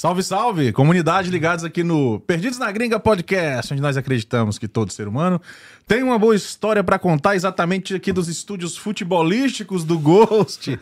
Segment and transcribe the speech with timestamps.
[0.00, 0.72] Salve, salve!
[0.72, 5.42] Comunidade ligados aqui no Perdidos na Gringa Podcast, onde nós acreditamos que todo ser humano
[5.88, 10.78] tem uma boa história para contar exatamente aqui dos estúdios futebolísticos do Ghost.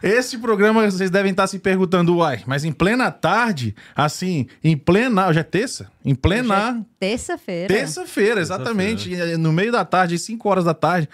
[0.00, 5.26] Esse programa vocês devem estar se perguntando, uai, mas em plena tarde, assim, em plena.
[5.26, 5.90] Hoje é terça?
[6.04, 6.86] Em plena.
[7.00, 7.74] Terça-feira.
[7.74, 9.10] Terça-feira, exatamente.
[9.36, 11.08] No meio da tarde, 5 horas da tarde.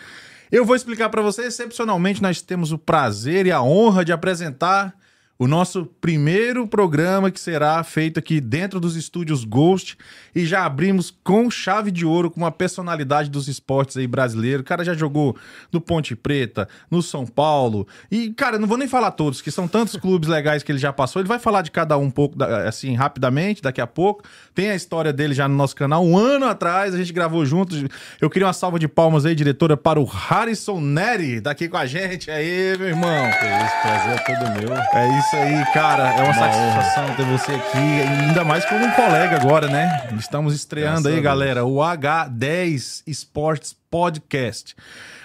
[0.52, 1.54] Eu vou explicar para vocês.
[1.54, 4.94] Excepcionalmente, nós temos o prazer e a honra de apresentar
[5.38, 9.98] o nosso primeiro programa que será feito aqui dentro dos estúdios Ghost
[10.34, 14.62] e já abrimos com chave de ouro com uma personalidade dos esportes aí brasileiro.
[14.62, 15.36] O cara já jogou
[15.70, 19.68] no Ponte Preta, no São Paulo e, cara, não vou nem falar todos, que são
[19.68, 21.20] tantos clubes legais que ele já passou.
[21.20, 24.22] Ele vai falar de cada um um pouco, assim, rapidamente, daqui a pouco.
[24.54, 26.04] Tem a história dele já no nosso canal.
[26.04, 27.84] Um ano atrás a gente gravou juntos.
[28.20, 31.84] Eu queria uma salva de palmas aí, diretora, para o Harrison Neri, daqui com a
[31.84, 32.30] gente.
[32.30, 33.10] Aí, meu irmão.
[33.10, 34.76] É isso, prazer é todo meu.
[34.76, 36.10] É isso aí, cara.
[36.10, 37.14] É uma, uma satisfação honra.
[37.16, 40.08] ter você aqui, ainda mais como um colega agora, né?
[40.18, 44.76] Estamos estreando Graças aí, galera, o H10 Sports Podcast.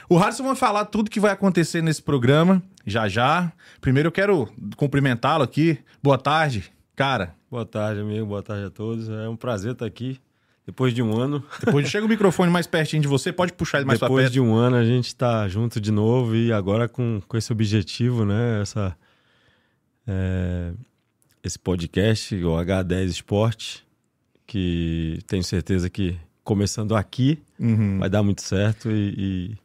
[0.10, 3.52] O Harrison vai falar tudo que vai acontecer nesse programa, já já.
[3.80, 5.78] Primeiro eu quero cumprimentá-lo aqui.
[6.02, 7.36] Boa tarde, cara.
[7.50, 8.26] Boa tarde, amigo.
[8.26, 9.10] Boa tarde a todos.
[9.10, 10.20] É um prazer estar aqui.
[10.66, 11.44] Depois de um ano.
[11.64, 14.18] Depois chega o microfone mais pertinho de você, pode puxar ele mais para perto.
[14.18, 17.52] Depois de um ano a gente está junto de novo e agora com, com esse
[17.52, 18.62] objetivo, né?
[18.62, 18.96] Essa,
[20.12, 20.74] é,
[21.44, 23.86] esse podcast, o H10 Esporte,
[24.46, 28.00] que tenho certeza que começando aqui uhum.
[28.00, 29.58] vai dar muito certo e,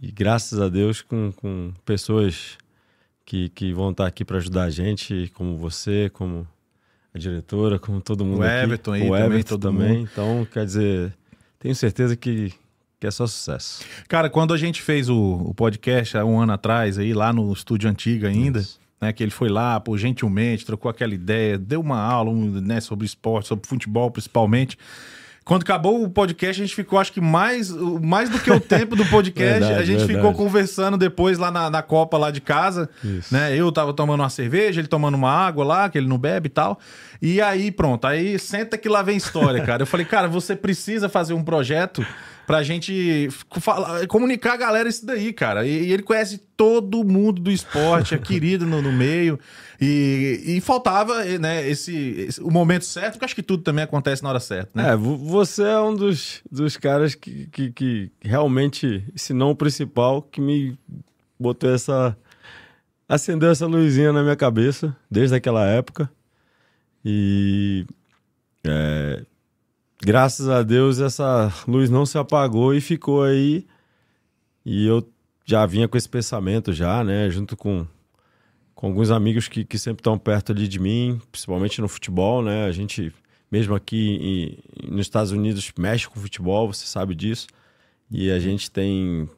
[0.00, 2.56] e, e, graças a Deus com, com pessoas
[3.24, 6.46] que, que vão estar aqui para ajudar a gente, como você, como
[7.12, 8.64] a diretora, como todo mundo o aqui.
[8.64, 10.02] Everton aí o também, Everton também.
[10.02, 11.12] Então, quer dizer,
[11.58, 12.52] tenho certeza que,
[13.00, 13.84] que é só sucesso.
[14.08, 17.52] Cara, quando a gente fez o, o podcast há um ano atrás, aí lá no
[17.52, 19.12] estúdio antigo ainda, Isso né?
[19.12, 23.48] Que ele foi lá, pô, gentilmente, trocou aquela ideia, deu uma aula né, sobre esporte,
[23.48, 24.76] sobre futebol principalmente.
[25.42, 28.94] Quando acabou o podcast, a gente ficou, acho que mais, mais do que o tempo
[28.94, 30.18] do podcast, verdade, a gente verdade.
[30.18, 33.34] ficou conversando depois lá na, na Copa lá de casa, Isso.
[33.34, 33.56] né?
[33.56, 36.50] Eu tava tomando uma cerveja, ele tomando uma água lá, que ele não bebe e
[36.50, 36.78] tal.
[37.20, 39.82] E aí, pronto, aí senta que lá vem história, cara.
[39.82, 42.06] Eu falei, cara, você precisa fazer um projeto
[42.50, 43.28] pra gente
[43.60, 45.64] falar, comunicar a galera isso daí, cara.
[45.64, 49.38] E, e ele conhece todo mundo do esporte, é querido no, no meio.
[49.80, 54.24] E, e, faltava, né, esse, esse, o momento certo, porque acho que tudo também acontece
[54.24, 54.90] na hora certa, né?
[54.90, 60.20] É, você é um dos, dos caras que, que, que realmente, se não o principal,
[60.20, 60.76] que me
[61.38, 62.16] botou essa.
[63.08, 66.10] acendeu essa luzinha na minha cabeça desde aquela época.
[67.04, 67.86] E.
[68.64, 69.24] É,
[70.02, 73.66] graças a Deus essa luz não se apagou e ficou aí.
[74.64, 75.06] E eu
[75.44, 77.86] já vinha com esse pensamento já, né, junto com,
[78.74, 82.66] com alguns amigos que, que sempre estão perto ali de mim, principalmente no futebol, né?
[82.66, 83.12] A gente,
[83.50, 87.48] mesmo aqui em, nos Estados Unidos, mexe com futebol, você sabe disso.
[88.10, 89.28] E a gente tem.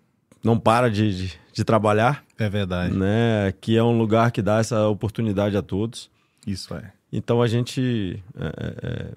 [0.42, 2.24] não para de, de, de trabalhar.
[2.38, 2.94] É verdade.
[2.94, 3.46] Né?
[3.46, 6.10] Aqui é um lugar que dá essa oportunidade a todos.
[6.46, 6.92] Isso é.
[7.12, 8.22] Então a gente.
[8.34, 9.12] É, é, é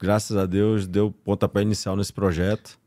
[0.00, 2.79] graças a Deus, deu pontapé inicial nesse projeto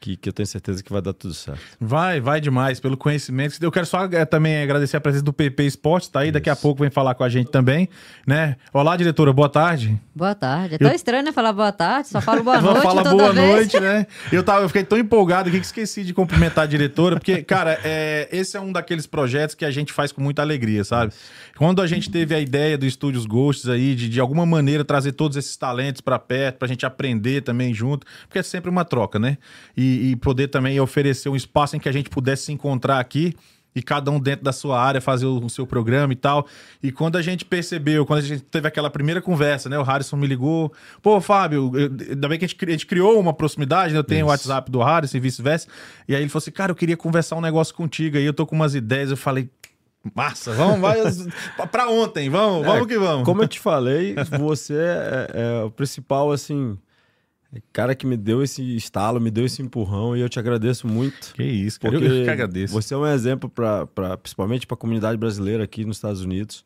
[0.00, 1.60] que, que eu tenho certeza que vai dar tudo certo.
[1.80, 3.56] Vai, vai demais, pelo conhecimento.
[3.60, 6.34] Eu quero só é, também agradecer a presença do PP Esporte, tá aí, Isso.
[6.34, 7.88] daqui a pouco vem falar com a gente também,
[8.26, 8.56] né?
[8.72, 9.98] Olá, diretora, boa tarde.
[10.14, 10.76] Boa tarde.
[10.76, 10.94] É tão eu...
[10.94, 13.48] estranho, né, falar boa tarde, só falo boa noite fala boa vez.
[13.48, 14.06] noite, né?
[14.30, 17.78] Eu, tava, eu fiquei tão empolgado aqui que esqueci de cumprimentar a diretora, porque, cara,
[17.82, 21.12] é, esse é um daqueles projetos que a gente faz com muita alegria, sabe?
[21.56, 25.12] Quando a gente teve a ideia do Estúdios Ghosts aí, de, de alguma maneira trazer
[25.12, 29.18] todos esses talentos para perto, pra gente aprender também junto, porque é sempre uma troca,
[29.18, 29.38] né?
[29.76, 33.34] E e, poder também oferecer um espaço em que a gente pudesse se encontrar aqui
[33.74, 36.46] e cada um dentro da sua área fazer o, seu programa e tal.
[36.82, 39.78] E quando a gente percebeu, quando a gente teve aquela primeira conversa, né?
[39.78, 43.20] O Harrison me ligou, pô, Fábio, eu, ainda bem que a gente, a gente, criou
[43.20, 43.98] uma proximidade, né?
[43.98, 44.26] Eu tenho Isso.
[44.26, 45.68] o WhatsApp do Harrison e vice-versa.
[46.08, 48.46] E aí ele falou assim, cara, eu queria conversar um negócio contigo aí, eu tô
[48.46, 49.10] com umas ideias.
[49.10, 49.48] Eu falei,
[50.14, 50.98] Massa, vamos, vai
[51.70, 53.24] para ontem, vamos, é, vamos que vamos.
[53.24, 56.78] Como eu te falei, você é, é, o principal, assim,
[57.72, 61.32] Cara que me deu esse estalo, me deu esse empurrão e eu te agradeço muito.
[61.34, 61.94] Que isso, cara.
[61.94, 62.74] Eu, eu que agradeço.
[62.74, 66.62] Você é um exemplo, pra, pra, principalmente para a comunidade brasileira aqui nos Estados Unidos.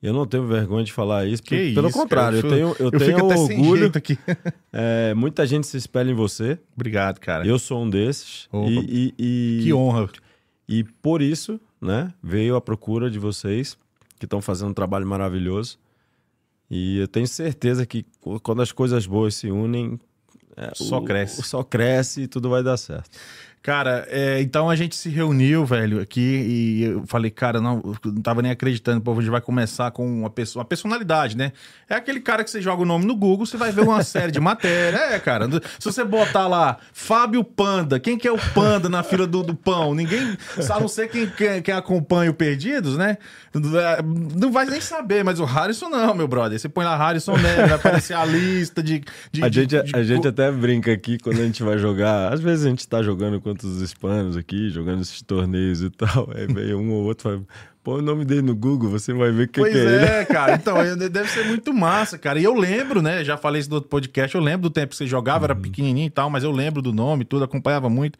[0.00, 2.86] Eu não tenho vergonha de falar isso, porque, pelo isso, contrário, cara, eu, eu tenho,
[2.86, 3.92] eu, eu tenho orgulho.
[3.94, 4.16] aqui.
[4.72, 6.58] é, muita gente se espelha em você.
[6.74, 7.44] Obrigado, cara.
[7.44, 8.48] Eu sou um desses.
[8.54, 10.08] E, e, e, que honra.
[10.68, 13.76] E por isso, né, veio a procura de vocês,
[14.18, 15.78] que estão fazendo um trabalho maravilhoso.
[16.70, 18.04] E eu tenho certeza que
[18.42, 19.98] quando as coisas boas se unem,
[20.56, 21.42] é, só o, cresce.
[21.42, 23.10] Só cresce e tudo vai dar certo.
[23.68, 28.22] Cara, é, então a gente se reuniu, velho, aqui e eu falei, cara, não, não
[28.22, 31.52] tava nem acreditando, pô, a gente vai começar com uma pessoa, uma personalidade, né?
[31.86, 34.32] É aquele cara que você joga o nome no Google, você vai ver uma série
[34.32, 34.96] de matéria.
[34.96, 35.46] É, cara,
[35.78, 39.54] se você botar lá Fábio Panda, quem que é o Panda na fila do, do
[39.54, 39.94] pão?
[39.94, 43.18] Ninguém, a não ser quem, quem, quem acompanha o Perdidos, né?
[44.34, 46.58] Não vai nem saber, mas o Harrison não, meu brother.
[46.58, 49.02] Você põe lá Harrison Neves, vai aparecer a lista de.
[49.30, 52.32] de a de, gente, de, a gente até brinca aqui quando a gente vai jogar.
[52.32, 56.30] Às vezes a gente tá jogando contra os hispanos aqui, jogando esses torneios e tal.
[56.34, 57.42] Aí vem um ou outro fala.
[57.82, 60.24] Põe o nome dele no Google, você vai ver o que, pois que é, é
[60.26, 60.56] cara.
[60.56, 60.76] Então,
[61.08, 62.38] deve ser muito massa, cara.
[62.38, 63.24] E eu lembro, né?
[63.24, 64.34] Já falei isso no outro podcast.
[64.36, 66.92] Eu lembro do tempo que você jogava, era pequenininho e tal, mas eu lembro do
[66.92, 68.18] nome, tudo, acompanhava muito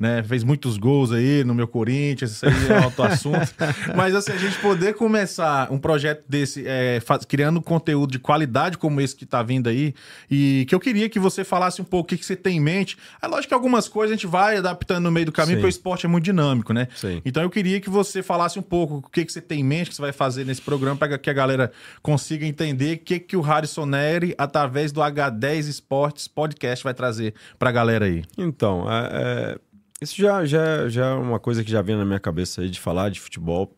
[0.00, 0.22] né?
[0.22, 3.54] Fez muitos gols aí no meu Corinthians, isso aí é outro assunto.
[3.94, 8.78] Mas assim, a gente poder começar um projeto desse, é, faz, criando conteúdo de qualidade
[8.78, 9.94] como esse que tá vindo aí,
[10.30, 12.60] e que eu queria que você falasse um pouco o que, que você tem em
[12.60, 12.96] mente.
[13.20, 15.60] É lógico que algumas coisas a gente vai adaptando no meio do caminho, Sim.
[15.60, 16.88] porque o esporte é muito dinâmico, né?
[16.96, 17.20] Sim.
[17.22, 19.90] Então eu queria que você falasse um pouco o que, que você tem em mente,
[19.90, 21.70] que você vai fazer nesse programa, para que a galera
[22.02, 27.34] consiga entender o que, que o Harrison Neri, através do H10 Esportes Podcast, vai trazer
[27.58, 28.24] para a galera aí.
[28.38, 29.69] Então, é, é
[30.00, 32.80] isso já, já, já é uma coisa que já vem na minha cabeça aí de
[32.80, 33.76] falar de futebol,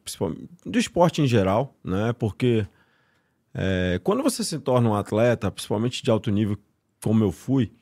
[0.64, 2.12] do esporte em geral, né?
[2.12, 2.64] Porque
[3.52, 6.56] é, quando você se torna um atleta, principalmente de alto nível,
[7.02, 7.72] como eu fui,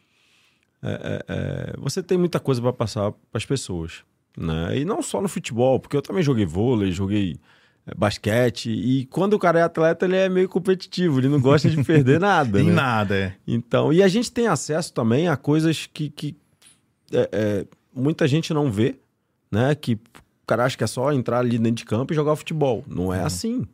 [0.82, 4.02] é, é, é você tem muita coisa para passar para as pessoas,
[4.34, 4.78] né?
[4.78, 7.38] E não só no futebol, porque eu também joguei vôlei, joguei
[7.86, 11.68] é, basquete, e quando o cara é atleta, ele é meio competitivo, ele não gosta
[11.68, 12.58] de perder nada.
[12.58, 12.72] em né?
[12.72, 13.34] nada, é.
[13.46, 16.34] Então, e a gente tem acesso também a coisas que, que
[17.12, 18.98] é, é, muita gente não vê,
[19.50, 19.74] né?
[19.74, 22.84] Que o cara acha que é só entrar ali dentro de campo e jogar futebol.
[22.86, 23.26] Não é uhum.
[23.26, 23.66] assim.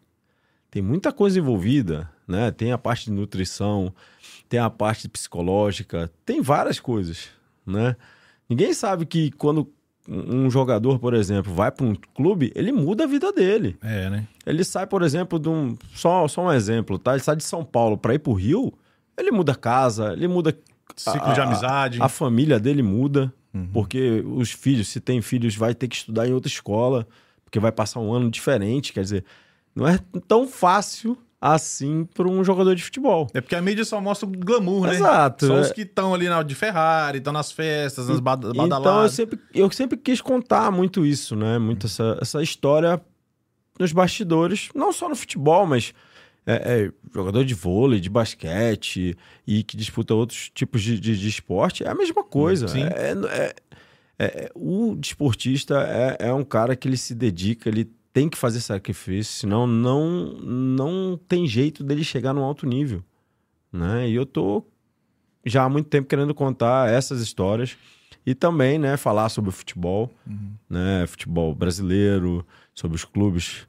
[0.70, 2.50] Tem muita coisa envolvida, né?
[2.50, 3.92] Tem a parte de nutrição,
[4.48, 7.28] tem a parte psicológica, tem várias coisas,
[7.64, 7.96] né?
[8.48, 9.72] Ninguém sabe que quando
[10.08, 13.76] um jogador, por exemplo, vai para um clube, ele muda a vida dele.
[13.82, 14.26] É, né?
[14.44, 15.76] Ele sai, por exemplo, de um.
[15.94, 17.12] Só, só um exemplo, tá?
[17.12, 18.72] Ele sai de São Paulo para ir para o Rio,
[19.16, 20.56] ele muda casa, ele muda.
[20.94, 22.00] Ciclo a, de amizade.
[22.00, 23.68] A, a família dele muda, Uhum.
[23.72, 27.06] Porque os filhos, se tem filhos, vai ter que estudar em outra escola,
[27.44, 28.92] porque vai passar um ano diferente.
[28.92, 29.24] Quer dizer,
[29.74, 29.98] não é
[30.28, 33.28] tão fácil assim para um jogador de futebol.
[33.32, 34.94] É porque a mídia só mostra o glamour, né?
[34.94, 35.46] Exato.
[35.46, 38.78] Só os que estão ali na de Ferrari, estão nas festas, nas badaladas.
[38.78, 41.58] Então eu sempre, eu sempre quis contar muito isso, né?
[41.58, 43.00] Muito essa, essa história
[43.78, 45.92] nos bastidores, não só no futebol, mas
[46.46, 51.28] é, é, jogador de vôlei, de basquete e que disputa outros tipos de, de, de
[51.28, 52.66] esporte, é a mesma coisa.
[52.78, 53.54] É, é,
[54.18, 55.74] é, é o desportista
[56.20, 61.20] é, um cara que ele se dedica, ele tem que fazer sacrifício, senão não, não
[61.28, 63.02] tem jeito dele chegar no alto nível.
[63.72, 64.08] Né?
[64.08, 64.64] E eu tô
[65.44, 67.76] já há muito tempo querendo contar essas histórias
[68.24, 70.52] e também né, falar sobre o futebol, uhum.
[70.68, 72.44] né, futebol brasileiro,
[72.74, 73.66] sobre os clubes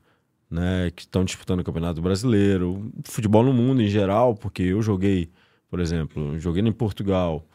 [0.50, 5.30] né, que estão disputando o Campeonato Brasileiro, futebol no mundo em geral, porque eu joguei,
[5.70, 7.46] por exemplo, joguei em Portugal,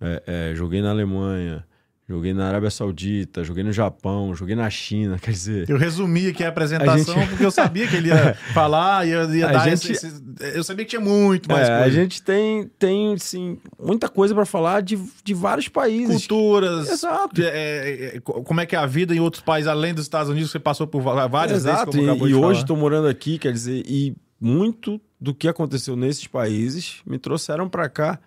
[0.00, 1.66] é, é, joguei na Alemanha,
[2.10, 5.70] Joguei na Arábia Saudita, joguei no Japão, joguei na China, quer dizer...
[5.70, 7.28] Eu resumi aqui a apresentação a gente...
[7.28, 9.92] porque eu sabia que ele ia falar, ia, ia a dar gente...
[9.92, 10.56] esse, esse...
[10.56, 11.86] Eu sabia que tinha muito mais é, coisa.
[11.86, 16.26] A gente tem, tem sim, muita coisa para falar de, de vários países.
[16.26, 16.90] Culturas.
[16.90, 17.40] Exato.
[17.40, 20.28] É, é, é, como é que é a vida em outros países, além dos Estados
[20.28, 21.92] Unidos, você passou por várias Exato.
[21.92, 25.94] vezes, como E, e hoje estou morando aqui, quer dizer, e muito do que aconteceu
[25.94, 28.18] nesses países me trouxeram para cá,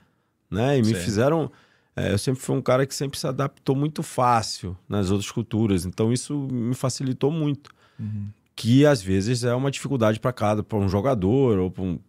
[0.49, 0.77] né?
[0.77, 1.03] E me certo.
[1.03, 1.51] fizeram
[1.95, 5.85] é, eu sempre fui um cara que sempre se adaptou muito fácil nas outras culturas,
[5.85, 7.71] então isso me facilitou muito.
[7.99, 8.29] Uhum.
[8.55, 11.99] Que às vezes é uma dificuldade para cada, para um jogador ou para um,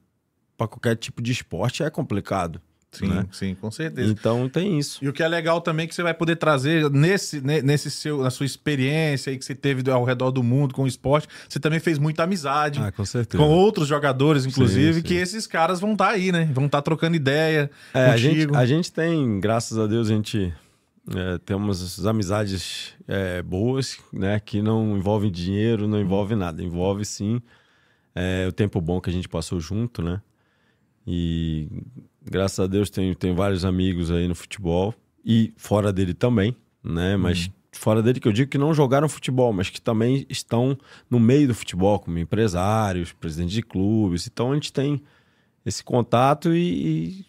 [0.56, 2.60] qualquer tipo de esporte é complicado.
[2.98, 3.26] Sim, né?
[3.32, 4.10] sim, com certeza.
[4.10, 5.04] Então tem isso.
[5.04, 8.22] E o que é legal também é que você vai poder trazer nesse, nesse seu,
[8.22, 11.58] na sua experiência aí que você teve ao redor do mundo com o esporte, você
[11.58, 12.80] também fez muita amizade.
[12.80, 13.42] Ah, com certeza.
[13.42, 15.06] Com outros jogadores, inclusive, sim, sim.
[15.06, 16.50] que esses caras vão estar tá aí, né?
[16.52, 17.70] Vão estar tá trocando ideia.
[17.92, 20.52] É, a gente, a gente tem, graças a Deus, a gente
[21.14, 24.40] é, tem umas amizades é, boas, né?
[24.40, 26.62] Que não envolvem dinheiro, não envolve nada.
[26.62, 27.40] Envolve sim
[28.14, 30.20] é, o tempo bom que a gente passou junto, né?
[31.06, 31.68] E
[32.24, 37.16] graças a Deus tenho, tenho vários amigos aí no futebol e fora dele também, né?
[37.16, 37.52] Mas uhum.
[37.72, 40.76] fora dele que eu digo que não jogaram futebol, mas que também estão
[41.10, 44.26] no meio do futebol, como empresários, presidentes de clubes.
[44.26, 45.02] Então a gente tem
[45.64, 47.26] esse contato e, e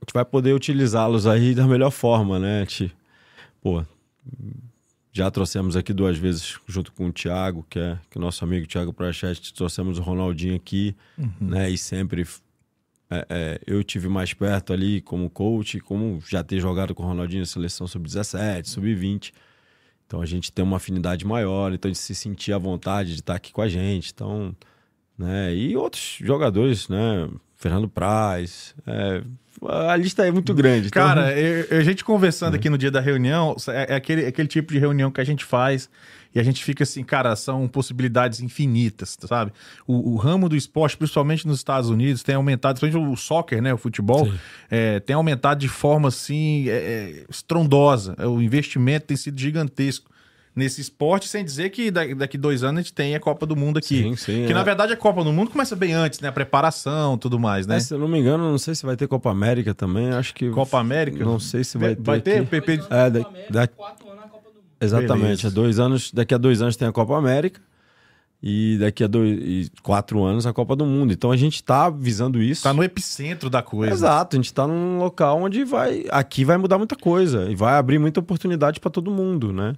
[0.00, 2.58] a gente vai poder utilizá-los aí da melhor forma, né?
[2.58, 2.94] A gente,
[3.60, 3.84] pô,
[5.12, 8.66] já trouxemos aqui duas vezes junto com o Thiago, que é, que é nosso amigo
[8.66, 11.32] Thiago Prachete, trouxemos o Ronaldinho aqui, uhum.
[11.40, 11.70] né?
[11.70, 12.26] E sempre
[13.12, 17.06] é, é, eu tive mais perto ali como coach, como já ter jogado com o
[17.06, 19.32] Ronaldinho na seleção sub-17, sub-20.
[20.06, 23.20] Então a gente tem uma afinidade maior, então a gente se sentia à vontade de
[23.20, 24.12] estar aqui com a gente.
[24.14, 24.56] Então,
[25.18, 25.54] né?
[25.54, 27.28] E outros jogadores, né?
[27.56, 28.74] Fernando Praz.
[28.86, 29.22] É,
[29.68, 30.88] a lista é muito grande.
[30.88, 31.66] Então Cara, então...
[31.70, 34.78] eu, a gente conversando aqui no dia da reunião, é, é aquele, aquele tipo de
[34.78, 35.88] reunião que a gente faz
[36.34, 39.52] e a gente fica assim, cara, são possibilidades infinitas, sabe?
[39.86, 43.72] O, o ramo do esporte, principalmente nos Estados Unidos, tem aumentado, principalmente o soccer, né?
[43.74, 44.30] O futebol,
[44.70, 48.16] é, tem aumentado de forma assim é, é, estrondosa.
[48.26, 50.10] O investimento tem sido gigantesco
[50.54, 53.78] nesse esporte, sem dizer que daqui dois anos a gente tem a Copa do Mundo
[53.78, 54.02] aqui.
[54.02, 54.46] Sim, sim.
[54.46, 54.54] Que é.
[54.54, 56.28] na verdade a Copa do Mundo começa bem antes, né?
[56.28, 57.76] A preparação tudo mais, né?
[57.76, 60.10] É, se eu não me engano, não sei se vai ter Copa América também.
[60.10, 60.50] Acho que.
[60.50, 61.24] Copa América?
[61.24, 62.42] Não sei se vai, vai ter.
[62.42, 62.62] Vai ter?
[62.62, 62.84] PP...
[62.90, 63.20] É, da,
[63.50, 63.66] da...
[63.66, 64.21] Quatro anos
[64.90, 65.30] a Copa do Mundo.
[65.30, 65.50] Exatamente.
[65.50, 67.60] Dois anos, daqui a dois anos tem a Copa América.
[68.42, 71.12] E daqui a dois, quatro anos a Copa do Mundo.
[71.12, 72.60] Então a gente está visando isso.
[72.60, 73.92] Está no epicentro da coisa.
[73.92, 76.06] Exato, a gente está num local onde vai.
[76.10, 77.48] Aqui vai mudar muita coisa.
[77.48, 79.74] E vai abrir muita oportunidade para todo mundo, né?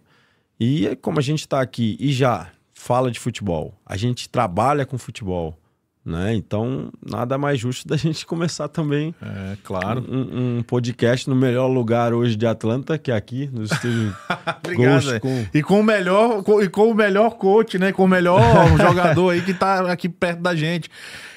[0.59, 4.97] E como a gente está aqui e já fala de futebol, a gente trabalha com
[4.97, 5.59] futebol,
[6.05, 6.35] né?
[6.35, 9.15] Então, nada mais justo da gente começar também.
[9.23, 10.05] É, claro.
[10.09, 14.15] Um, um podcast no melhor lugar hoje de Atlanta, que é aqui, no estúdio
[14.63, 15.21] Obrigado.
[15.21, 15.47] Com...
[15.53, 17.93] E com o melhor, com, e com o melhor coach, né?
[17.93, 18.41] Com o melhor
[18.77, 20.91] jogador aí que está aqui perto da gente.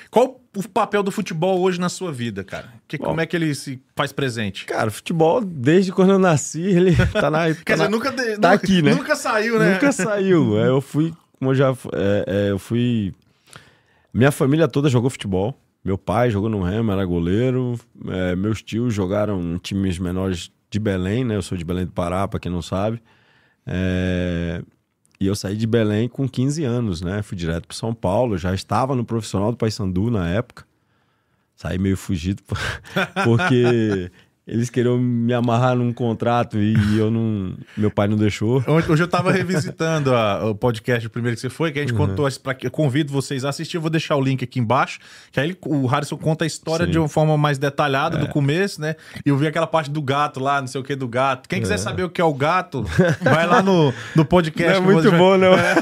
[0.10, 2.70] Qual o papel do futebol hoje na sua vida, cara?
[2.88, 4.66] Que, como é que ele se faz presente?
[4.66, 7.54] Cara, futebol, desde quando eu nasci, ele tá na.
[7.54, 8.94] Tá Quer dizer, nunca, tá nunca, aqui, né?
[8.94, 9.74] Nunca saiu, né?
[9.74, 10.60] Nunca saiu.
[10.60, 11.72] É, eu fui, como eu já.
[11.94, 13.14] É, é, eu fui.
[14.14, 15.60] Minha família toda jogou futebol.
[15.84, 17.80] Meu pai jogou no Remo, era goleiro.
[18.08, 21.36] É, meus tios jogaram em times menores de Belém, né?
[21.36, 23.02] Eu sou de Belém do Pará, pra quem não sabe.
[23.66, 24.62] É,
[25.20, 27.22] e eu saí de Belém com 15 anos, né?
[27.22, 30.66] Fui direto para São Paulo, já estava no profissional do Paysandu na época.
[31.56, 32.44] Saí meio fugido,
[33.26, 34.12] porque
[34.48, 37.54] eles queriam me amarrar num contrato e eu não.
[37.76, 38.64] Meu pai não deixou.
[38.88, 41.92] Hoje eu tava revisitando a, o podcast o primeiro que você foi, que a gente
[41.92, 42.08] uhum.
[42.08, 42.28] contou.
[42.42, 45.00] Pra, eu convido vocês a assistir, eu vou deixar o link aqui embaixo.
[45.34, 46.94] Que aí o Harrison conta a história Sim.
[46.94, 48.22] de uma forma mais detalhada é.
[48.22, 48.96] do começo, né?
[49.26, 51.50] E eu vi aquela parte do gato lá, não sei o que do gato.
[51.50, 51.78] Quem quiser é.
[51.78, 52.86] saber o que é o gato,
[53.22, 54.80] vai lá no, no podcast.
[54.80, 55.54] Não é muito bom, não.
[55.56, 55.76] É.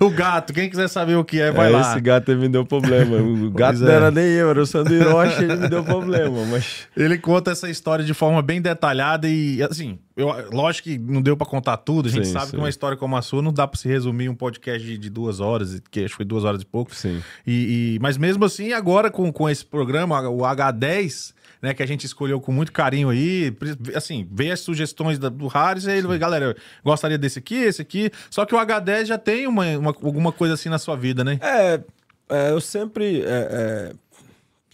[0.00, 1.80] o gato, quem quiser saber o que é, vai é, lá.
[1.82, 3.18] Esse gato me deu problema.
[3.18, 4.10] O gato não era é.
[4.10, 6.42] nem eu, era o Sandro Hiroshi, ele me deu problema.
[6.46, 6.88] Mas...
[6.96, 11.36] Ele conta essa história de forma bem detalhada e, assim, eu, lógico que não deu
[11.36, 12.08] para contar tudo.
[12.08, 12.50] A gente sim, sabe sim.
[12.52, 15.10] que uma história como a sua não dá para se resumir um podcast de, de,
[15.10, 16.94] duas horas, que acho que foi duas horas e pouco.
[16.94, 17.22] Sim.
[17.46, 21.86] E, e, mas mesmo assim, agora com, com esse programa, o H10, né, que a
[21.86, 23.54] gente escolheu com muito carinho aí,
[23.94, 28.10] assim, veio as sugestões da, do Harris e ele, galera, gostaria desse aqui, esse aqui.
[28.30, 31.38] Só que o H10 já tem uma, uma alguma coisa assim na sua vida, né?
[31.42, 31.80] É,
[32.28, 33.22] é eu sempre.
[33.22, 33.92] É, é,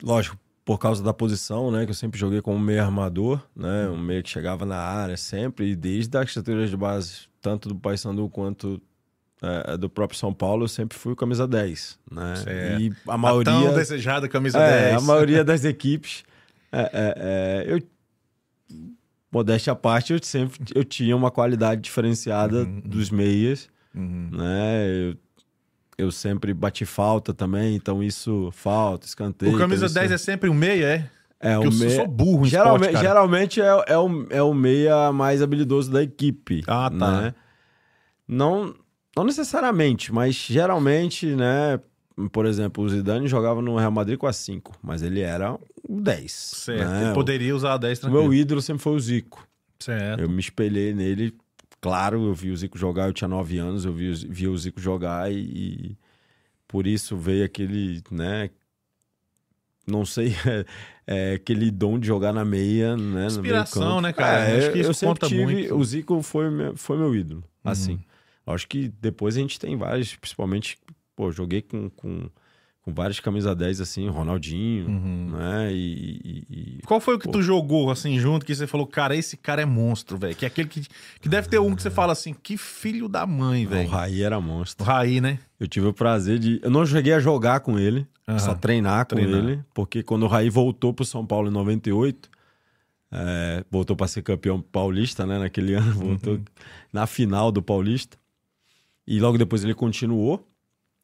[0.03, 1.85] lógico, por causa da posição, né?
[1.85, 3.89] Que eu sempre joguei como meio armador, né?
[3.89, 7.77] Um meio que chegava na área sempre, e desde as categorias de base, tanto do
[7.77, 8.83] Paysandu quanto
[9.41, 12.35] é, do próprio São Paulo, eu sempre fui camisa 10, né?
[12.37, 12.81] Certo.
[12.81, 13.53] E a maioria...
[13.53, 14.97] A tão desejada camisa é, 10.
[14.97, 16.25] A maioria das equipes...
[16.73, 17.81] É, é, é, eu
[19.31, 24.31] modéstia à parte, eu sempre eu tinha uma qualidade diferenciada uhum, dos meias, uhum.
[24.33, 24.89] né?
[24.89, 25.17] Eu
[25.99, 29.55] eu sempre bati falta também, então isso falta, escanteio.
[29.55, 31.11] O camisa então 10 é sempre um meia, é?
[31.39, 31.91] É, o meia...
[31.91, 35.91] eu sou burro em geralmente, esporte, geralmente é, é, o, é o meia mais habilidoso
[35.91, 36.63] da equipe.
[36.67, 37.21] Ah, tá.
[37.21, 37.35] Né?
[38.27, 38.75] Não,
[39.17, 41.81] não necessariamente, mas geralmente, né?
[42.33, 45.55] Por exemplo, o Zidane jogava no Real Madrid com a 5, mas ele era
[45.87, 46.33] o 10.
[46.33, 47.13] Certo, né?
[47.13, 48.25] poderia usar a 10 tranquilo.
[48.25, 49.47] O meu ídolo sempre foi o Zico.
[49.79, 50.21] Certo.
[50.21, 51.35] Eu me espelhei nele
[51.87, 54.81] claro, eu vi o Zico jogar, eu tinha nove anos, eu vi, vi o Zico
[54.81, 55.99] jogar e, e
[56.67, 58.51] por isso veio aquele, né?
[59.87, 60.35] Não sei,
[61.07, 63.27] é, aquele dom de jogar na meia, né?
[63.27, 64.49] Inspiração, né, cara?
[64.49, 65.77] É, Acho que isso eu sempre tive, muito.
[65.77, 67.71] O Zico foi, foi meu ídolo, uhum.
[67.71, 68.01] assim.
[68.45, 70.79] Acho que depois a gente tem vários, principalmente,
[71.15, 72.29] pô, joguei com, com
[72.87, 75.31] com várias camisas 10, assim, Ronaldinho, uhum.
[75.33, 75.73] né?
[75.73, 77.33] E, e, e, Qual foi o que pô.
[77.33, 80.37] tu jogou, assim, junto, que você falou, cara, esse cara é monstro, velho?
[80.37, 80.87] Que é aquele que,
[81.21, 83.89] que deve ter um que você fala assim, que filho da mãe, velho.
[83.89, 84.85] O Raí era monstro.
[84.85, 85.41] O Raí, né?
[85.59, 86.61] Eu tive o prazer de...
[86.63, 88.39] Eu não cheguei a jogar com ele, uhum.
[88.39, 89.37] só treinar com treinar.
[89.37, 92.31] ele, porque quando o Raí voltou pro São Paulo em 98,
[93.11, 96.45] é, voltou para ser campeão paulista, né, naquele ano, voltou uhum.
[96.93, 98.17] na final do paulista,
[99.05, 100.49] e logo depois ele continuou,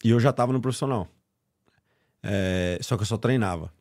[0.04, 1.08] e eu já tava no profissional.
[2.22, 3.72] É, só que eu só treinava.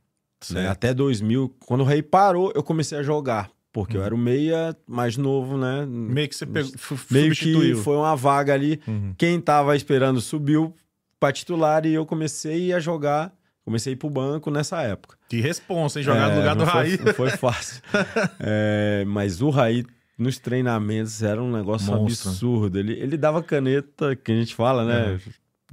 [0.49, 0.67] Né?
[0.67, 3.51] Até 2000, quando o Rei parou, eu comecei a jogar.
[3.71, 4.01] Porque uhum.
[4.01, 5.85] eu era o meia mais novo, né?
[5.85, 6.71] Meio que você pegou,
[7.09, 8.81] Meio que foi uma vaga ali.
[8.87, 9.13] Uhum.
[9.17, 10.75] Quem tava esperando subiu
[11.19, 13.31] para titular e eu comecei a jogar
[13.63, 15.17] comecei a ir pro banco nessa época.
[15.29, 16.05] Que responsa, hein?
[16.05, 16.99] Jogar É, no lugar do não foi- Raí.
[17.03, 17.81] Não foi fácil.
[18.39, 19.85] É, mas o Raí,
[20.17, 22.29] nos treinamentos, era um negócio Monstro.
[22.29, 22.79] absurdo.
[22.79, 25.19] Ele, ele dava caneta, que a gente fala, né?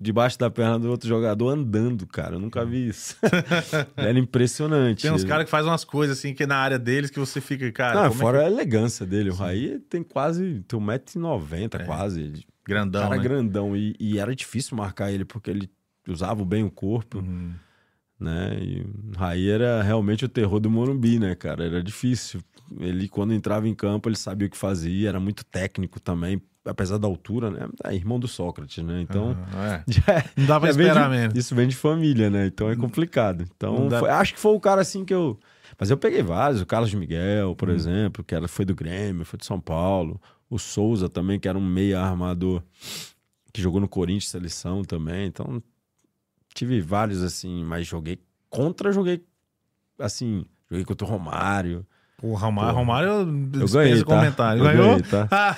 [0.00, 2.36] Debaixo da perna do outro jogador andando, cara.
[2.36, 3.16] Eu nunca vi isso.
[3.96, 5.02] era impressionante.
[5.02, 7.40] Tem uns caras que fazem umas coisas assim que é na área deles que você
[7.40, 7.94] fica, cara.
[8.00, 9.30] Não, é fora a elegância dele.
[9.30, 10.62] O Raí tem quase.
[10.68, 11.84] Tem 1,90m É.
[11.84, 12.30] quase.
[12.30, 13.22] Que- grandão, cara né?
[13.22, 13.76] grandão.
[13.76, 15.68] E, e era difícil marcar ele, porque ele
[16.06, 17.52] usava bem o corpo, Uhum.
[18.20, 18.56] né?
[18.60, 21.64] E o Raí era realmente o terror do Morumbi, né, cara?
[21.64, 22.40] Era difícil.
[22.78, 26.98] Ele, quando entrava em campo, ele sabia o que fazia, era muito técnico também, apesar
[26.98, 27.68] da altura, né?
[27.84, 29.00] É irmão do Sócrates, né?
[29.02, 29.36] Então.
[29.54, 29.84] Ah, é.
[29.92, 31.38] já é- Não dá pra esperar mesmo.
[31.38, 32.46] Isso vem de família, né?
[32.46, 33.44] Então é complicado.
[33.56, 35.38] Então, foi- acho que foi o cara assim que eu.
[35.78, 37.54] Mas eu peguei vários, o Carlos Miguel, Hum.
[37.54, 40.20] por exemplo, que era, foi do Grêmio, foi de São Paulo.
[40.50, 42.62] O Souza também, que era um meia armador
[43.52, 45.26] que jogou no Corinthians seleção também.
[45.26, 45.62] Então,
[46.54, 48.18] tive vários assim, mas joguei
[48.50, 49.22] contra, joguei
[49.98, 51.86] assim, joguei contra o Romário.
[52.20, 54.04] Pô, Romário, Pô, Romário Eu dispensa ganhei, tá?
[54.04, 54.60] comentário.
[54.60, 54.86] Eu Ganhou?
[54.88, 55.28] ganhei, tá?
[55.30, 55.56] Ah,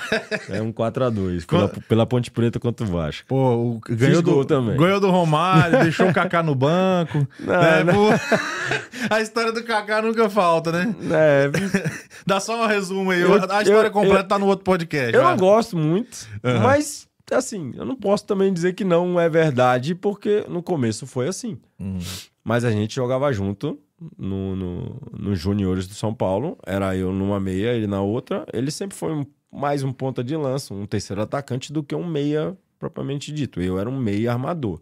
[0.50, 3.26] É um 4x2, pela, pela Ponte Preta contra o Vasco.
[3.26, 4.76] pô, o- ganhou do, também.
[4.76, 7.26] ganhou do Romário, deixou o Kaká no banco.
[7.40, 7.84] Não, né?
[7.84, 8.10] não.
[9.08, 10.94] A história do Kaká nunca falta, né?
[11.10, 11.50] É,
[12.26, 13.22] Dá só um resumo aí.
[13.22, 15.14] Eu- a história eu- completa eu- tá no outro podcast.
[15.14, 15.30] Eu vai.
[15.32, 16.60] não gosto muito, Aham.
[16.60, 21.26] mas assim, eu não posso também dizer que não é verdade, porque no começo foi
[21.28, 21.56] assim.
[21.80, 21.98] Hum.
[22.44, 23.78] Mas a gente jogava junto
[24.16, 26.58] no, no, nos juniores do São Paulo.
[26.66, 28.46] Era eu numa meia, ele na outra.
[28.52, 32.06] Ele sempre foi um- mais um ponta de lança, um terceiro atacante do que um
[32.06, 33.60] meia propriamente dito.
[33.60, 34.80] Eu era um meia armador.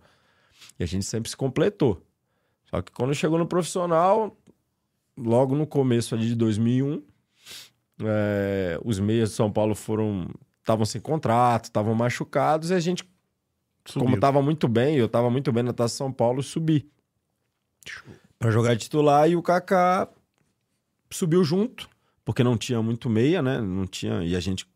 [0.79, 2.03] E a gente sempre se completou.
[2.71, 4.37] Só que quando chegou no profissional,
[5.17, 7.03] logo no começo ali de 2001,
[8.05, 10.29] é, os meias de São Paulo foram
[10.61, 13.03] estavam sem contrato, estavam machucados e a gente
[13.87, 14.05] Subiu.
[14.07, 16.87] como tava muito bem, eu tava muito bem na Taça São Paulo, subi
[18.39, 20.09] Pra jogar titular e o Kaká
[21.11, 21.89] subiu junto,
[22.25, 23.61] porque não tinha muito meia, né?
[23.61, 24.67] Não tinha e a gente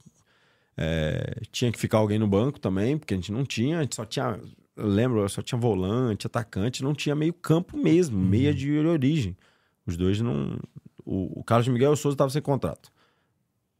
[0.76, 3.94] é, tinha que ficar alguém no banco também, porque a gente não tinha, a gente
[3.94, 4.40] só tinha,
[4.76, 9.36] lembro, só tinha volante, atacante, não tinha meio campo mesmo, meia de origem.
[9.86, 10.58] Os dois não,
[11.04, 12.90] o, o Carlos Miguel e o Souza estavam sem contrato,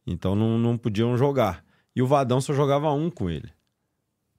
[0.07, 1.63] então não, não podiam jogar.
[1.95, 3.49] E o Vadão só jogava um com ele.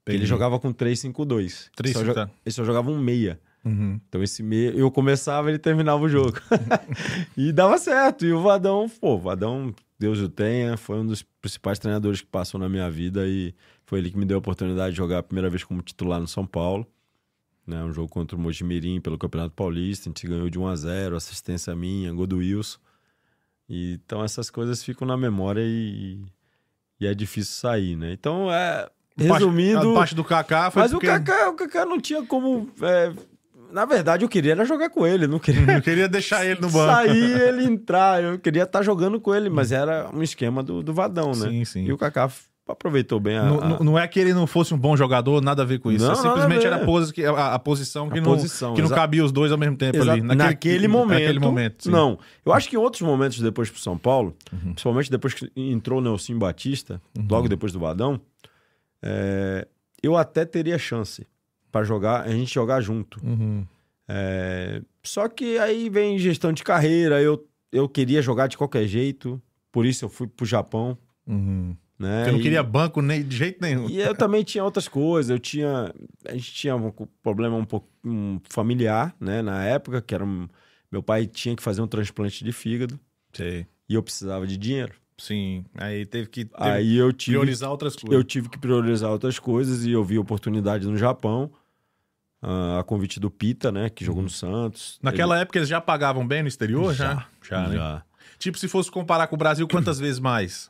[0.07, 1.69] Ele jogava com 3-5-2.
[1.75, 2.29] Três, Só jo- tá.
[2.45, 3.39] Ele só jogava um meia.
[3.65, 3.99] Uhum.
[4.07, 6.39] Então esse meia, eu começava, ele terminava o jogo.
[7.35, 8.25] e dava certo.
[8.25, 12.27] E o Vadão, pô, o Vadão, Deus o tenha, foi um dos principais treinadores que
[12.27, 15.23] passou na minha vida e foi ele que me deu a oportunidade de jogar a
[15.23, 16.85] primeira vez como titular no São Paulo.
[17.65, 20.75] Né, um jogo contra o Mojimirim pelo Campeonato Paulista, a gente ganhou de 1 a
[20.75, 22.77] 0, assistência minha, gol do Wilson.
[23.67, 26.23] E, então essas coisas ficam na memória e,
[26.99, 28.13] e é difícil sair, né?
[28.13, 31.99] Então, é, resumindo, A parte do Kaká foi mas porque o Kaká, o Kaká não
[31.99, 32.69] tinha como.
[32.83, 33.11] é,
[33.75, 36.69] na verdade, eu queria era jogar com ele, não queria não queria deixar ele no
[36.69, 36.91] banco.
[36.93, 38.23] sair ele entrar.
[38.23, 41.49] Eu queria estar jogando com ele, mas era um esquema do, do Vadão, né?
[41.49, 41.83] Sim, sim.
[41.85, 42.29] E o Kaká
[42.67, 43.43] aproveitou bem a.
[43.43, 45.91] Não, a- não- é que ele não fosse um bom jogador, nada a ver com
[45.91, 46.03] isso.
[46.03, 49.23] Não, É simplesmente era a, a- a posição que, A não, posição, que não cabia
[49.23, 50.19] os dois ao mesmo tempo ali.
[50.21, 51.19] naquele, momento.
[51.19, 51.91] Naquele momento, sim.
[51.91, 52.17] Não.
[52.43, 54.71] Eu acho que em outros momentos depois pro São Paulo, Uhum.
[54.71, 58.19] principalmente depois que entrou o Nelson Batista, logo depois do Vadão,
[59.03, 59.67] é,
[60.01, 61.25] eu até teria chance
[61.75, 63.19] para jogar, a gente jogar junto.
[63.21, 63.65] Uhum.
[64.07, 69.41] É, só que aí vem gestão de carreira, eu, eu queria jogar de qualquer jeito,
[69.73, 71.75] por isso eu fui pro Japão, Uhum.
[71.99, 72.27] né?
[72.31, 73.89] Não E- queria banco nem de jeito nenhum.
[73.89, 75.93] E eu também tinha outras coisas, eu tinha,
[76.25, 80.47] a gente tinha um problema um pouco um familiar, né, na época, que era um,
[80.89, 82.97] meu pai tinha que fazer um transplante de fígado
[83.33, 83.67] Sei.
[83.89, 84.93] e eu precisava de dinheiro.
[85.17, 85.65] Sim.
[85.75, 88.15] Aí teve que Aí eu tive priorizar outras coisas.
[88.17, 91.51] eu tive que priorizar outras coisas e eu vi oportunidade no Japão,
[92.79, 94.99] a convite do Pita, né, que jogou no Santos.
[95.01, 96.93] Naquela época eles já pagavam bem no exterior?
[96.93, 97.25] Já.
[97.47, 97.75] Já, Ele- né?
[97.77, 98.01] já.
[98.37, 100.69] Tipo, se fosse comparar com o Brasil, quantas vezes mais?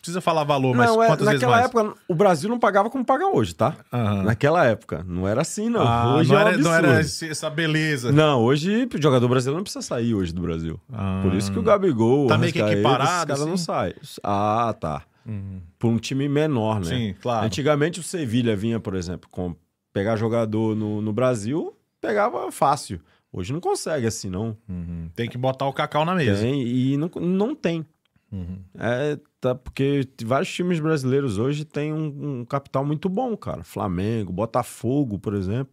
[0.00, 1.66] Precisa falar valor, mas Não, é, quantas vezes naquela mais?
[1.70, 3.76] época o Brasil não pagava como paga hoje, tá?
[3.92, 4.22] Aham.
[4.22, 5.04] Naquela época.
[5.06, 5.86] Não era assim, não.
[5.86, 8.10] Ah, hoje não, é um era, não era esse- essa beleza.
[8.12, 10.80] Não, hoje o jogador brasileiro não precisa sair hoje do Brasil.
[10.92, 11.20] Ah.
[11.22, 13.64] Por isso que o Gabigol, Tá meio que equiparado, esses caras não assim?
[13.64, 13.94] saem.
[14.22, 15.02] Ah, tá.
[15.26, 15.60] Uhum.
[15.78, 16.86] Por um time menor, né?
[16.86, 17.44] Sim, claro.
[17.46, 19.54] Antigamente o Sevilha vinha, por exemplo, com
[19.92, 23.00] pegar jogador no, no Brasil, pegava fácil.
[23.32, 24.56] Hoje não consegue assim, não.
[24.68, 25.08] Uhum.
[25.14, 26.42] Tem que botar o cacau na mesa.
[26.42, 27.86] Tem, e não, não tem.
[28.32, 28.58] Uhum.
[28.78, 33.62] É, tá, porque vários times brasileiros hoje têm um, um capital muito bom, cara.
[33.62, 35.72] Flamengo, Botafogo, por exemplo.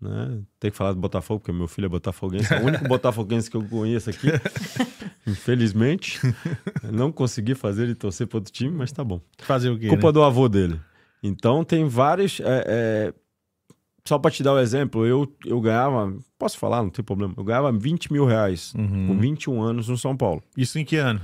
[0.00, 0.40] Né?
[0.58, 2.52] Tem que falar do Botafogo, porque meu filho é botafoguense.
[2.52, 4.28] É o único botafoguense que eu conheço aqui.
[5.26, 6.18] Infelizmente.
[6.90, 9.20] Não consegui fazer ele torcer para outro time, mas tá bom.
[9.38, 9.88] Fazer o quê?
[9.88, 10.12] Culpa né?
[10.12, 10.80] do avô dele.
[11.22, 12.40] Então tem vários.
[12.40, 13.14] é, é,
[14.04, 17.44] só pra te dar o exemplo, eu, eu ganhava, posso falar, não tem problema, eu
[17.44, 19.08] ganhava 20 mil reais Uhum.
[19.08, 20.42] com 21 anos no São Paulo.
[20.56, 21.20] Isso em que ano?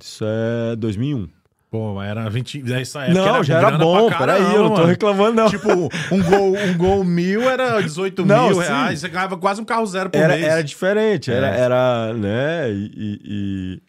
[0.00, 1.28] Isso é 2001.
[1.70, 2.62] Pô, era 20.
[2.72, 4.86] Essa época não, já era bom, peraí, eu não tô mano.
[4.86, 5.48] reclamando não.
[5.50, 8.68] Tipo, um gol, um gol mil era 18 Não, mil sim.
[8.68, 9.00] reais.
[9.00, 10.46] Você ganhava quase um carro zero por era, mês.
[10.46, 11.60] era diferente, era, É.
[11.60, 13.82] era né, e- e- e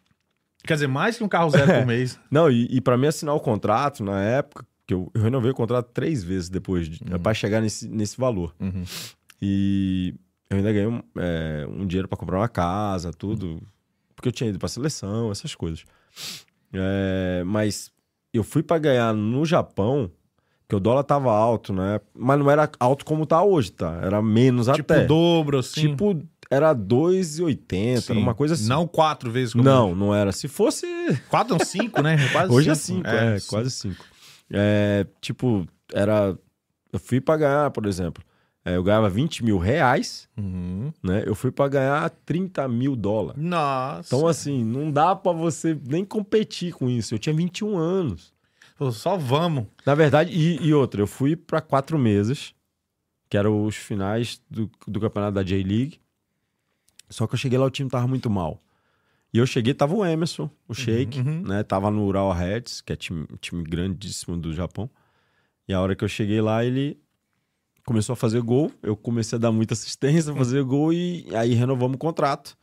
[0.65, 2.19] Quer dizer, mais que um carro zero por mês.
[2.29, 5.53] Não, e, e para mim assinar o contrato na época, que eu, eu renovei o
[5.53, 8.55] contrato três vezes depois, de, pra chegar nesse, nesse valor.
[8.59, 8.83] Uhum.
[9.39, 10.15] E
[10.49, 13.61] eu ainda ganhei um, é, um dinheiro para comprar uma casa, tudo,
[14.15, 15.83] porque eu tinha ido pra seleção, essas coisas.
[16.73, 17.91] É, mas
[18.33, 20.09] eu fui para ganhar no Japão,
[20.67, 22.01] que o dólar tava alto, né?
[22.11, 23.99] Mas não era alto como tá hoje, tá?
[24.01, 25.03] Era menos Tipo, até.
[25.05, 25.81] o dobro, assim.
[25.81, 28.11] Tipo, era 2,80, Sim.
[28.13, 28.67] era uma coisa assim.
[28.67, 30.31] Não quatro vezes como não, não era.
[30.31, 30.87] Se fosse
[31.29, 32.17] Quatro não, cinco, né?
[32.33, 33.07] Quase Hoje é cinco.
[33.07, 33.47] 5, é, sim.
[33.47, 34.05] quase 5.
[34.51, 36.37] É, tipo, era.
[36.91, 38.23] Eu fui pra ganhar, por exemplo,
[38.65, 40.91] é, eu ganhava 20 mil reais, Uhum.
[41.03, 41.23] né?
[41.25, 43.41] Eu fui pra ganhar 30 mil dólares.
[43.41, 44.07] Nossa.
[44.15, 47.13] Então, assim, não dá pra você nem competir com isso.
[47.13, 48.33] Eu tinha 21 anos.
[48.77, 49.65] Pô, só vamos.
[49.85, 52.55] Na verdade, e, e outra, eu fui pra quatro meses,
[53.29, 55.99] que eram os finais do, do campeonato da J-League.
[57.09, 58.61] Só que eu cheguei lá, o time tava muito mal.
[59.33, 61.41] E eu cheguei, tava o Emerson, o Sheik, uhum.
[61.43, 61.61] né?
[61.63, 64.89] Tava no Ural Reds, que é time, time grandíssimo do Japão.
[65.67, 66.99] E a hora que eu cheguei lá, ele
[67.85, 68.71] começou a fazer gol.
[68.81, 72.57] Eu comecei a dar muita assistência, fazer gol e aí renovamos o contrato.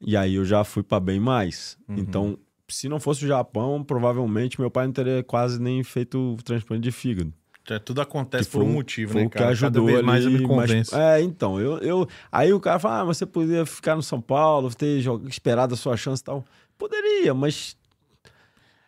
[0.00, 1.76] E aí eu já fui pra bem mais.
[1.88, 1.96] Uhum.
[1.98, 6.42] Então, se não fosse o Japão, provavelmente meu pai não teria quase nem feito o
[6.42, 7.32] transplante de fígado.
[7.70, 9.50] É, tudo acontece por um motivo, Foi né, o que cara?
[9.50, 10.96] ajudou Cada mais eu me ali, mas- convenço.
[10.96, 12.08] É, então, eu, eu...
[12.30, 15.76] Aí o cara fala, ah, você poderia ficar no São Paulo, ter jog- esperado a
[15.76, 16.44] sua chance e tal.
[16.76, 17.76] Poderia, mas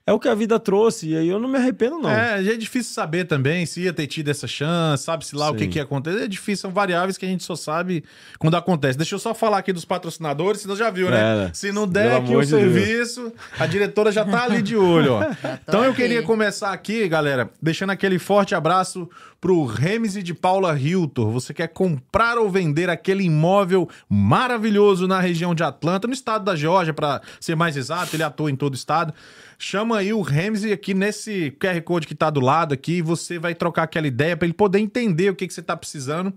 [0.07, 2.09] é o que a vida trouxe, e aí eu não me arrependo, não.
[2.09, 5.65] É, é difícil saber também se ia ter tido essa chance, sabe-se lá o que,
[5.65, 5.71] Sim.
[5.71, 6.23] que ia acontecer.
[6.23, 8.05] É difícil, são variáveis que a gente só sabe
[8.39, 8.97] quando acontece.
[8.97, 11.19] Deixa eu só falar aqui dos patrocinadores, senão já viu, né?
[11.19, 11.51] É, né?
[11.53, 12.49] Se não der aqui o de Deus.
[12.49, 15.27] serviço, a diretora já tá ali de olho, ó.
[15.67, 21.31] Então eu queria começar aqui, galera, deixando aquele forte abraço pro Remise de Paula Hiltor.
[21.31, 26.55] Você quer comprar ou vender aquele imóvel maravilhoso na região de Atlanta, no estado da
[26.55, 29.13] Geórgia, para ser mais exato, ele atua em todo o estado.
[29.59, 33.55] Chama aí o Ramsey aqui nesse QR Code que tá do lado aqui, você vai
[33.55, 36.33] trocar aquela ideia para ele poder entender o que, que você tá precisando.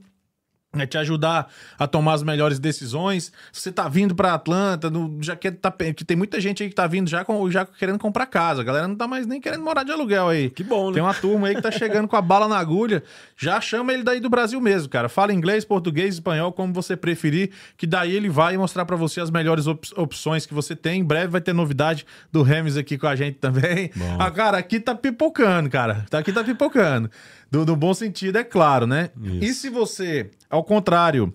[0.78, 1.48] É te ajudar
[1.80, 3.32] a tomar as melhores decisões.
[3.52, 6.70] Se você tá vindo para Atlanta, no- já quer tá, que tem muita gente aí
[6.70, 8.62] que tá vindo já, com, já querendo comprar casa.
[8.62, 10.52] A galera não tá mais nem querendo morar de aluguel aí.
[10.52, 10.94] Que bom, né?
[10.94, 13.02] Tem uma turma aí que tá chegando com a bala na agulha.
[13.36, 15.10] Já chama ele daí do Brasil mesmo, cara.
[15.10, 19.32] Fala inglês, português, espanhol, como você preferir, que daí ele vai mostrar pra você as
[19.32, 21.02] melhores op- opções que você tem.
[21.02, 23.90] Em breve vai ter novidade do Remes aqui com a gente também.
[24.20, 26.06] Ah, cara, aqui tá pipocando, cara.
[26.12, 27.10] Tá- Aqui tá pipocando.
[27.52, 29.10] Do, do bom sentido, é claro, né?
[29.22, 29.44] Isso.
[29.44, 31.34] E se você, ao contrário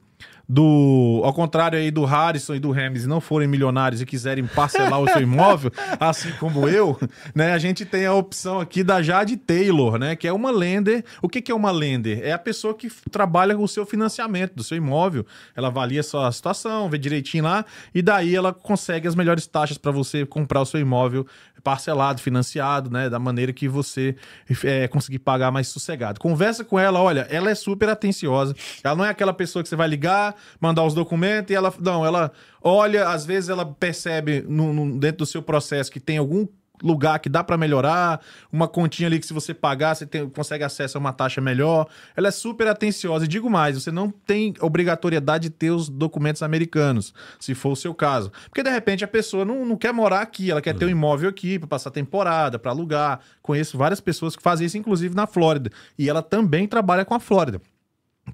[0.49, 5.01] do ao contrário aí do Harrison e do Remes não forem milionários e quiserem parcelar
[5.01, 6.99] o seu imóvel, assim como eu,
[7.35, 11.05] né, a gente tem a opção aqui da Jade Taylor, né, que é uma lender.
[11.23, 12.21] O que que é uma lender?
[12.23, 15.25] É a pessoa que trabalha com o seu financiamento do seu imóvel.
[15.57, 19.79] Ela avalia a sua situação, vê direitinho lá e daí ela consegue as melhores taxas
[19.79, 21.27] para você comprar o seu imóvel
[21.65, 24.15] parcelado, financiado, né, da maneira que você
[24.63, 26.21] é, conseguir pagar mais sossegado.
[26.21, 28.55] Conversa com ela, olha, ela é super atenciosa.
[28.85, 31.73] Ela não é aquela pessoa que você vai ligar, mandar os documentos e ela.
[31.81, 32.31] Não, ela
[32.62, 36.47] olha, às vezes ela percebe no- no- dentro do seu processo que tem algum
[36.83, 38.20] lugar que dá para melhorar,
[38.53, 41.87] uma continha ali que se você pagar, você tem- consegue acesso a uma taxa melhor.
[42.16, 43.25] Ela é super atenciosa.
[43.25, 47.77] E digo mais, você não tem obrigatoriedade de ter os documentos americanos, se for o
[47.77, 48.31] seu caso.
[48.49, 51.31] Porque de repente a pessoa não, não quer morar aqui, ela quer ter um imóvel
[51.31, 53.20] aqui para passar temporada, para alugar.
[53.40, 55.70] Conheço várias pessoas que fazem isso, inclusive na Flórida.
[55.97, 57.62] E ela também trabalha com a Flórida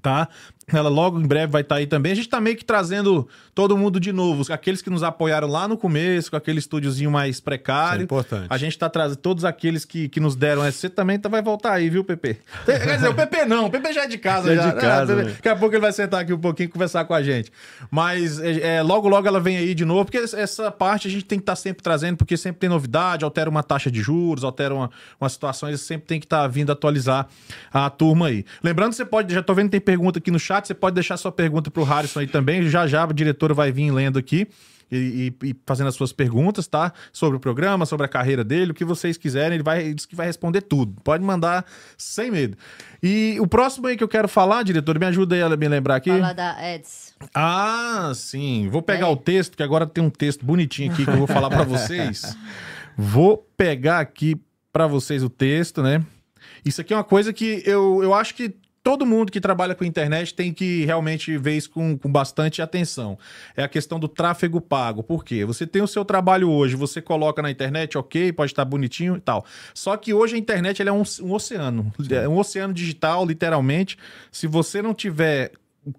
[0.01, 0.29] tá?
[0.73, 2.11] Ela logo em breve vai estar aí também.
[2.11, 5.67] A gente tá meio que trazendo todo mundo de novo, aqueles que nos apoiaram lá
[5.67, 8.01] no começo, com aquele estúdiozinho mais Isso precário.
[8.01, 8.47] é importante.
[8.49, 10.77] A gente tá trazendo todos aqueles que, que nos deram essa.
[10.77, 12.37] Você também tá, vai voltar aí, viu, Pepe?
[12.65, 14.47] Quer dizer, o Pepe não, o Pepe já é de casa.
[14.47, 15.23] Já é já, de casa, Ah, né?
[15.31, 17.51] Daqui a pouco ele vai sentar aqui um pouquinho e conversar com a gente.
[17.89, 21.25] Mas é, é, logo, logo ela vem aí de novo, porque essa parte a gente
[21.25, 24.73] tem que estar sempre trazendo, porque sempre tem novidade, altera uma taxa de juros, altera
[24.73, 27.27] uma, uma situação, eles sempre tem que estar vindo atualizar
[27.73, 28.45] a turma aí.
[28.63, 31.17] Lembrando você pode, já tô vendo que tem pergunta aqui no chat, você pode deixar
[31.17, 34.47] sua pergunta pro Harrison aí também, já já a diretora vai vir lendo aqui.
[34.93, 36.91] E, e- fazendo as suas perguntas, tá?
[37.13, 40.05] Sobre o programa, sobre a carreira dele, o que vocês quiserem, ele vai ele diz
[40.05, 40.99] que vai responder tudo.
[41.01, 41.65] Pode mandar
[41.97, 42.57] sem medo.
[43.01, 45.95] E o próximo aí que eu quero falar, diretor, me ajuda aí a me lembrar
[45.95, 46.09] aqui.
[46.09, 47.13] Fala da Eds.
[47.33, 48.67] Ah, sim.
[48.69, 49.09] Vou pegar É.
[49.09, 52.35] o texto, que agora tem um texto bonitinho aqui que eu vou falar pra vocês.
[52.97, 54.35] Vou pegar aqui
[54.73, 56.03] pra vocês o texto, né?
[56.65, 59.83] Isso aqui é uma coisa que eu, eu acho que todo mundo que trabalha com
[59.83, 63.17] internet tem que realmente ver isso com, com bastante atenção.
[63.55, 65.03] É a questão do tráfego pago.
[65.03, 65.45] Por quê?
[65.45, 69.21] Você tem o seu trabalho hoje, você coloca na internet, ok, pode estar bonitinho e
[69.21, 69.45] tal.
[69.73, 71.93] Só que hoje a internet é um, um oceano.
[72.09, 73.97] É um oceano digital, literalmente.
[74.31, 75.51] Se você não tiver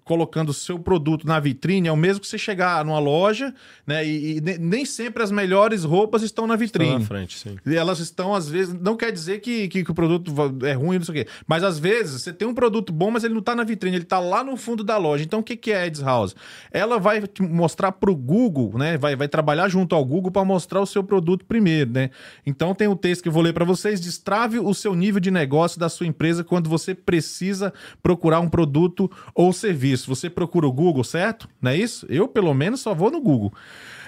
[0.05, 3.53] colocando o seu produto na vitrine é o mesmo que você chegar numa loja,
[3.85, 4.05] né?
[4.05, 6.89] E, e nem sempre as melhores roupas estão na vitrine.
[6.89, 7.57] Estão na frente, sim.
[7.65, 10.33] E elas estão, às vezes, não quer dizer que, que, que, o produto
[10.65, 11.31] é ruim, não sei o quê.
[11.45, 14.03] Mas às vezes você tem um produto bom, mas ele não está na vitrine, ele
[14.03, 15.25] está lá no fundo da loja.
[15.25, 16.33] Então o que, que é a Eds House?
[16.71, 18.97] Ela vai te mostrar para o Google, né?
[18.97, 22.09] Vai, vai trabalhar junto ao Google para mostrar o seu produto primeiro, né?
[22.45, 25.29] Então tem um texto que eu vou ler para vocês: destrave o seu nível de
[25.29, 30.67] negócio da sua empresa quando você precisa procurar um produto ou serviço serviço, você procura
[30.67, 31.49] o Google, certo?
[31.61, 32.05] Não é isso?
[32.07, 33.51] Eu, pelo menos, só vou no Google.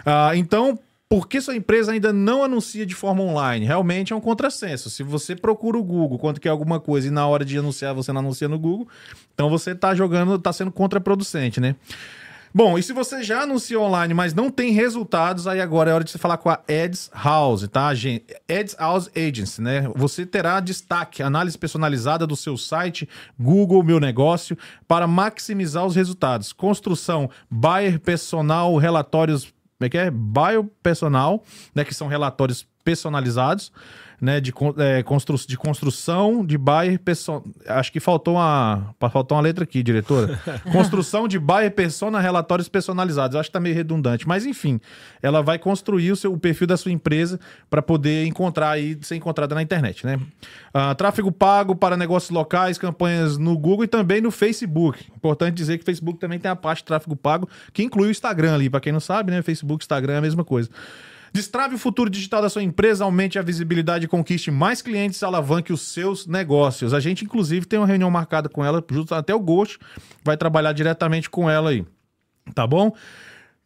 [0.05, 3.65] Ah, então, por que sua empresa ainda não anuncia de forma online?
[3.65, 4.89] Realmente é um contrassenso.
[4.89, 8.13] Se você procura o Google quando quer alguma coisa e na hora de anunciar você
[8.13, 8.87] não anuncia no Google,
[9.33, 11.75] então você está jogando, está sendo contraproducente, né?
[12.57, 16.05] Bom, e se você já anunciou online, mas não tem resultados, aí agora é hora
[16.05, 17.89] de você falar com a Ads House, tá?
[17.89, 19.91] Ads House Agency, né?
[19.93, 26.53] Você terá destaque, análise personalizada do seu site, Google Meu Negócio, para maximizar os resultados.
[26.53, 30.09] Construção, buyer personal, relatórios, como é que é?
[30.09, 31.43] Buyer personal,
[31.75, 31.83] né?
[31.83, 33.69] Que são relatórios personalizados
[34.19, 37.41] né, de, é, constru, de construção de Bayer Persona.
[37.67, 40.39] Acho que faltou uma, faltou uma letra aqui, diretora.
[40.71, 43.35] construção de Bayer Persona relatórios personalizados.
[43.35, 44.79] acho que tá meio redundante, mas enfim,
[45.21, 49.15] ela vai construir o, seu, o perfil da sua empresa para poder encontrar aí, ser
[49.15, 50.19] encontrada na internet, né?
[50.73, 55.05] Uh, tráfego pago para negócios locais, campanhas no Google e também no Facebook.
[55.15, 58.11] Importante dizer que o Facebook também tem a parte de tráfego pago, que inclui o
[58.11, 58.69] Instagram ali.
[58.69, 59.41] Para quem não sabe, né?
[59.41, 60.69] Facebook, Instagram é a mesma coisa.
[61.35, 65.73] Destrave o futuro digital da sua empresa, aumente a visibilidade e conquiste mais clientes, alavanque
[65.73, 66.93] os seus negócios.
[66.93, 69.77] A gente, inclusive, tem uma reunião marcada com ela, justo até o Ghost
[70.23, 71.85] vai trabalhar diretamente com ela aí.
[72.53, 72.95] Tá bom?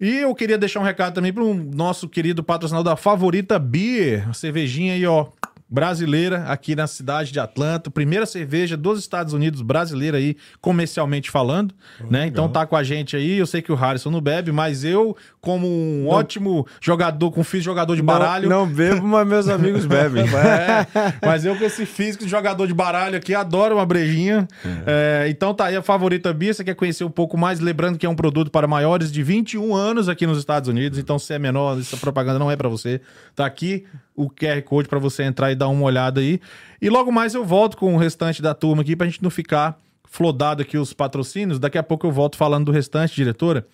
[0.01, 4.27] E eu queria deixar um recado também para o nosso querido patrocinador da Favorita Beer,
[4.27, 5.27] a cervejinha aí, ó,
[5.69, 11.75] brasileira aqui na cidade de Atlanta, primeira cerveja dos Estados Unidos brasileira aí, comercialmente falando,
[11.99, 12.21] oh, né?
[12.21, 12.27] Legal.
[12.27, 15.15] Então tá com a gente aí, eu sei que o Harrison não bebe, mas eu,
[15.39, 16.09] como um não.
[16.09, 18.49] ótimo jogador, com físico jogador de baralho...
[18.49, 20.23] Não, não bebo, mas meus amigos bebem.
[20.23, 20.87] é,
[21.25, 24.47] mas eu com esse físico de jogador de baralho aqui, adoro uma brejinha.
[24.65, 25.25] É.
[25.25, 28.05] É, então tá aí a favorita Bia, você quer conhecer um pouco mais, lembrando que
[28.05, 31.37] é um produto para maiores de 21 anos aqui nos Estados Unidos, então se é
[31.37, 33.01] menor, essa propaganda não é para você.
[33.35, 33.85] Tá aqui
[34.19, 36.41] o QR Code para você entrar e dar uma olhada aí.
[36.81, 39.29] E logo mais eu volto com o restante da turma aqui para a gente não
[39.29, 41.57] ficar flodado aqui os patrocínios.
[41.57, 43.65] Daqui a pouco eu volto falando do restante, diretora.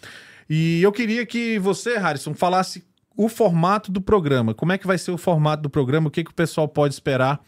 [0.47, 2.83] E eu queria que você, Harrison, falasse
[3.17, 4.53] o formato do programa.
[4.53, 6.09] Como é que vai ser o formato do programa?
[6.09, 7.41] O que, que o pessoal pode esperar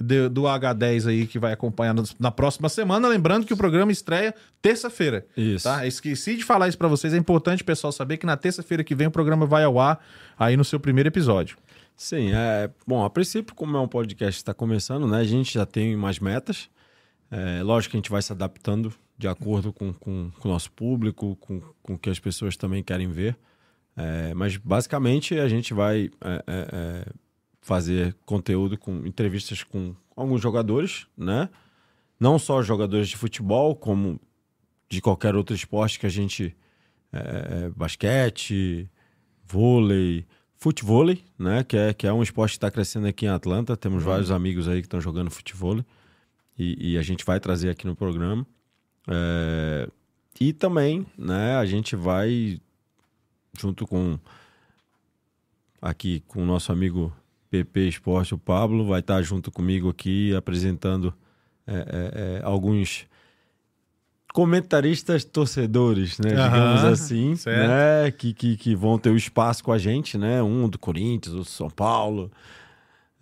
[0.00, 3.08] de, do H10 aí que vai acompanhar na próxima semana.
[3.08, 5.26] Lembrando que o programa estreia terça-feira.
[5.36, 5.64] Isso.
[5.64, 5.86] Tá?
[5.86, 7.14] Esqueci de falar isso para vocês.
[7.14, 10.04] É importante o pessoal saber que na terça-feira que vem o programa vai ao ar
[10.38, 11.56] aí no seu primeiro episódio.
[11.96, 12.70] Sim, é.
[12.86, 15.18] Bom, a princípio, como é um podcast que está começando, né?
[15.18, 16.68] A gente já tem mais metas.
[17.30, 20.70] É, lógico que a gente vai se adaptando de acordo com, com, com o nosso
[20.72, 23.36] público, com, com o que as pessoas também querem ver.
[23.96, 27.06] É, mas basicamente a gente vai é, é, é
[27.60, 31.48] fazer conteúdo com entrevistas com alguns jogadores, né?
[32.18, 34.20] Não só jogadores de futebol, como
[34.88, 36.56] de qualquer outro esporte que a gente.
[37.12, 38.90] É, basquete,
[39.46, 40.26] vôlei,
[40.56, 41.64] futevôlei, né?
[41.64, 43.76] Que é, que é um esporte que está crescendo aqui em Atlanta.
[43.76, 44.10] Temos uhum.
[44.10, 45.84] vários amigos aí que estão jogando futevôlei.
[46.58, 48.46] E, e, a gente vai trazer aqui no programa.
[49.08, 49.88] É...
[50.40, 51.56] E também, né?
[51.56, 52.60] A gente vai,
[53.58, 54.18] junto com
[55.80, 57.12] aqui com o nosso amigo
[57.50, 61.14] PP Esporte, o Pablo, vai estar junto comigo aqui apresentando
[61.66, 63.06] é, é, é alguns
[64.34, 66.30] comentaristas torcedores, né?
[66.30, 67.68] Uhum, digamos assim, certo.
[67.68, 68.10] né?
[68.10, 70.42] Que, que, que vão ter o espaço com a gente, né?
[70.42, 72.32] Um do Corinthians, do São Paulo,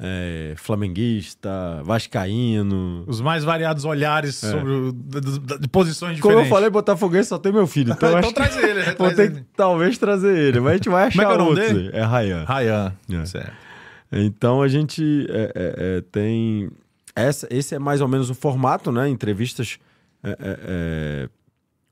[0.01, 3.05] é, flamenguista, vascaíno.
[3.07, 4.51] Os mais variados olhares é.
[4.53, 6.23] sobre o, de, de, posições diferentes.
[6.23, 7.93] Como eu falei, Botafoguense só tem meu filho.
[7.93, 8.73] Então, então traz ele.
[8.81, 8.95] Né?
[8.97, 11.91] Vou ter que talvez trazer ele, mas a gente vai achar Como é, outro.
[11.93, 12.45] É Rayan.
[12.45, 13.27] Rayan, é.
[13.27, 13.53] certo.
[14.11, 16.71] Então a gente é, é, é, tem...
[17.15, 19.11] Essa, esse é mais ou menos o formato, né?
[19.11, 19.79] Entrevistas
[20.23, 21.29] é, é, é,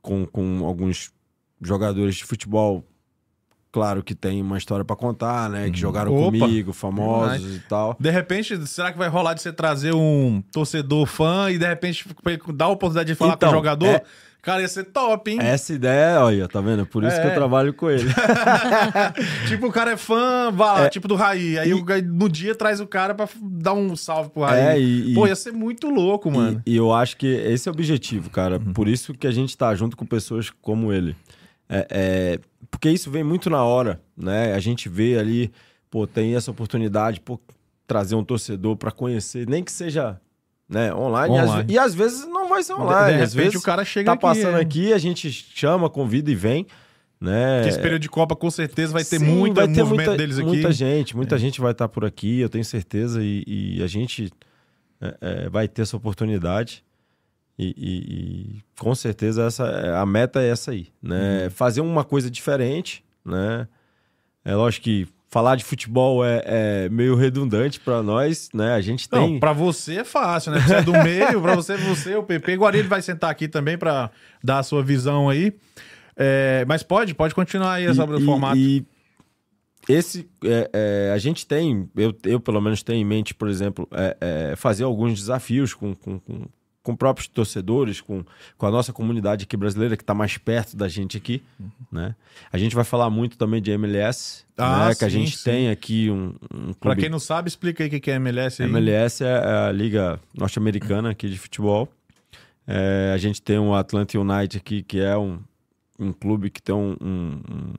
[0.01, 1.13] com, com alguns
[1.61, 2.85] jogadores de futebol
[3.73, 5.71] claro que tem uma história pra contar, né?
[5.71, 7.97] Que jogaram Opa, comigo, famosos e tal.
[7.99, 12.05] De repente, será que vai rolar de você trazer um torcedor fã e de repente
[12.55, 13.87] dar a oportunidade de falar Então, com o jogador?
[13.87, 14.03] é-
[14.43, 15.39] Cara, ia ser top, hein?
[15.39, 16.87] Essa ideia, olha, tá vendo?
[16.87, 17.21] Por isso É.
[17.21, 18.09] que eu trabalho com ele.
[19.49, 20.89] tipo, o cara é fã, vai lá, É.
[20.89, 21.59] tipo do Raí.
[21.59, 24.59] Aí E- o- no dia traz o cara pra dar um salve pro Raí.
[24.61, 26.63] É, e- Pô, ia ser muito louco, mano.
[26.65, 28.59] E, e eu acho que esse é o objetivo, cara.
[28.59, 31.15] Por isso que a gente tá junto com pessoas como ele.
[31.69, 32.39] É, é,
[32.71, 34.55] porque isso vem muito na hora, né?
[34.55, 35.51] A gente vê ali,
[35.91, 37.41] pô, tem essa oportunidade, pô,
[37.87, 40.21] trazer um torcedor pra conhecer, nem que seja
[40.69, 41.35] né, online.
[41.35, 41.73] E às Online.
[41.73, 43.17] E, às, vezes não vai ser De- online.
[43.17, 44.61] de às repente vezes o cara chega tá aqui, passando é.
[44.61, 46.67] aqui, a gente chama, convida e vem.
[47.21, 47.57] Né?
[47.57, 50.17] Porque esse período de Copa, com certeza, vai ter Sim, muito vai ter movimento muita,
[50.17, 50.47] deles aqui.
[50.47, 50.53] É.
[50.53, 54.31] Muita gente, muita gente vai estar por aqui, eu tenho certeza, e, e a gente
[55.01, 56.83] é, é, vai ter essa oportunidade.
[57.63, 59.65] E, e- e com certeza essa,
[60.01, 61.45] a meta é essa aí, né?
[61.45, 61.51] Uhum.
[61.51, 63.69] Fazer uma coisa diferente, né?
[64.43, 68.73] É lógico que falar de futebol é, é meio redundante para nós, né?
[68.73, 69.39] A gente tem.
[69.39, 70.61] Pra você é fácil, né?
[70.61, 72.53] Você é do meio, pra você, você, o PP.
[72.73, 74.11] Ele vai sentar aqui também pra
[74.43, 75.53] dar a sua visão aí.
[76.17, 78.57] É, mas pode, pode continuar aí sobre o formato.
[78.57, 78.85] E
[79.89, 83.89] esse, é, é, a gente tem, eu, eu pelo menos tenho em mente, por exemplo,
[83.93, 84.17] é,
[84.53, 86.47] é, fazer alguns desafios com, com, com,
[86.91, 88.25] com próprios torcedores, com,
[88.59, 91.43] com a nossa comunidade aqui brasileira, que está mais perto da gente aqui,
[91.91, 92.15] né?
[92.53, 94.95] A gente vai falar muito também de MLS, Ah, né?
[94.95, 95.45] que a sim, gente sim.
[95.45, 96.77] tem aqui um, um clube...
[96.81, 98.69] Pra quem não sabe, explica aí o que é MLS aí.
[98.69, 101.89] MLS é a liga norte-americana aqui de futebol.
[102.67, 105.39] É, a gente tem o Atlanta United aqui, que é um,
[105.99, 107.75] um clube que tem um, um- um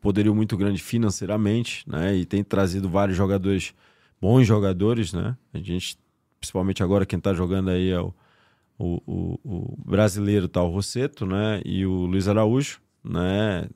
[0.00, 2.16] poderio muito grande financeiramente, né?
[2.16, 3.74] E tem trazido vários jogadores,
[4.20, 5.36] bons jogadores, né?
[5.52, 5.96] A gente,
[6.40, 8.12] principalmente agora, quem tá jogando aí é o,
[8.80, 10.62] o, o- o brasileiro, tá?
[10.62, 11.60] O Rosseto, né?
[11.64, 13.68] E o Luiz Araújo, né?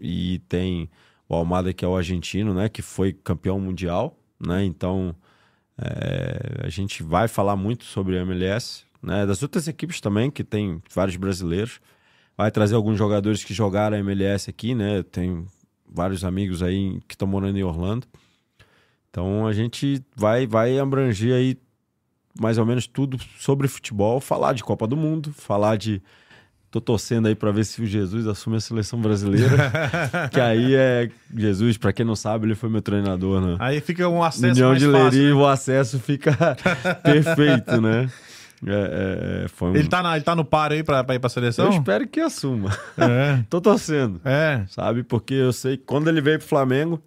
[0.00, 0.90] E tem
[1.28, 2.68] o Almada, que é o argentino, né?
[2.68, 4.64] Que foi campeão mundial, né?
[4.64, 5.14] Então,
[5.78, 9.26] é, a gente vai falar muito sobre a MLS, né?
[9.26, 11.80] Das outras equipes também, que tem vários brasileiros.
[12.36, 15.02] Vai trazer alguns jogadores que jogaram a MLS aqui, né?
[15.04, 15.46] Tem
[15.88, 18.06] vários amigos aí que estão morando em Orlando.
[19.10, 21.56] Então a gente vai, vai abranger aí
[22.40, 26.02] mais ou menos tudo sobre futebol, falar de Copa do Mundo, falar de.
[26.70, 29.70] Tô torcendo aí para ver se o Jesus assume a seleção brasileira.
[30.30, 31.08] que aí é.
[31.34, 33.56] Jesus, para quem não sabe, ele foi meu treinador, né?
[33.58, 35.10] Aí fica um acesso União mais de fácil.
[35.10, 35.34] Leiria, né?
[35.34, 36.36] o acesso fica
[37.02, 38.10] perfeito, né?
[38.66, 41.18] É, é, é, um- Ele, tá na- ele tá no par aí pra, pra ir
[41.18, 41.66] pra seleção?
[41.66, 42.70] Eu espero que assuma.
[42.98, 43.42] É.
[43.48, 44.64] Tô torcendo, É.
[44.68, 45.02] sabe?
[45.02, 47.00] Porque eu sei que quando ele veio pro Flamengo,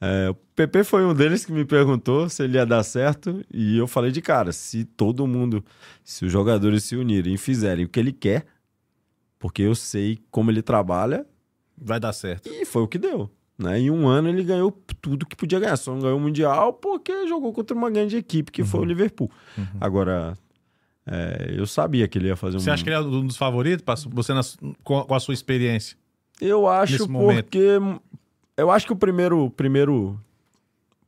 [0.00, 3.44] é, o PP foi um deles que me perguntou se ele ia dar certo.
[3.52, 5.64] E eu falei de cara: se todo mundo,
[6.04, 8.44] se os jogadores se unirem e fizerem o que ele quer,
[9.38, 11.26] porque eu sei como ele trabalha,
[11.78, 12.48] Vai dar certo.
[12.48, 13.30] e foi o que deu.
[13.58, 13.80] Né?
[13.80, 15.76] Em um ano ele ganhou tudo que podia ganhar.
[15.76, 19.30] Só não ganhou o Mundial porque jogou contra uma grande equipe que foi o Liverpool.
[19.80, 20.36] Agora,
[21.06, 22.60] é, eu sabia que ele ia fazer um.
[22.60, 23.82] Você acha que ele é um dos favoritos?
[24.12, 24.42] Você na-
[24.84, 25.96] com, a sua experiência?
[26.38, 27.48] Eu acho nesse momento?
[28.56, 30.18] Eu acho que o primeiro, primeiro,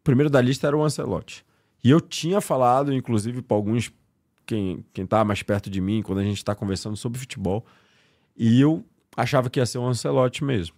[0.05, 1.45] primeiro da lista era o Ancelotti.
[1.83, 3.93] E eu tinha falado, inclusive, para alguns.
[4.45, 7.67] Quem, quem tá mais perto de mim, quando a gente tá conversando sobre futebol.
[8.37, 8.85] E eu
[9.17, 10.75] achava que ia ser o Ancelotti mesmo.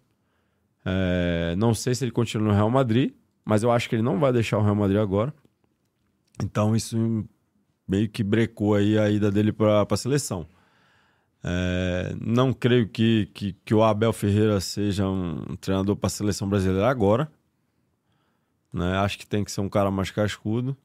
[0.85, 3.13] É, não sei se ele continua no Real Madrid,
[3.45, 5.33] mas eu acho que ele não vai deixar o Real Madrid agora.
[6.43, 7.25] Então isso
[7.87, 10.47] meio que brecou aí a ida dele para a seleção.
[11.43, 16.49] É, não creio que, que, que o Abel Ferreira seja um treinador para a seleção
[16.49, 17.31] brasileira agora.
[18.73, 18.97] Né?
[18.99, 20.77] Acho que tem que ser um cara mais cascudo.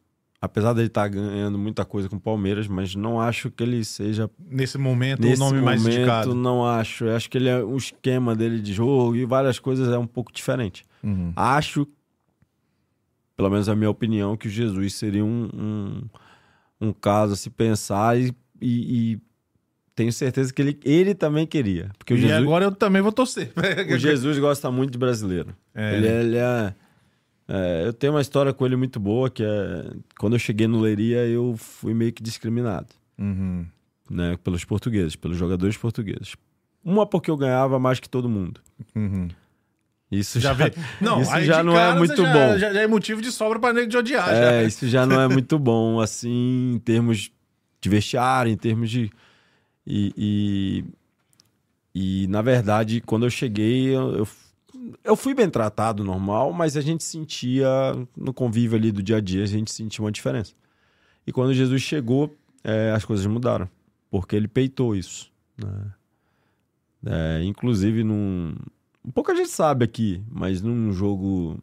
[0.41, 4.29] Apesar dele estar ganhando muita coisa com o Palmeiras, mas não acho que ele seja
[4.47, 6.35] Nesse momento, Nesse o nome mais momento, indicado.
[6.35, 7.05] não acho.
[7.05, 10.05] Eu acho que ele é o esquema dele de jogo e várias coisas é um
[10.05, 10.83] pouco diferente.
[11.03, 11.33] Uhum.
[11.35, 11.87] Acho,
[13.35, 16.01] pelo menos a minha opinião, que o Jesus seria um, um,
[16.89, 19.21] um caso a se pensar e, e- e
[19.95, 21.89] tenho certeza que ele, ele também queria.
[21.97, 23.51] Porque o e Jesus, agora eu também vou torcer.
[23.93, 25.55] o Jesus gosta muito de brasileiro.
[25.73, 26.75] É, Ele, é, ele é-
[27.47, 29.91] é, Eu tenho uma história com ele muito boa, que é...
[30.19, 33.65] Quando eu cheguei no Leiria, eu fui meio que discriminado Uhum.
[34.09, 36.35] né, pelos portugueses, pelos jogadores portugueses.
[36.83, 38.59] Uma porque eu ganhava mais que todo mundo.
[38.95, 39.27] Uhum.
[40.11, 40.65] Isso Já já.
[41.01, 42.57] Não, isso já não cara é muito já- bom.
[42.57, 44.29] Já, já é motivo de sobra pra nego de odiar.
[44.29, 44.63] é, já.
[44.63, 47.31] isso já não é muito bom, assim, em termos
[47.81, 49.09] de vestiário, em termos de.
[49.85, 50.13] E,
[51.93, 54.27] e, e, na verdade, quando eu cheguei, eu,
[55.03, 57.67] eu, fui bem tratado, normal, mas a gente sentia,
[58.17, 60.53] no convívio ali do dia a dia, a gente sentia uma diferença.
[61.25, 63.69] E quando Jesus chegou, é, as coisas mudaram,
[64.09, 65.31] porque ele peitou isso.
[65.57, 65.93] né?
[67.07, 68.55] É, inclusive, num,
[69.13, 71.59] Pouca gente sabe aqui, mas num jogo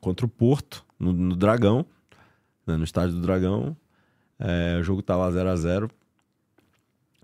[0.00, 1.86] contra o Porto, no, no Dragão,
[2.66, 3.74] né, no estádio do Dragão,
[4.38, 5.90] é, o jogo tava 0 a 0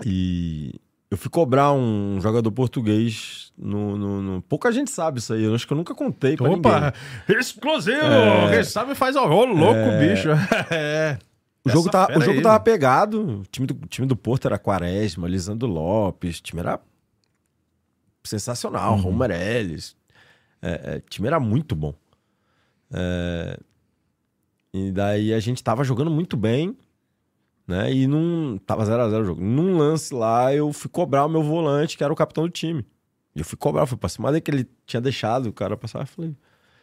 [0.05, 0.74] e
[1.11, 5.42] eu fui cobrar um jogador português no, no- no- Pouca gente sabe isso aí.
[5.44, 6.92] Eu acho que eu nunca contei pra Opa,
[7.28, 7.40] ninguém.
[7.40, 7.96] exclusivo!
[7.98, 8.51] É.
[8.55, 10.28] Quem sabe faz ao rolo louco, bicho.
[10.70, 11.18] É.
[11.62, 12.42] O jogo, tava, o jogo aí.
[12.42, 13.40] tava pegado.
[13.40, 16.38] O time do, time do Porto era Quaresma, Lisandro Lopes.
[16.38, 16.80] O time era
[18.24, 18.94] sensacional.
[18.94, 19.01] Uhum.
[19.03, 19.96] Romer Ellis.
[20.62, 21.94] É, é, o time era muito bom.
[22.92, 23.59] É,
[24.72, 26.76] e daí a gente tava jogando muito bem.
[27.70, 27.92] Né?
[27.94, 28.58] E num.
[28.66, 29.40] Tava 0x0 o jogo.
[29.40, 32.84] Num lance lá, eu fui cobrar o meu volante, que era o capitão do time.
[33.34, 36.00] E eu fui cobrar, fui pra cima dele que ele tinha deixado o cara passar.
[36.00, 36.34] Eu falei.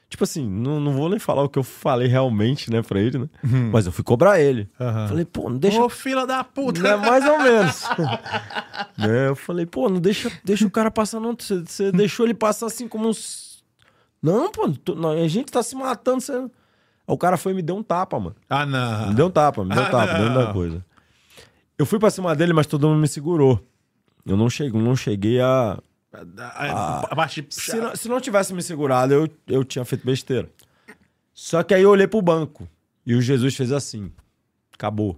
[0.10, 3.18] Tipo assim, não, não vou nem falar o que eu falei realmente, né, pra ele,
[3.20, 3.30] né?
[3.74, 4.70] Mas eu fui cobrar ele.
[4.80, 5.10] Aham.
[5.10, 5.84] Falei, pô, não deixa.
[5.84, 6.82] Ô, fila da puta!
[6.82, 7.84] Né, mais ou menos.
[8.98, 11.36] né, eu falei, pô, não deixa, deixa o cara passar, não.
[11.38, 13.62] Você, você deixou ele passar assim como uns.
[14.24, 16.22] Não, pô, tô- não, a gente tá se matando.
[16.22, 16.50] Você...
[17.08, 18.36] Aí o cara foi e me deu um tapa, mano.
[18.50, 19.08] Ah, não.
[19.10, 20.86] Me deu um tapa, me deu um Ah, tapa, dentro da coisa.
[21.78, 23.64] Eu fui pra cima dele, mas todo mundo me segurou.
[24.26, 25.80] Eu não cheguei, não cheguei a.
[26.14, 30.50] Ah, bate- Se não, se não tivesse me segurado, eu, eu tinha feito besteira.
[31.34, 32.68] Só que aí eu olhei pro banco
[33.06, 34.12] e o Jesus fez assim.
[34.74, 35.18] Acabou.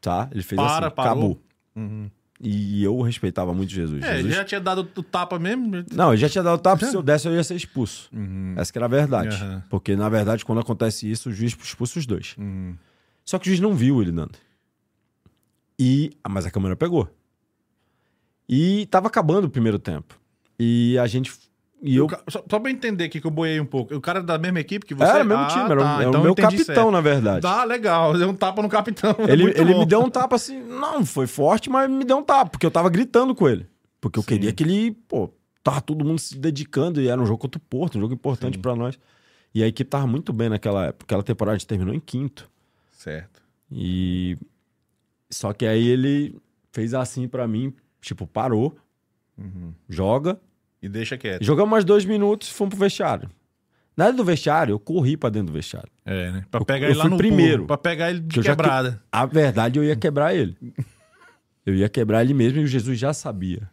[0.00, 0.28] Tá?
[0.32, 0.94] Ele fez Para, assim.
[0.96, 1.12] parou.
[1.12, 1.40] Acabou.
[1.76, 2.10] Uhum.
[2.40, 4.04] E eu respeitava muito Jesus.
[4.04, 4.34] É, Jesus...
[4.34, 5.84] já tinha dado o tapa mesmo.
[5.92, 8.10] Não, ele já tinha dado o tapa, se eu desse eu ia ser expulso.
[8.56, 9.34] Essa que era a verdade.
[9.36, 9.62] Aham.
[9.70, 12.34] Porque, na verdade, quando acontece isso, o juiz expulsa os dois.
[12.36, 12.76] Uhum.
[13.24, 14.34] Só que o juiz não viu ele dando.
[15.78, 16.12] E...
[16.22, 17.08] ah, Mas a câmera pegou.
[18.48, 20.18] E tava acabando o primeiro tempo.
[20.58, 21.32] E a gente...
[21.86, 22.08] E eu...
[22.28, 23.94] Só, só pra entender aqui que eu boiei um pouco.
[23.94, 25.04] O cara é da mesma equipe que você?
[25.10, 26.90] Era o mesmo Ah, time, era, o- tá, era então o meu capitão, certo.
[26.90, 27.40] na verdade.
[27.42, 28.18] Tá, legal.
[28.18, 29.14] Deu um tapa no capitão.
[29.28, 29.78] Ele, Muito ele bom.
[29.80, 32.70] me deu um tapa assim, não foi forte, mas me deu um tapa, porque eu
[32.70, 33.66] tava gritando com ele.
[34.00, 34.28] Porque eu Sim.
[34.28, 35.30] queria que ele, pô,
[35.62, 38.58] tava todo mundo se dedicando e era um jogo contra o Porto, um jogo importante
[38.58, 38.98] pra nós.
[39.54, 41.04] E a equipe tava muito bem naquela época.
[41.04, 42.50] Aquela temporada a gente terminou em quinto.
[42.92, 43.40] Certo.
[43.70, 44.36] E.
[45.30, 46.36] Só que aí ele
[46.72, 48.76] fez assim pra mim, tipo, parou,
[49.38, 49.72] Uhum.
[49.88, 50.38] joga.
[50.82, 51.42] E deixa quieto.
[51.44, 53.30] Jogamos mais dois minutos e fomos pro vestiário.
[53.96, 55.90] Na área do vestiário, eu corri pra dentro do vestiário.
[56.04, 56.44] É, né?
[56.50, 57.56] Pra Eu- pegar eu ele lá no primeiro.
[57.58, 59.02] pulo, Pra pegar ele de Que eu já que- quebrada.
[59.10, 60.56] A verdade, eu ia quebrar ele.
[61.64, 63.68] Eu ia quebrar ele mesmo e o Jesus já sabia.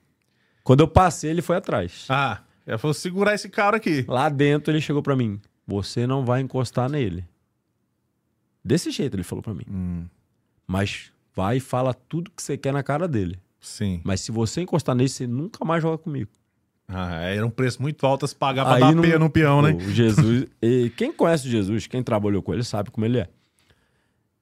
[0.63, 2.05] Quando eu passei, ele foi atrás.
[2.09, 4.05] Ah, eu vou segurar esse cara aqui.
[4.07, 5.39] Lá dentro, ele chegou pra mim.
[5.67, 7.25] Você não vai encostar nele.
[8.63, 9.65] Desse jeito, ele falou pra mim.
[9.69, 10.05] Hum,
[10.65, 13.37] Mas vai e fala tudo que você quer na cara dele.
[13.59, 13.99] sim.
[14.03, 16.31] Mas se você encostar nele, você nunca mais joga comigo.
[16.87, 19.71] Ah, era um preço muito alto se pagar pra Aí dar peia no peão, né?
[19.73, 20.45] O Jesus.
[20.61, 23.27] e quem conhece o Jesus, quem trabalhou com ele, sabe como ele é.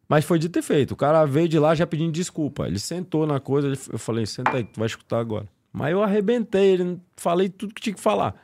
[0.10, 0.92] Mas foi de ter feito.
[0.92, 2.68] O cara veio de lá já pedindo desculpa.
[2.68, 5.46] Ele sentou na coisa, eu falei, senta aí, tu vai escutar agora.
[5.72, 8.36] Mas eu arrebentei, ele, falei tudo que tinha que falar.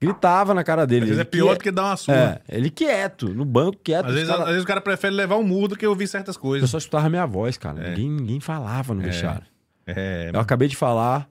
[0.00, 1.02] Gritava na cara dele.
[1.02, 2.42] Às vezes é pior do que dar uma surra.
[2.48, 4.06] É, ele quieto, no banco, quieto.
[4.06, 6.34] Às vezes, cara- às vezes o cara prefere levar um murro do que ouvir certas
[6.34, 6.68] Eu coisas.
[6.68, 7.80] só escutava minha voz, cara.
[7.80, 7.90] É.
[7.90, 9.46] Ninguém, ninguém falava no vestiário.
[9.86, 11.28] É, Eu acabei de falar,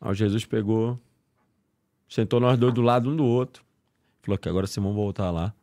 [0.00, 0.98] aí o Jesus pegou,
[2.10, 3.62] sentou nós dois do lado um do outro,
[4.20, 5.54] falou que agora vocês vão voltar lá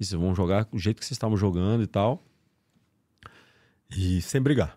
[0.00, 2.22] e vocês vão jogar do jeito que vocês estavam jogando e tal,
[3.94, 4.76] e sem brigar.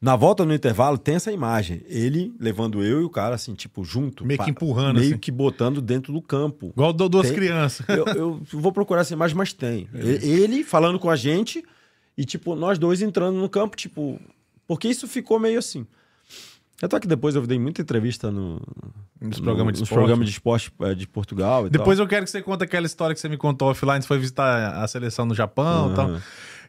[0.00, 3.82] Na volta no intervalo tem essa imagem, ele levando eu e o cara assim, tipo,
[3.84, 4.24] junto.
[4.24, 5.18] Meio que empurrando, Meio assim.
[5.18, 6.68] que botando dentro do campo.
[6.68, 7.84] Igual do- duas Tem- crianças.
[7.88, 9.88] Eu, eu vou procurar essa imagem, mas tem.
[9.92, 10.24] É.
[10.24, 11.64] Ele falando com a gente
[12.16, 14.20] e, tipo, nós dois entrando no campo, tipo.
[14.68, 15.84] Porque isso ficou meio assim.
[16.80, 18.60] Eu tô aqui depois, eu dei muita entrevista no,
[19.20, 19.98] Nos no- programas de nos esporte.
[19.98, 22.04] programas de esporte eh, de Portugal Depois tal.
[22.06, 24.74] eu quero que você conte aquela história que você me contou offline, você foi visitar
[24.82, 26.20] a seleção no Japão e tal.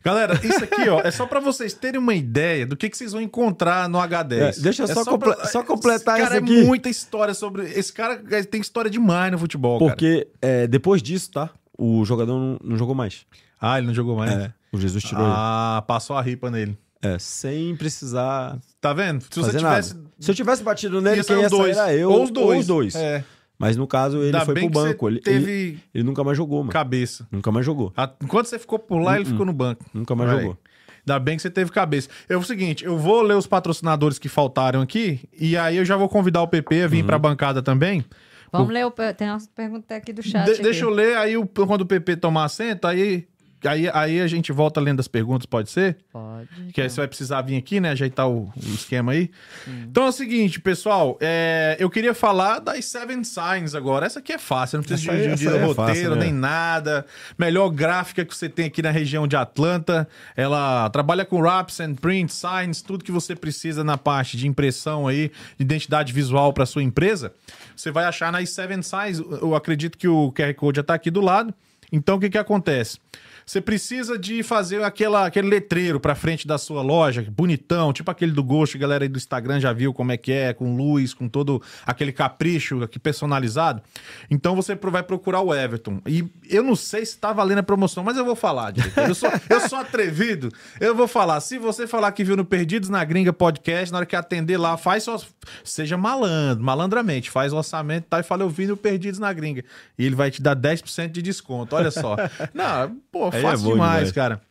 [0.03, 3.11] Galera, isso aqui, ó, é só pra vocês terem uma ideia do que, que vocês
[3.11, 4.31] vão encontrar no H10.
[4.57, 6.59] É, deixa eu só comple- só completar isso aqui.
[6.61, 7.63] é muita história sobre...
[7.63, 9.91] Esse cara é, tem história demais no futebol, cara.
[9.91, 11.49] Porque eh, depois disso, tá?
[11.77, 13.25] O jogador não, não jogou mais.
[13.61, 14.31] Ah, ele não jogou mais?
[14.31, 16.77] É, o Jesus tirou Ah, passou a ripa nele.
[17.01, 19.21] É, sem precisar Tá vendo?
[19.23, 19.93] Se fazer você tivesse...
[19.95, 20.09] nada.
[20.19, 21.77] Se eu tivesse batido nele, ia ser quem ia dois.
[21.77, 22.47] era eu Ou os dois.
[22.55, 22.95] Ou os dois.
[22.95, 23.23] É.
[23.57, 25.05] Mas no caso, ele Ainda foi bem pro que banco.
[25.05, 26.71] você Ele, teve ele, ele nunca mais jogou, mano.
[26.71, 27.27] cabeça.
[27.31, 27.91] Nunca mais jogou.
[27.95, 29.85] A- Enquanto você ficou por lá, ele ficou no banco.
[29.93, 30.39] Nunca mais Vai.
[30.41, 30.57] jogou.
[31.05, 32.07] Ainda bem que você teve cabeça.
[32.27, 35.95] É o seguinte, eu vou ler os patrocinadores que faltaram aqui, e aí eu já
[35.97, 36.89] vou convidar o PP a Uhum.
[36.89, 38.03] vir pra bancada também.
[38.51, 38.91] Vamos ler o.
[38.91, 40.45] Tem umas perguntas aqui do chat.
[40.45, 40.61] De- aqui.
[40.63, 43.27] deixa eu ler, aí o- quando o PP tomar assento, aí
[43.65, 45.97] Aí, aí a gente volta lendo as perguntas, pode ser?
[46.13, 46.47] Pode.
[46.73, 47.91] Que aí você vai precisar vir aqui, né?
[47.91, 49.29] Ajeitar o, o esquema aí.
[49.67, 51.17] Então é o seguinte, pessoal.
[51.19, 54.05] é, eu queria falar das Seven Signs agora.
[54.05, 56.25] Essa aqui é fácil, não precisa Essa de, aí- de, aí é roteiro, fácil, né?
[56.25, 57.05] nem nada.
[57.37, 60.07] Melhor gráfica que você tem aqui na região de Atlanta.
[60.35, 65.07] Ela trabalha com wraps and print, signs, tudo que você precisa na parte de impressão
[65.07, 67.33] aí, de identidade visual para sua empresa.
[67.75, 69.19] Você vai achar nas Seven Signs.
[69.19, 71.53] Eu acredito que o QR Code já está aqui do lado.
[71.91, 72.99] Então o que que acontece?
[73.45, 78.31] Você precisa de fazer aquela, aquele letreiro pra frente da sua loja, bonitão, tipo aquele
[78.31, 81.13] do Ghost, a galera aí do Instagram já viu como é que é, com luz,
[81.13, 83.81] com todo aquele capricho aqui personalizado.
[84.29, 86.01] Então você vai procurar o Everton.
[86.05, 89.07] E eu não sei se tá valendo a promoção, mas eu vou falar, diretor.
[89.07, 91.39] Eu sou, eu sou atrevido, eu vou falar.
[91.41, 94.77] Se você falar que viu no Perdidos na Gringa podcast, na hora que atender lá,
[94.77, 95.19] faz só.
[95.63, 99.63] Seja malandro, malandramente, faz o orçamento tá, e fala, eu vi no Perdidos na Gringa.
[99.97, 102.15] E ele vai te dar 10% de desconto, olha só.
[102.53, 104.11] Não, pô, Aí é fácil bom demais, demais.
[104.11, 104.41] cara.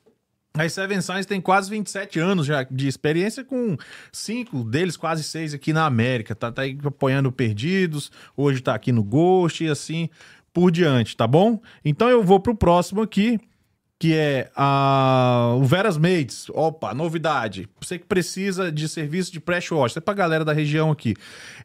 [0.55, 3.77] A Seven Signs tem quase 27 anos já de experiência, com
[4.13, 6.35] cinco deles, quase seis aqui na América.
[6.35, 10.09] Tá, tá aí apoiando Perdidos, hoje tá aqui no Ghost e assim
[10.53, 11.61] por diante, tá bom?
[11.85, 13.39] Então eu vou pro próximo aqui,
[13.99, 16.49] que é a, o Veras Maids.
[16.51, 17.69] Opa, novidade.
[17.81, 21.17] Você que precisa de serviço de pressure wash, é pra galera da região aqui.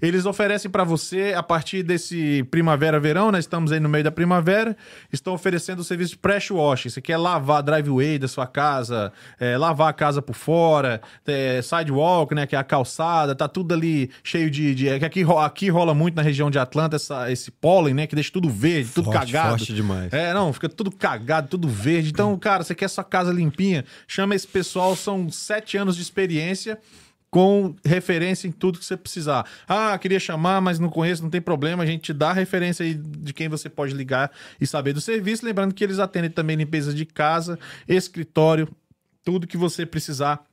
[0.02, 4.76] Eles oferecem para você, a partir desse primavera-verão, nós estamos aí no meio da primavera,
[5.12, 6.86] estão oferecendo o serviço de pressure wash.
[6.86, 11.62] Você quer lavar a driveway da sua casa, é, lavar a casa por fora, é,
[11.62, 14.74] sidewalk, né, que é a calçada, tá tudo ali cheio de...
[14.74, 18.16] de é aqui, aqui rola muito na região de Atlanta essa, esse pólen, né, que
[18.16, 19.50] deixa tudo verde, tudo Forte, cagado.
[19.50, 20.12] forte demais.
[20.12, 22.10] É, não, fica tudo cagado, tudo verde.
[22.10, 23.86] Então, cara, você quer sua casa limpinha?
[24.08, 26.80] Chama esse pessoal, são sete anos de experiência
[27.34, 29.44] com referência em tudo que você precisar.
[29.68, 31.82] Ah, queria chamar, mas não conheço, não tem problema.
[31.82, 35.02] A gente te dá a referência aí de quem você pode ligar e saber do
[35.02, 35.44] serviço.
[35.44, 37.58] Lembrando que eles atendem também limpeza de casa,
[37.88, 38.70] escritório,
[39.24, 40.46] tudo que você precisar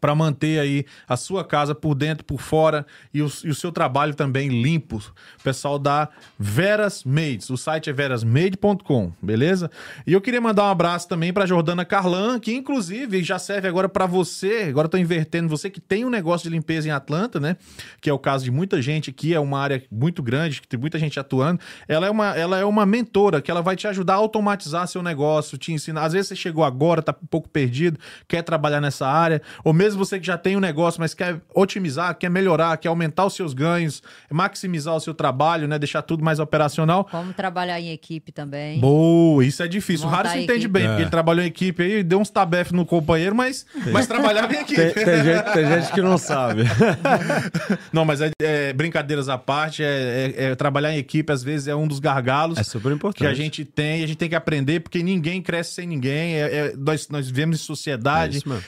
[0.00, 3.72] para manter aí a sua casa por dentro, por fora e o, e o seu
[3.72, 5.02] trabalho também limpo.
[5.42, 9.70] Pessoal da Veras Maids, o site é verasmade.com, beleza?
[10.06, 13.88] E eu queria mandar um abraço também para Jordana Carlan, que inclusive já serve agora
[13.88, 17.56] para você, agora tô invertendo, você que tem um negócio de limpeza em Atlanta, né?
[18.00, 20.78] Que é o caso de muita gente aqui, é uma área muito grande, que tem
[20.78, 21.60] muita gente atuando.
[21.88, 25.02] Ela é uma, ela é uma mentora que ela vai te ajudar a automatizar seu
[25.02, 26.04] negócio, te ensinar.
[26.04, 27.98] Às vezes você chegou agora, tá um pouco perdido,
[28.28, 32.14] quer trabalhar nessa área, ou mesmo você que já tem um negócio, mas quer otimizar,
[32.16, 35.78] quer melhorar, quer aumentar os seus ganhos, maximizar o seu trabalho, né?
[35.78, 37.04] Deixar tudo mais operacional.
[37.10, 38.80] Como trabalhar em equipe também.
[38.80, 40.06] Boa, isso é difícil.
[40.06, 40.88] O Montar Harrison a entende bem, É.
[40.88, 44.60] porque ele trabalhou em equipe aí, deu uns tabef no companheiro, mas, mas trabalhava em
[44.60, 44.80] equipe.
[44.92, 46.62] Tem, tem gente, tem gente que não sabe.
[47.92, 51.68] Não, mas é, é, brincadeiras à parte, é, é- é trabalhar em equipe, às vezes,
[51.68, 53.18] é um dos gargalos É super importante.
[53.18, 56.34] que a gente tem, e a gente tem que aprender, porque ninguém cresce sem ninguém.
[56.36, 58.62] É- é- nós, nós vivemos em sociedade, mesmo.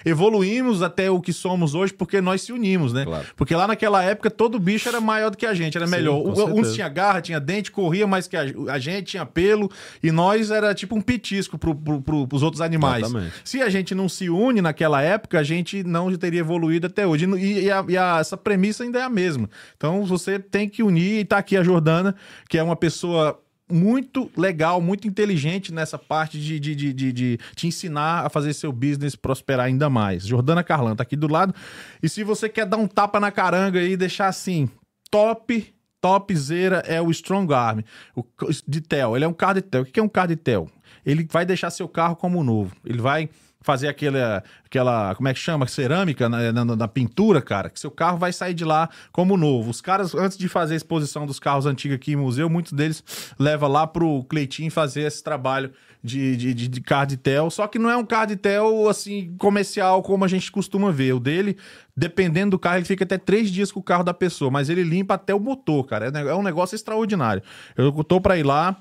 [0.56, 3.04] Evoluímos até o que somos hoje porque nós se unimos, né?
[3.04, 3.26] Claro.
[3.36, 6.16] Porque lá naquela época todo bicho era maior do que a gente, era Sim, melhor.
[6.26, 9.70] Um- tinha garra, tinha dente, corria mais que a, a gente, tinha pelo,
[10.02, 13.04] e nós era tipo um petisco pro, pro, pro, pros outros animais.
[13.04, 13.32] Exatamente.
[13.44, 17.26] Se a gente não se une naquela época, a gente não teria evoluído até hoje.
[17.36, 19.48] E, e a- e a- essa premissa ainda é a mesma.
[19.76, 22.14] Então você tem que unir, e tá aqui a Jordana,
[22.48, 23.40] que é uma pessoa
[23.70, 28.52] muito legal, muito inteligente nessa parte de, de, de, de, de te ensinar a fazer
[28.52, 30.24] seu business prosperar ainda mais.
[30.24, 31.54] Jordana Carlan tá aqui do lado.
[32.02, 34.68] E se você quer dar um tapa na caranga e deixar assim,
[35.10, 37.80] top, topzera é o Strong Arm,
[38.14, 38.24] o
[38.66, 39.16] de Tel.
[39.16, 39.82] Ele é um carro de Tel.
[39.82, 40.68] O que é um carro de Tel?
[41.04, 42.74] Ele vai deixar seu carro como novo.
[42.84, 43.28] Ele vai
[43.66, 45.66] fazer aquela, aquela como é que chama?
[45.66, 49.70] Cerâmica na, na, na pintura, cara, que seu carro vai sair de lá como novo.
[49.70, 53.02] Os caras, antes de fazer a exposição dos carros antigos aqui em museu, muitos deles
[53.36, 57.50] levam lá pro Cleitinho fazer esse trabalho de, de, de, de carro de tel.
[57.50, 61.14] Só que não é um carro de tel, assim, comercial, como a gente costuma ver.
[61.14, 61.56] O dele,
[61.96, 64.84] dependendo do carro, ele fica até três dias com o carro da pessoa, mas ele
[64.84, 66.06] limpa até o motor, cara.
[66.06, 67.42] É É um negócio extraordinário.
[67.76, 68.76] Eu tô pra ir lá,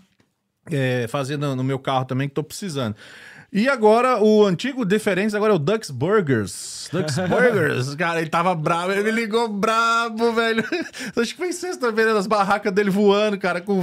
[0.70, 2.96] é, fazer no, no meu carro também, que tô precisando.
[3.54, 6.89] E agora, o antigo Diferentes agora é o Dux Burgers.
[6.91, 10.64] Dux Burgers, cara, ele tava bravo, ele me ligou brabo, velho.
[11.16, 13.82] Acho que foi sexta-feira, as barracas dele voando, cara, com...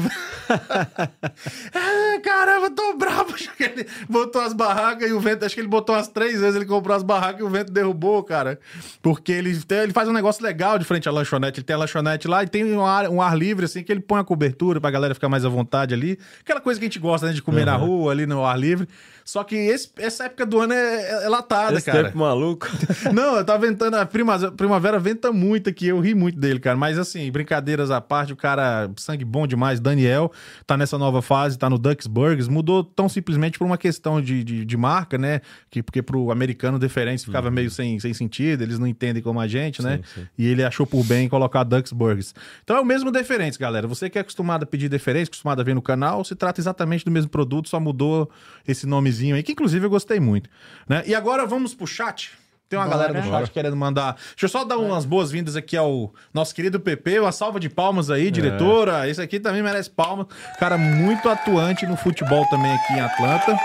[0.48, 3.34] ah, caramba, eu tô bravo.
[3.34, 6.40] Acho que Ele botou as barracas e o vento, acho que ele botou umas três
[6.40, 8.58] vezes, ele comprou as barracas e o vento derrubou, cara.
[9.00, 11.78] Porque ele, tem- ele faz um negócio legal de frente à lanchonete, ele tem a
[11.78, 14.80] lanchonete lá e tem um ar, um ar livre, assim, que ele põe a cobertura
[14.80, 16.18] pra galera ficar mais à vontade ali.
[16.40, 18.86] Aquela coisa que a gente gosta, né, de comer na rua, ali no ar livre.
[19.24, 22.04] Só que esse- essa época do ano é, é latada, Esse cara.
[22.04, 22.66] tempo maluco.
[23.14, 23.96] Não, eu tava ventando.
[23.96, 25.86] A primavera, primavera venta muito aqui.
[25.88, 26.76] Eu ri muito dele, cara.
[26.76, 29.80] Mas assim, brincadeiras à parte, o cara, sangue bom demais.
[29.80, 30.32] Daniel
[30.66, 32.48] tá nessa nova fase, tá no Ducksburgers.
[32.48, 35.40] Mudou tão simplesmente por uma questão de, de, de marca, né?
[35.70, 39.46] Que, porque pro americano deferência ficava meio sem, sem sentido, eles não entendem como a
[39.46, 39.98] gente, né?
[40.14, 40.26] Sim, sim.
[40.38, 42.34] E ele achou por bem colocar Ducksburgers.
[42.64, 43.86] Então é o mesmo deferência, galera.
[43.86, 47.04] Você que é acostumado a pedir deferência, acostumado a ver no canal, se trata exatamente
[47.04, 48.30] do mesmo produto, só mudou
[48.66, 50.48] esse nomezinho aí, que inclusive eu gostei muito.
[50.88, 51.02] Né?
[51.06, 52.32] E agora vamos pro chat.
[52.68, 53.08] Tem uma Bora.
[53.08, 54.14] galera no chat querendo mandar.
[54.14, 57.20] Deixa eu só dar umas boas-vindas aqui ao nosso querido PP.
[57.20, 59.06] Uma salva de palmas aí, diretora.
[59.06, 60.26] Esse aqui também merece palmas.
[60.58, 63.58] Cara muito atuante no futebol também aqui em Atlanta.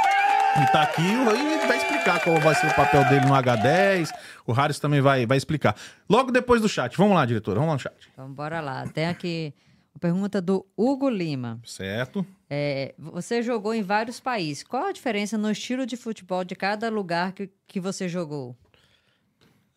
[0.61, 4.09] E tá aqui e vai explicar qual vai ser o papel dele no H10.
[4.45, 5.75] O Harris também vai, vai explicar.
[6.09, 6.97] Logo depois do chat.
[6.97, 7.59] Vamos lá, diretora.
[7.59, 8.09] Vamos lá no chat.
[8.11, 8.85] Então, bora lá.
[8.87, 9.53] Tem aqui
[9.97, 11.59] pergunta do Hugo Lima.
[11.65, 12.25] Certo.
[12.49, 14.63] É, você jogou em vários países.
[14.63, 18.55] Qual a diferença no estilo de futebol de cada lugar que, que você jogou?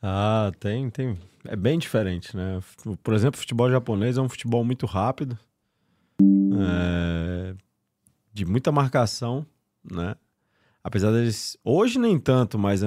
[0.02, 1.18] Ah, tem, tem.
[1.44, 2.60] É bem diferente, né?
[3.02, 5.38] Por exemplo, o futebol japonês é um futebol muito rápido,
[6.22, 7.54] é,
[8.32, 9.46] de muita marcação,
[9.84, 10.14] né?
[10.82, 11.56] Apesar deles.
[11.64, 12.82] Hoje nem tanto, mas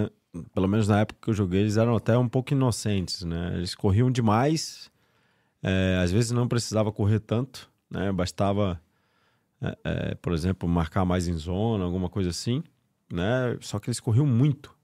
[0.53, 3.53] pelo menos na época que eu joguei, eles eram até um pouco inocentes, né?
[3.55, 4.89] Eles corriam demais,
[5.63, 8.11] é, às vezes não precisava correr tanto, né?
[8.11, 8.79] Bastava,
[9.61, 12.61] é, é, por exemplo, marcar mais em zona, alguma coisa assim,
[13.11, 13.57] né?
[13.61, 14.75] Só que eles corriam muito.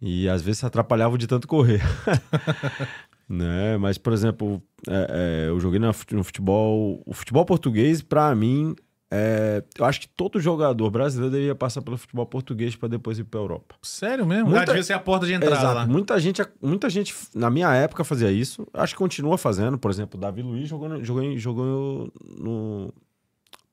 [0.00, 1.82] E às vezes se atrapalhavam de tanto correr.
[3.28, 3.76] né?
[3.76, 7.02] Mas, por exemplo, é, é, eu joguei no fut- no futebol.
[7.04, 8.74] O futebol português, pra mim,
[9.10, 13.24] é, eu acho que todo jogador brasileiro deveria passar pelo futebol português pra depois ir
[13.24, 13.74] pra Europa.
[13.82, 14.50] Sério mesmo?
[14.50, 15.74] Muita- devia ser a porta de entrada Exato.
[15.74, 15.86] lá.
[15.86, 18.66] Muita gente, muita gente, na minha época, fazia isso.
[18.74, 19.78] Acho que continua fazendo.
[19.78, 22.92] Por exemplo, o Davi Luiz jogou, no- jogou, jogou no,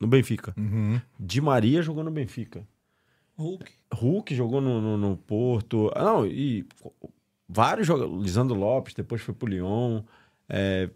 [0.00, 0.54] no Benfica.
[0.56, 1.00] Uhum.
[1.20, 2.66] Di Maria jogou no Benfica.
[3.38, 3.70] Hulk.
[3.92, 5.90] Hulk jogou no, no, no Porto.
[5.94, 6.64] Ah, não, e
[7.46, 8.22] vários jogadores.
[8.22, 10.02] Lisandro Lopes, depois foi pro Lyon.
[10.48, 10.88] É,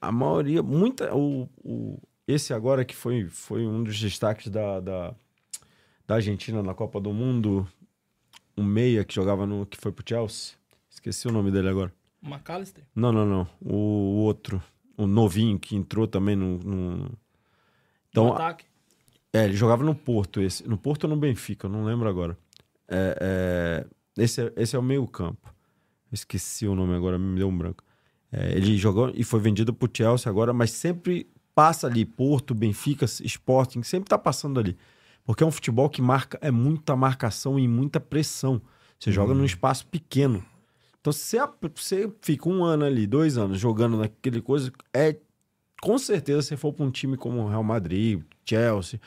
[0.00, 1.14] a maioria, muita.
[1.16, 5.14] O, o- esse agora que foi, foi um dos destaques da, da,
[6.06, 7.66] da Argentina na Copa do Mundo.
[8.56, 9.66] Um meia que jogava no.
[9.66, 10.54] que foi pro Chelsea.
[10.90, 11.92] Esqueci o nome dele agora.
[12.22, 12.84] McAllister.
[12.94, 13.46] Não, não, não.
[13.60, 14.62] O, outro.
[14.96, 16.58] O novinho que entrou também no.
[16.58, 16.96] no...
[16.96, 17.18] No
[18.08, 18.64] Então, ataque.
[19.32, 20.66] é, ele jogava no Porto, esse.
[20.66, 22.36] No Porto ou no Benfica, eu não lembro agora.
[22.88, 23.84] É,
[24.16, 25.54] é, esse, é, esse é o meio campo.
[26.10, 27.84] Esqueci o nome agora, me deu um branco.
[28.32, 33.06] É, ele jogou e foi vendido pro Chelsea agora, mas sempre passa ali, Porto, Benfica,
[33.06, 34.76] Sporting, sempre tá passando ali.
[35.24, 38.60] Porque é um futebol que marca, é muita marcação e muita pressão.
[39.00, 40.44] Você joga num espaço pequeno.
[41.00, 41.38] Então, se
[41.74, 45.16] você, fica um ano ali, dois anos jogando naquele coisa, é
[45.80, 49.00] com certeza se for para um time como o Real Madrid, Chelsea,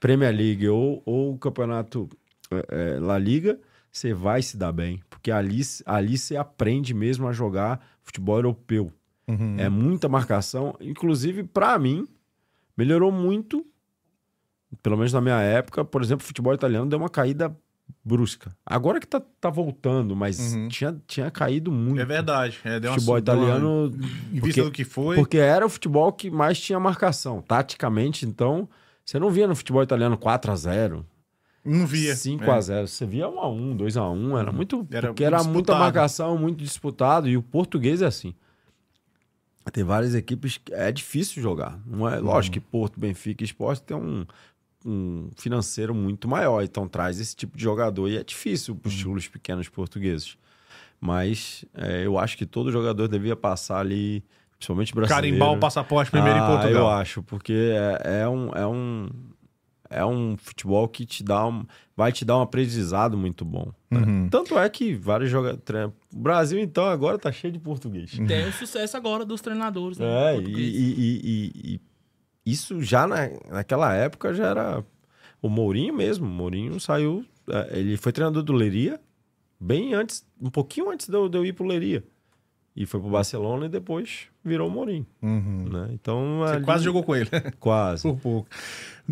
[0.00, 2.08] Premier League ou, ou o campeonato
[2.50, 3.60] é, é, La Liga,
[3.92, 5.02] você vai se dar bem.
[5.10, 8.90] Porque ali, ali você aprende mesmo a jogar futebol europeu.
[9.28, 9.56] Uhum.
[9.58, 10.74] É muita marcação.
[10.80, 12.06] Inclusive, para mim,
[12.76, 13.64] melhorou muito.
[14.82, 17.54] Pelo menos na minha época, por exemplo, o futebol italiano deu uma caída
[18.04, 18.54] brusca.
[18.66, 20.68] Agora que tá, tá voltando, mas Uhum.
[20.68, 22.00] tinha, tinha caído muito.
[22.00, 22.58] É verdade.
[22.64, 25.16] É, deu uma- futebol uma- italiano Em vista porque- do que foi.
[25.16, 27.40] porque era o futebol que mais tinha marcação.
[27.40, 28.68] Taticamente, então,
[29.04, 31.04] você não via no futebol italiano 4 a 0
[31.64, 32.14] Não via.
[32.14, 32.50] 5 É.
[32.50, 34.86] a 0 Você via 1 a 1 2 a 1 Era muito.
[34.90, 35.80] Era porque era muita disputado.
[35.80, 37.26] marcação, muito disputado.
[37.28, 38.34] E o português é assim.
[39.70, 41.78] Tem várias equipes que é difícil jogar.
[41.86, 44.26] Não é, lógico que Porto, Benfica e Esporte tem um,
[44.84, 46.62] um financeiro muito maior.
[46.62, 48.08] Então traz esse tipo de jogador.
[48.08, 50.36] E é difícil para os clubes pequenos portugueses.
[51.00, 54.24] Mas é, eu acho que todo jogador devia passar ali,
[54.56, 55.26] principalmente brasileiro.
[55.28, 56.82] Carimbar o passaporte primeiro ah, em Portugal.
[56.82, 59.08] Eu acho, porque é, é um, é, um,
[59.90, 61.64] é um futebol que te dá um,
[61.96, 63.72] vai te dar um aprendizado muito bom.
[63.90, 64.00] né?
[64.00, 64.28] Uhum.
[64.28, 65.62] Tanto é que vários jogadores.
[66.14, 68.18] O Brasil, então, agora tá cheio de português.
[68.26, 70.06] Tem o sucesso agora dos treinadores, né?
[70.34, 71.80] É, e, e- e- e-
[72.46, 74.84] e isso já na, naquela época já era.
[75.40, 76.26] O Mourinho mesmo.
[76.26, 77.24] O Mourinho saiu.
[77.48, 79.00] é, Ele foi treinador do Leiria
[79.60, 82.02] bem antes, um pouquinho antes de eu, de eu ir pro Leiria.
[82.76, 85.06] E foi pro Barcelona e depois virou o Mourinho.
[85.22, 85.66] Uhum.
[85.70, 85.88] Né?
[85.92, 86.38] Então.
[86.40, 87.28] Você ali- quase jogou com ele.
[87.60, 88.02] Quase.
[88.02, 88.48] Por pouco.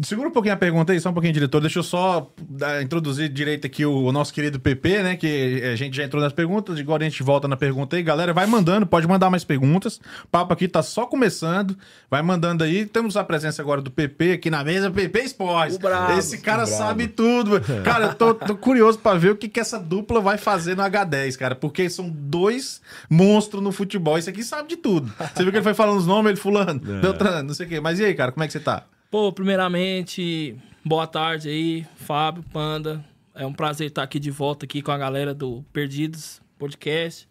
[0.03, 1.59] Segura um pouquinho a pergunta aí, só um pouquinho, diretor.
[1.59, 5.17] Deixa eu só dar- introduzir direito aqui o, o nosso querido PP, né?
[5.17, 8.03] Que a gente já entrou nas perguntas, agora a gente volta na pergunta aí.
[8.03, 9.97] Galera, vai mandando, pode mandar mais perguntas.
[10.25, 11.75] O papo aqui tá só começando.
[12.11, 12.85] Vai mandando aí.
[12.85, 15.35] Temos a presença agora do PP aqui na mesa, PP
[15.81, 17.59] brabo, Esse cara sabe tudo.
[17.83, 20.83] Cara, eu tô, tô curioso pra ver o que, que essa dupla vai fazer no
[20.83, 21.55] H10, cara.
[21.55, 24.19] Porque são dois monstros no futebol.
[24.19, 25.11] Esse aqui sabe de tudo.
[25.35, 27.01] Você viu que ele foi falando os nomes, ele fulano, É.
[27.01, 27.81] Beltrano, não sei o quê.
[27.81, 28.85] Mas e aí, cara, como é que você tá?
[29.11, 33.05] Pô, primeiramente, boa tarde aí, Fábio, Panda.
[33.35, 37.29] É um prazer estar aqui de volta aqui com a galera do Perdidos Podcast.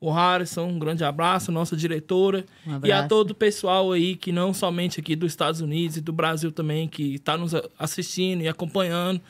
[0.00, 2.44] O Harrison, um grande abraço, nossa diretora.
[2.66, 3.08] Um e a abraço.
[3.08, 6.86] todo o pessoal aí que não somente aqui dos Estados Unidos e do Brasil também,
[6.88, 9.20] que está nos assistindo e acompanhando.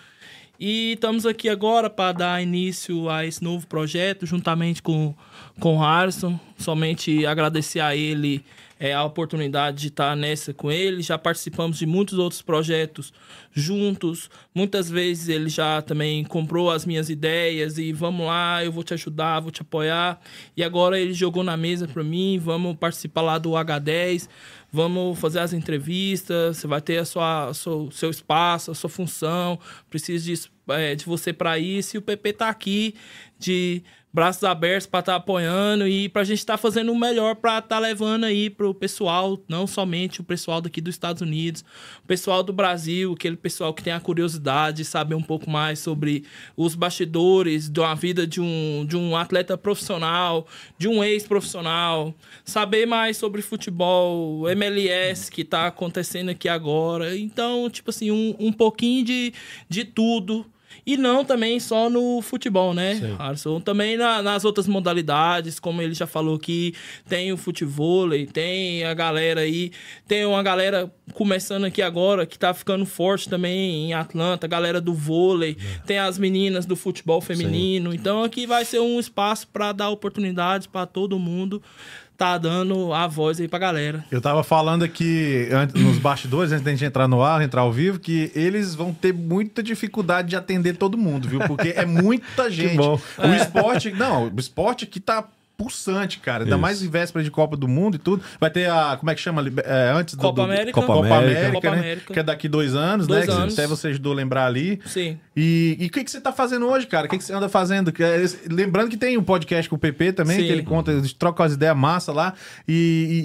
[0.58, 5.14] E estamos aqui agora para dar início a esse novo projeto, juntamente com,
[5.58, 6.38] com o Harrison.
[6.56, 8.44] Somente agradecer a ele
[8.78, 11.02] é, a oportunidade de estar nessa com ele.
[11.02, 13.12] Já participamos de muitos outros projetos
[13.52, 14.28] juntos.
[14.54, 18.94] Muitas vezes ele já também comprou as minhas ideias e vamos lá, eu vou te
[18.94, 20.20] ajudar, vou te apoiar.
[20.56, 24.28] E agora ele jogou na mesa para mim, vamos participar lá do H10.
[24.72, 28.90] Vamos fazer as entrevistas, você vai ter a sua, a sua- seu espaço, a sua
[28.90, 29.56] função,
[29.88, 31.96] preciso de, é, de você para isso.
[31.96, 32.96] E o PP tá aqui
[33.38, 37.58] de braços abertos para estar apoiando e para a gente estar fazendo o melhor para
[37.58, 41.64] estar levando aí pro pessoal, não somente o pessoal daqui dos Estados Unidos,
[42.04, 45.80] o pessoal do Brasil, aquele pessoal que tem a curiosidade de saber um pouco mais
[45.80, 46.24] sobre
[46.56, 50.46] os bastidores de uma vida de um, de um atleta profissional,
[50.78, 57.18] de um ex-profissional, saber mais sobre futebol, MLS que está acontecendo aqui agora.
[57.18, 59.34] Então, tipo assim, um, um pouquinho de,
[59.68, 60.46] de tudo.
[60.86, 63.16] E não também só no futebol, né, Sim.
[63.18, 63.60] Arson?
[63.60, 66.74] Também na- nas outras modalidades, como ele já falou aqui,
[67.08, 69.70] tem o futevôlei, tem a galera aí,
[70.06, 74.94] tem uma galera começando aqui agora que tá ficando forte também em Atlanta, galera do
[74.94, 75.56] vôlei,
[75.86, 77.94] tem as meninas do futebol feminino.
[77.94, 81.62] Então aqui vai ser um espaço para dar oportunidades para todo mundo
[82.16, 84.04] tá dando a voz aí pra galera.
[84.10, 87.72] Eu tava falando aqui antes, nos bastidores, antes da gente entrar no ar, entrar ao
[87.72, 91.40] vivo, que eles vão ter muita dificuldade de atender todo mundo, viu?
[91.40, 92.76] Porque é muita gente.
[92.76, 93.00] bom.
[93.18, 95.24] O esporte, não, o esporte aqui tá
[95.64, 96.44] pulsante, cara.
[96.44, 96.62] Ainda Isso.
[96.62, 98.22] mais em véspera de Copa do Mundo e tudo.
[98.38, 99.42] Vai ter a, como é que chama?
[99.64, 100.72] É, antes do, Copa do- América.
[100.72, 101.52] Copa, Copa América, América.
[101.54, 101.78] Copa né?
[101.78, 102.12] América.
[102.12, 103.34] Que é daqui dois anos, Dois né?
[103.34, 103.54] Anos.
[103.58, 104.80] até você ajudou a lembrar ali.
[104.86, 105.18] Sim.
[105.36, 107.06] E o que, que você tá fazendo hoje, cara?
[107.06, 107.92] O que, que você anda fazendo?
[107.98, 110.46] É Lembrando que tem um podcast com o PP também, Sim.
[110.46, 112.34] que ele conta, eles trocam as ideias massa lá.
[112.68, 112.74] E,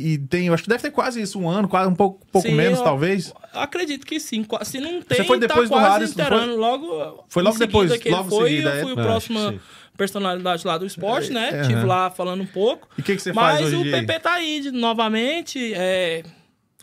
[0.07, 2.25] e- e tem, eu acho que deve ter quase isso, um ano, quase um pouco,
[2.31, 3.33] pouco Sim, menos, eu- talvez.
[3.53, 4.45] Acredito que sim.
[4.63, 6.55] Se não tem, Você foi depois do tá quase Harris.
[6.55, 8.95] Logo, Foi logo seguida depois, logo em foi, seguida, eu fui é?
[8.95, 9.59] o É, próximo.
[10.00, 11.50] Personalidade lá do esporte, né?
[11.54, 11.86] É, Tive aham.
[11.86, 12.88] lá falando um pouco.
[12.97, 13.91] E o que, que você Mas faz hoje o?
[13.91, 15.74] PP tá aí de- novamente.
[15.76, 16.24] É,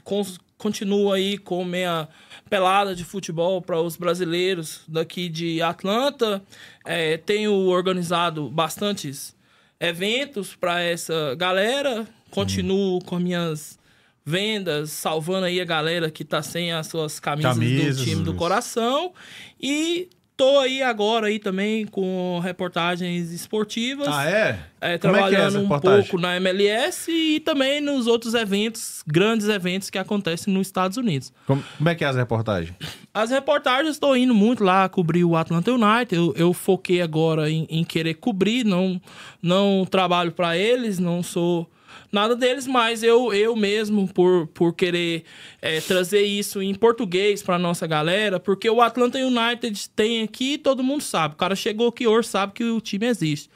[0.05, 2.09] cons- continua aí com meia
[2.49, 6.41] pelada de futebol para os brasileiros daqui de Atlanta.
[6.85, 9.35] É, tenho organizado bastantes
[9.81, 12.07] eventos para essa galera.
[12.31, 13.79] Continuo com minhas
[14.25, 18.35] vendas, salvando aí a galera que tá sem as suas camisas, Camisas, do time do
[18.35, 19.13] coração.
[19.61, 24.09] E tô aí agora aí também com reportagens esportivas.
[24.09, 24.59] Ah, é?
[24.81, 28.35] É, Como é que é essa trabalhando um pouco na MLS e também nos outros
[28.35, 31.33] eventos, grandes eventos que acontecem nos Estados Unidos.
[31.47, 32.77] Como, como é que é essa reportagem?
[33.15, 36.15] As reportagens estou indo muito lá cobrir o Atlanta United.
[36.15, 39.01] Eu, eu foquei agora em, em querer cobrir, não,
[39.43, 41.69] não trabalho para eles, não sou
[42.17, 45.25] nada deles, mas eu, eu mesmo, por, por querer
[45.61, 50.83] é, trazer isso em português para nossa galera, porque o Atlanta United tem aqui, todo
[50.83, 51.35] mundo sabe.
[51.35, 53.51] O cara chegou aqui hoje, sabe que o time existe.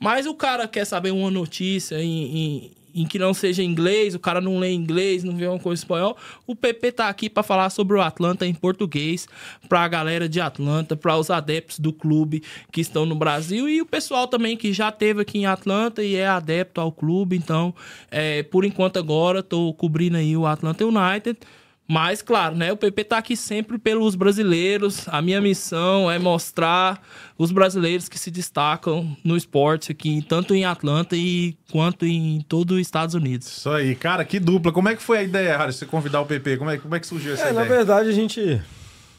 [0.00, 4.18] Mas o cara quer saber uma notícia em, em, em que não seja inglês, o
[4.18, 6.16] cara não lê inglês, não vê uma coisa em espanhol.
[6.46, 9.28] O PP tá aqui para falar sobre o Atlanta em português,
[9.68, 13.80] para a galera de Atlanta, para os adeptos do clube que estão no Brasil e
[13.80, 17.36] o pessoal também que já teve aqui em Atlanta e é adepto ao clube.
[17.36, 17.74] Então,
[18.10, 21.38] é, por enquanto agora, tô cobrindo aí o Atlanta United.
[21.86, 22.72] Mas, claro, né?
[22.72, 25.06] O PP tá aqui sempre pelos brasileiros.
[25.08, 27.02] A minha missão é mostrar
[27.36, 32.72] os brasileiros que se destacam no esporte aqui, tanto em Atlanta e quanto em todo
[32.72, 33.48] os Estados Unidos.
[33.48, 34.72] Isso aí, cara, que dupla.
[34.72, 36.56] Como é que foi a ideia, Harry, você convidar o PP?
[36.56, 37.68] Como é, como é que surgiu essa É, na ideia?
[37.78, 38.62] verdade, a gente,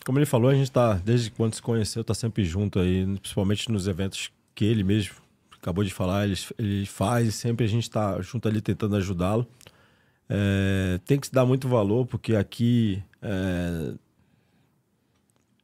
[0.05, 3.69] como ele falou, a gente tá, desde quando se conheceu, tá sempre junto aí, principalmente
[3.71, 5.15] nos eventos que ele mesmo
[5.61, 9.45] acabou de falar, ele, ele faz, e sempre a gente tá junto ali tentando ajudá-lo.
[10.35, 13.93] É, tem que se dar muito valor, porque aqui é,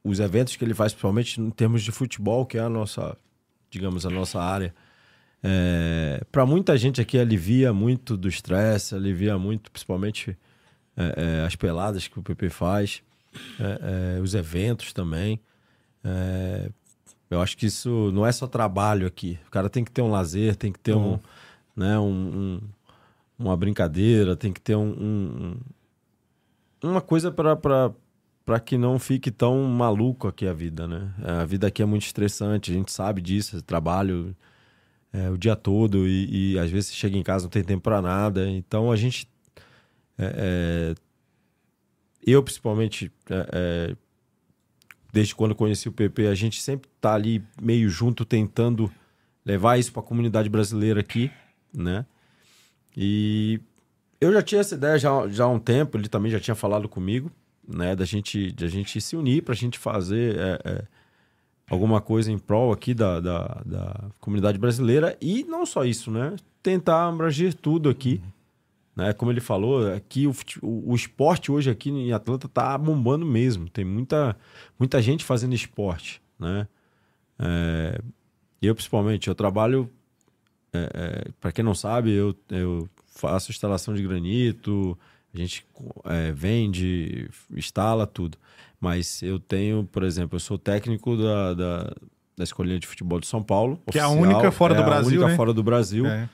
[0.04, 3.16] os eventos que ele faz, principalmente em termos de futebol, que é a nossa,
[3.68, 4.72] digamos, a nossa área,
[5.42, 10.38] é, para muita gente aqui alivia muito do estresse, alivia muito, principalmente
[10.96, 13.02] é, é, as peladas que o PP faz,
[13.58, 15.40] é, os eventos também.
[17.30, 19.38] Eu acho que isso não é só trabalho aqui.
[19.46, 21.18] O cara tem que ter um lazer, tem que ter um,
[21.76, 22.60] né, um, um-
[23.40, 25.56] uma brincadeira, tem que ter um, um-
[26.84, 31.12] um- uma coisa para que não fique tão maluco aqui a vida, né?
[31.22, 34.36] A vida aqui é muito estressante, a gente sabe disso, trabalho
[35.12, 38.00] é, o dia todo e, e às vezes chega em casa não tem tempo para
[38.02, 38.48] nada.
[38.48, 39.26] Então a gente
[40.18, 40.94] é, é,
[42.26, 43.96] eu principalmente é, é,
[45.12, 48.90] desde quando conheci o PP, a gente sempre tá ali meio junto tentando
[49.44, 51.30] levar isso para a comunidade brasileira aqui,
[51.72, 52.04] né?
[52.96, 53.60] E
[54.20, 56.88] eu já tinha essa ideia já, já há um tempo, ele também já tinha falado
[56.88, 57.30] comigo,
[57.66, 57.96] né?
[57.96, 60.84] Da gente, de a gente se unir para a gente fazer é, é,
[61.68, 66.36] alguma coisa em prol aqui da, da, da, comunidade brasileira e não só isso, né?
[66.62, 68.20] Tentar abranger tudo aqui.
[68.94, 69.12] Né?
[69.14, 73.70] Como ele falou, aqui o, o, o esporte hoje aqui em Atlanta tá bombando mesmo.
[73.70, 74.36] Tem muita,
[74.78, 76.68] muita gente fazendo esporte, né?
[77.38, 78.00] É,
[78.60, 79.90] eu, principalmente, eu trabalho...
[80.72, 84.96] É, é, para quem não sabe, eu, eu faço instalação de granito,
[85.34, 85.64] a gente
[86.04, 88.38] é, vende, instala tudo.
[88.80, 91.96] Mas eu tenho, por exemplo, eu sou técnico da, da,
[92.36, 93.76] da Escolinha de Futebol de São Paulo.
[93.76, 95.36] Que oficial, é a única fora é do Brasil, a única né?
[95.36, 96.06] fora do Brasil.
[96.06, 96.28] É.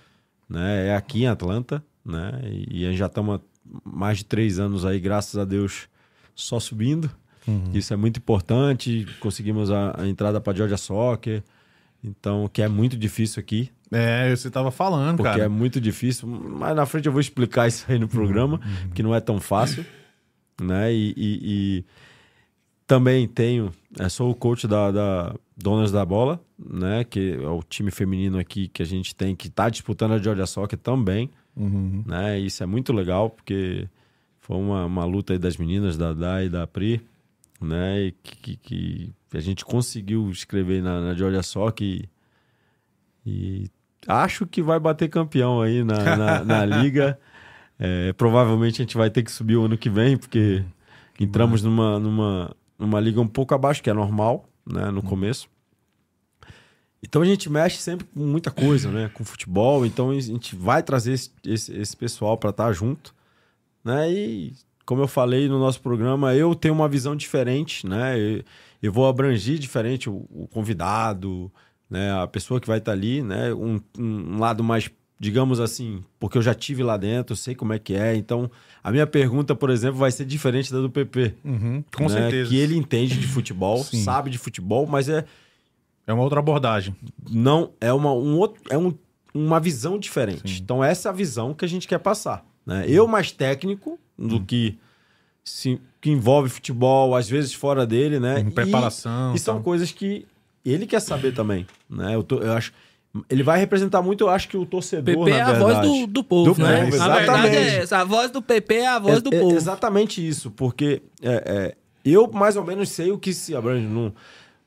[0.48, 0.88] Né?
[0.88, 2.40] é aqui em Atlanta, né?
[2.44, 3.40] E, e a gente já estamos
[3.84, 5.88] mais de três anos aí, graças a Deus,
[6.34, 7.10] só subindo.
[7.46, 7.70] Uhum.
[7.74, 9.06] Isso é muito importante.
[9.18, 11.42] Conseguimos a, a entrada para Georgia Soccer.
[12.02, 13.70] Então, que é muito difícil aqui.
[13.92, 15.38] É, você estava falando, porque cara.
[15.38, 16.28] Porque é muito difícil.
[16.28, 18.90] Mas na frente eu vou explicar isso aí no programa, uhum.
[18.90, 19.84] que não é tão fácil.
[20.60, 20.92] Né?
[20.92, 21.84] E, e, e
[22.86, 27.04] também tenho, é, sou o coach da, da, Donas da Bola, né?
[27.04, 30.46] Que é o time feminino aqui que a gente tem, que está disputando a Georgia
[30.46, 31.30] Soccer também.
[31.56, 32.04] Uhum.
[32.06, 32.40] Né?
[32.40, 33.88] E isso é muito legal, porque
[34.38, 37.00] foi uma, uma luta aí das meninas, da Dai e da Pri,
[37.60, 38.02] né?
[38.02, 42.08] E que, que, que a gente conseguiu escrever na, na Georgia Soccer e,
[43.26, 43.70] e
[44.06, 47.18] acho que vai bater campeão aí na, na, na liga.
[47.78, 50.64] É, provavelmente a gente vai ter que subir o ano que vem, porque
[51.20, 55.48] entramos numa, numa, numa liga um pouco abaixo, que é normal, né, no começo.
[57.02, 59.84] Então a gente mexe sempre com muita coisa, né, com futebol.
[59.84, 63.14] Então a gente vai trazer esse, esse, esse pessoal para estar tá junto,
[63.84, 64.10] né?
[64.10, 64.54] E
[64.84, 68.18] como eu falei no nosso programa, eu tenho uma visão diferente, né?
[68.18, 68.42] Eu,
[68.82, 71.52] eu vou abranger diferente o, o convidado,
[71.88, 72.12] né?
[72.12, 73.52] A pessoa que vai estar tá ali, né?
[73.54, 77.78] Um, um, lado mais, digamos assim, porque eu já tive lá dentro, sei como é
[77.78, 78.14] que é.
[78.14, 78.50] Então,
[78.82, 81.34] a minha pergunta, por exemplo, vai ser diferente da do PP.
[81.44, 82.08] Uhum, com né?
[82.08, 82.50] certeza.
[82.50, 85.24] Que ele entende de futebol, sabe de futebol, mas é
[86.06, 86.94] é uma outra abordagem.
[87.28, 88.94] Não é uma um outro é um,
[89.34, 90.56] uma visão diferente.
[90.56, 90.62] Sim.
[90.62, 92.44] Então essa é a visão que a gente quer passar.
[92.64, 92.84] Né?
[92.88, 94.78] Eu mais técnico do que
[95.44, 98.40] se, que envolve futebol, às vezes fora dele, né?
[98.40, 99.32] Em preparação.
[99.32, 100.26] E, e são coisas que
[100.72, 102.14] ele quer saber também, né?
[102.14, 102.72] Eu, tô, eu acho
[103.30, 106.24] ele vai representar muito, eu acho que o torcedor, PP é a voz do, do
[106.24, 106.84] povo, do né?
[106.84, 107.98] Povo, a verdade é essa.
[107.98, 109.52] A voz do PP é a voz é, do povo.
[109.52, 113.86] É exatamente isso, porque é, é, eu mais ou menos sei o que se abrange
[113.86, 114.12] num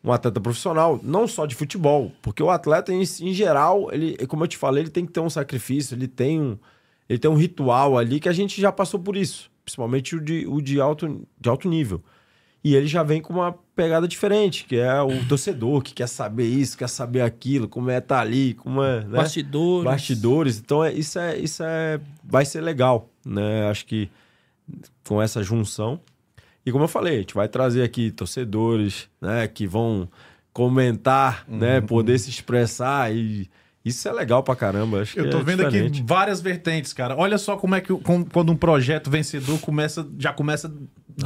[0.02, 4.46] um atleta profissional, não só de futebol, porque o atleta em, em, geral, ele, como
[4.46, 6.58] eu te falei, ele tem que ter um sacrifício, ele tem um,
[7.10, 10.48] ele tem um ritual ali que a gente já passou por isso, principalmente o de,
[10.48, 12.02] o de, alto, de alto nível.
[12.64, 16.46] E ele já vem com uma pegada diferente, que é o torcedor que quer saber
[16.46, 19.06] isso, quer saber aquilo, como é estar tá ali, como é.
[19.06, 19.18] Né?
[19.18, 19.86] Bastidores.
[19.86, 20.60] Bastidores.
[20.60, 23.70] Então, é, isso, é, isso é, vai ser legal, né?
[23.70, 24.10] Acho que
[25.08, 26.02] com essa junção.
[26.66, 30.10] E como eu falei, a gente vai trazer aqui torcedores, né, que vão
[30.52, 31.60] comentar, né, uhum.
[31.60, 33.50] né, poder se expressar e
[33.84, 35.02] isso é legal pra caramba.
[35.02, 36.00] Acho eu tô é vendo diferente.
[36.00, 37.16] aqui várias vertentes, cara.
[37.16, 37.94] Olha só como é que
[38.32, 40.72] quando um projeto vencedor começa, já começa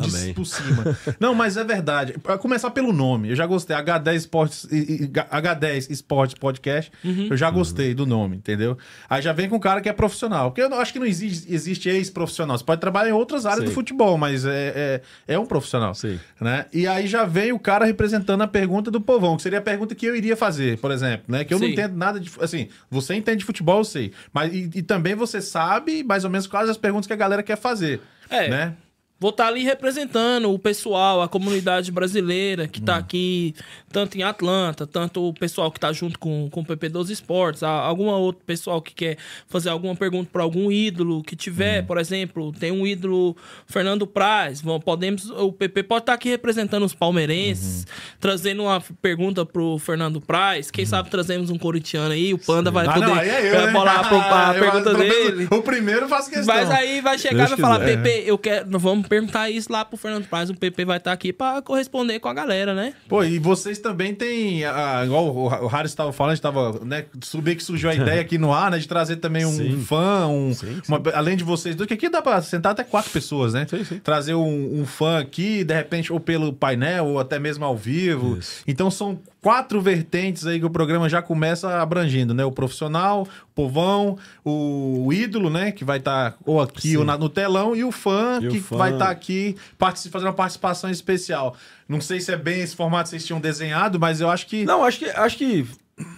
[0.02, 0.98] de, por cima.
[1.20, 2.14] Não, mas é verdade.
[2.20, 3.76] Pra começar pelo nome, eu já gostei.
[3.76, 7.28] H10 Sports, H10 Sports Podcast, uhum.
[7.32, 7.96] eu já gostei uhum.
[7.96, 8.78] do nome, entendeu?
[9.10, 10.52] Aí já vem com um cara que é profissional.
[10.52, 12.58] Porque eu acho que não existe, existe ex-profissional.
[12.58, 15.94] Você pode trabalhar em outras áreas do futebol, mas é, é, é um profissional.
[15.94, 16.20] Sim.
[16.40, 16.66] Né?
[16.74, 19.96] E aí já vem o cara representando a pergunta do povão, que seria a pergunta
[19.96, 21.44] que eu iria fazer, por exemplo, né?
[21.44, 24.12] Que eu não entendo nada de assim, você entende de futebol, eu sei.
[24.32, 27.44] Mas e, e, também você sabe mais ou menos quais as perguntas que a galera
[27.44, 28.02] quer fazer.
[28.30, 28.50] É.
[28.50, 28.74] Né?
[29.20, 33.00] Vou estar tá ali representando o pessoal, a comunidade brasileira que está hum.
[33.00, 33.56] aqui,
[33.92, 38.18] tanto em Atlanta, tanto o pessoal que está junto com, com o PP12 Esportes, alguma
[38.18, 41.86] outro pessoal que quer fazer alguma pergunta para algum ídolo que tiver, hum.
[41.86, 43.36] por exemplo, tem um ídolo
[43.66, 48.18] Fernando Praz, podemos, o PP pode estar tá aqui representando os palmeirenses, uhum.
[48.20, 50.90] trazendo uma pergunta pro Fernando Praz, quem uhum.
[50.90, 52.74] sabe trazemos um corintiano aí, o Panda Sim.
[52.74, 55.48] vai ah, poder não, é eu, bolar a, a pergunta dele.
[55.50, 56.54] O primeiro faz questão.
[56.54, 59.98] Mas aí vai chegar e vai falar, PP, eu quero, vamos perguntar isso lá pro
[59.98, 62.94] Fernando Praz, o PP vai estar tá aqui para corresponder com a galera, né?
[63.08, 67.64] Pô, e vocês também têm, a, igual o Harris estava falando, estava, né, subir que
[67.64, 69.80] surgiu a ideia aqui no ar, né, de trazer também um sim.
[69.82, 70.82] fã, um, sim, sim.
[70.88, 73.66] Uma, além de vocês dois, que aqui dá para sentar até quatro pessoas, né?
[74.04, 78.38] Trazer um, um, fã aqui, de repente, ou pelo painel, ou até mesmo ao vivo.
[78.38, 78.64] Isso.
[78.68, 82.44] Então são quatro vertentes aí que o programa já começa abrangendo, né?
[82.46, 85.72] O profissional, o povão, o, o ídolo, né?
[85.72, 86.98] Que vai estar ou aqui Sim.
[86.98, 88.78] ou na- no telão, e o fã, E o que fã.
[88.78, 91.56] vai estar aqui partici- fazendo uma participação especial.
[91.88, 94.64] Não sei se é bem esse formato que vocês tinham desenhado, mas eu acho que.
[94.66, 95.68] Não, acho que, acho que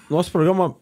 [0.10, 0.76] nosso programa,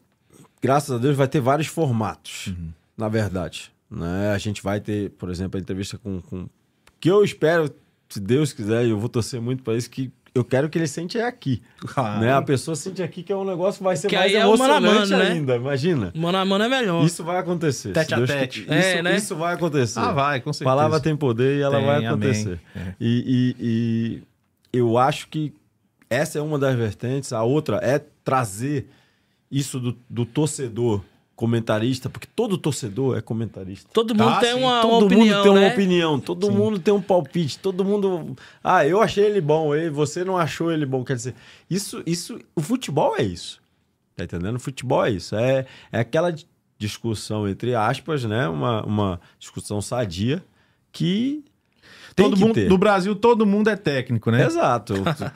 [0.61, 2.53] graças a Deus, vai ter vários formatos,
[2.97, 3.71] na verdade.
[3.89, 4.31] Né?
[4.33, 6.47] A gente vai ter, por exemplo, a entrevista com, com.
[6.99, 7.73] Que eu espero,
[8.09, 11.17] se Deus quiser, eu vou torcer muito para isso, que eu quero que ele sente
[11.17, 11.61] é aqui.
[11.79, 12.21] Claro.
[12.21, 12.33] Né?
[12.33, 14.53] A pessoa sente aqui que é um negócio que vai ser Que mais é mano
[14.55, 15.31] emocionante mano, né?
[15.31, 16.11] ainda, imagina.
[16.15, 17.05] Mano a mano é melhor.
[17.05, 17.91] Isso vai acontecer.
[17.93, 18.61] Tete a tete.
[18.63, 18.73] quiser.
[18.75, 19.15] É, isso, né?
[19.15, 19.99] isso vai acontecer.
[19.99, 20.69] Ah, vai, com certeza.
[20.69, 22.59] Palavra tem poder e ela Tem, vai acontecer.
[22.75, 22.93] É.
[22.99, 24.23] E, e-
[24.73, 25.53] e eu acho que
[26.09, 27.31] essa é uma das vertentes.
[27.31, 28.87] A outra é trazer
[29.51, 31.03] isso do, do torcedor
[31.35, 33.89] comentarista, porque todo torcedor é comentarista.
[33.91, 34.59] Todo mundo Ah, tem sim.
[34.59, 35.59] uma, todo uma mundo opinião, tem né?
[35.61, 38.35] uma opinião, todo mundo tem um palpite, todo mundo.
[38.63, 41.03] Ah, eu achei ele bom, e você não achou ele bom.
[41.03, 41.35] Quer dizer,
[41.69, 43.61] isso, isso, o futebol é isso.
[44.15, 44.57] Tá entendendo?
[44.57, 45.35] O futebol é isso.
[45.35, 46.45] É, é aquela di-
[46.77, 48.47] discussão, entre aspas, né?
[48.47, 50.43] Uma, uma discussão sadia
[50.91, 51.43] que
[52.15, 52.69] tem todo mundo, ter.
[52.69, 54.45] no Brasil, todo mundo é técnico, né?
[54.45, 54.93] Exato.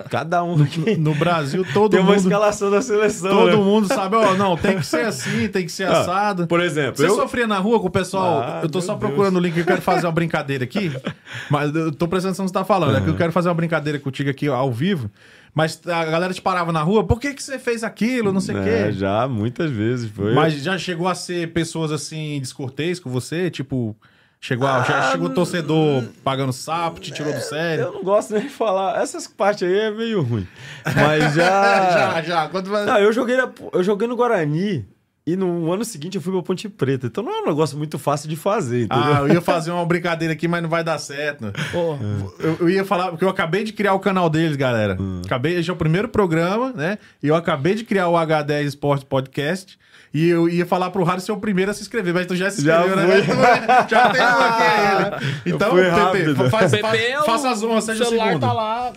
[0.09, 2.19] Cada um aqui No Brasil, todo tem uma mundo.
[2.21, 3.29] escalação da seleção.
[3.31, 3.63] Todo né?
[3.63, 6.47] mundo sabe, ó, não, tem que ser assim, tem que ser Ah, assado.
[6.47, 7.15] Por exemplo, Você eu...
[7.15, 8.41] sofria na rua com o pessoal?
[8.41, 8.99] Ah, eu tô só Deus.
[8.99, 10.91] procurando o link, eu quero fazer uma brincadeira aqui.
[11.49, 12.97] Mas eu tô prestando atenção no que você tá falando.
[12.97, 15.09] É que eu quero fazer uma brincadeira contigo aqui ó, ao vivo.
[15.55, 18.31] Mas a galera te parava na rua, por que, que você fez aquilo?
[18.31, 18.91] Não sei o É, quê.
[18.91, 20.11] já, muitas vezes.
[20.11, 20.31] Foi.
[20.35, 23.49] Mas já chegou a ser pessoas assim, descortês com você?
[23.49, 23.95] Tipo,
[24.39, 27.85] chegou, a, já Ah, chegou torcedor pagando sapo, te tirou do sério?
[27.85, 29.01] Eu não gosto nem de falar.
[29.01, 30.47] Essas partes aí é meio ruim.
[30.85, 31.91] Mas já.
[31.91, 32.47] já, já.
[32.49, 33.37] Quando vai- Não, eu joguei,
[33.73, 34.85] eu joguei no Guarani
[35.25, 37.07] e no ano seguinte eu fui pra Ponte Preta.
[37.07, 39.13] Então não é um negócio muito fácil de fazer, entendeu?
[39.13, 41.51] Ah, eu ia fazer uma brincadeira aqui, mas não vai dar certo.
[41.73, 41.97] Pô,
[42.39, 44.95] Eu, eu ia falar, porque eu acabei de criar o canal deles, galera.
[44.97, 45.21] Hum.
[45.25, 46.97] Acabei, esse é o primeiro programa, né?
[47.21, 49.77] E eu acabei de criar o H10 Esporte Podcast.
[50.17, 52.49] E eu ia falar pro Rádio ser o primeiro a se inscrever, mas tu já
[52.49, 53.21] se Já inscreveu, né?
[53.23, 53.35] fui.
[53.87, 55.29] Tu já tem um aqui aí.
[55.45, 55.75] Eu Então,
[56.11, 58.41] Pepe, faz, Pepe faz, é o- faça as honras, o seja o celular segundo.
[58.41, 58.91] tá lá,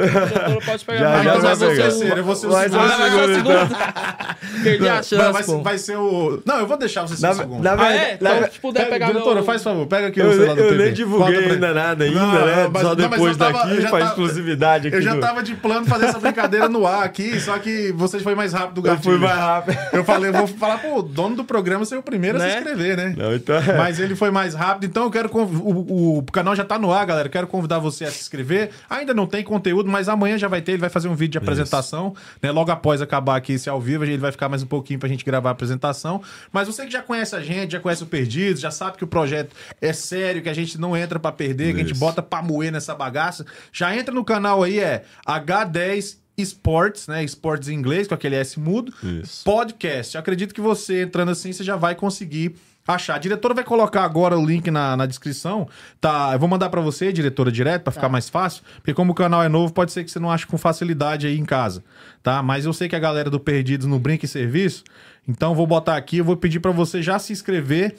[0.56, 0.98] o pode pegar.
[1.00, 2.70] Já, mais, já mas vai vai ser o terceiro, eu vou ser o Vai ser
[2.70, 2.86] segundo.
[2.86, 4.62] o vai ser o segundo, então.
[4.62, 5.62] Perdi a Vai, chance, vai, ser, pô.
[5.62, 6.42] vai ser o.
[6.44, 7.62] Não, eu vou deixar você ser Na, o segundo.
[7.62, 8.18] na Ah, é?
[8.20, 9.44] na Então, se puder Pega, pegar diretora, meu...
[9.44, 10.84] faz favor, pega aqui o eu, celular do eu PB.
[10.84, 11.74] nem divulguei pra ainda ele.
[11.74, 12.68] nada ainda, Não, né?
[12.72, 14.96] mas- Só mas eu depois tava- eu daqui já faz tava- exclusividade aqui.
[14.96, 18.34] Eu já tava de plano fazer essa brincadeira no ar aqui, só que vocês foi
[18.34, 19.18] mais rápido do Eu gatilho.
[19.18, 19.78] fui mais rápido.
[19.92, 22.58] Eu falei, eu vou falar pro dono do programa ser o primeiro a se Né?
[22.58, 23.14] inscrever, né?
[23.16, 23.76] Não, então é.
[23.76, 25.28] Mas ele foi mais rápido, então eu quero.
[25.28, 27.28] conv- O, o canal já tá no ar, galera.
[27.28, 28.70] Quero convidar você a se inscrever.
[28.88, 30.72] Ainda não tem conteúdo, mas amanhã já vai ter.
[30.72, 32.50] Ele vai fazer um vídeo de apresentação, né?
[32.50, 35.24] Logo após acabar aqui esse ao vivo, ele vai ficar mais um pouquinho pra gente
[35.24, 36.22] gravar a apresentação.
[36.52, 39.06] Mas você que já conhece a gente, já conhece o Perdidos, já sabe que o
[39.06, 42.00] projeto é sério, que a gente não entra pra perder, que a gente Isso.
[42.00, 43.44] bota pra moer nessa bagaça.
[43.72, 47.22] Já entra no canal aí, é H10 Sports, né?
[47.24, 48.92] Esportes em inglês, com aquele S mudo.
[49.02, 49.44] Isso.
[49.44, 50.14] Podcast.
[50.14, 52.54] Eu acredito que você entrando assim, você já vai conseguir
[52.86, 53.14] achar.
[53.14, 55.68] A diretora vai colocar agora o link na, na descrição.
[56.00, 58.62] Tá, eu vou mandar pra você, diretora, direto, pra ficar mais fácil.
[58.76, 61.38] Porque como o canal é novo, pode ser que você não ache com facilidade aí
[61.38, 61.84] em casa,
[62.22, 62.42] tá?
[62.42, 64.84] Mas eu sei que a galera do Perdidos não brinca em serviço.
[65.28, 67.94] Então eu vou botar aqui, eu vou pedir pra você já se inscrever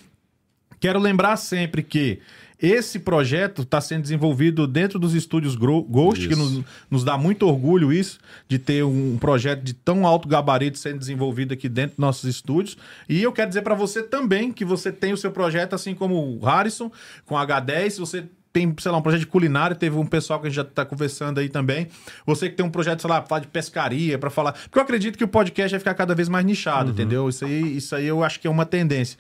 [0.82, 2.20] Quero lembrar sempre que
[2.62, 6.44] esse projeto está sendo desenvolvido dentro dos estúdios Ghost, que Isso.
[6.44, 11.00] nos, nos dá muito orgulho isso, de ter um projeto de tão alto gabarito sendo
[11.00, 12.78] desenvolvido aqui dentro dos nossos estúdios.
[13.10, 16.38] E eu quero dizer para você também que você tem o seu projeto, assim como
[16.38, 16.92] o Harrison,
[17.26, 20.50] com H10, você tem, sei lá, um projeto de culinária, teve um pessoal que a
[20.50, 21.88] gente já tá conversando aí também.
[22.26, 24.54] Você que tem um projeto, sei lá, falar de pescaria, para falar.
[24.54, 27.30] Porque eu acredito que o podcast vai ficar cada vez mais nichado, entendeu?
[27.30, 29.18] Isso aí, isso aí eu acho que é uma tendência.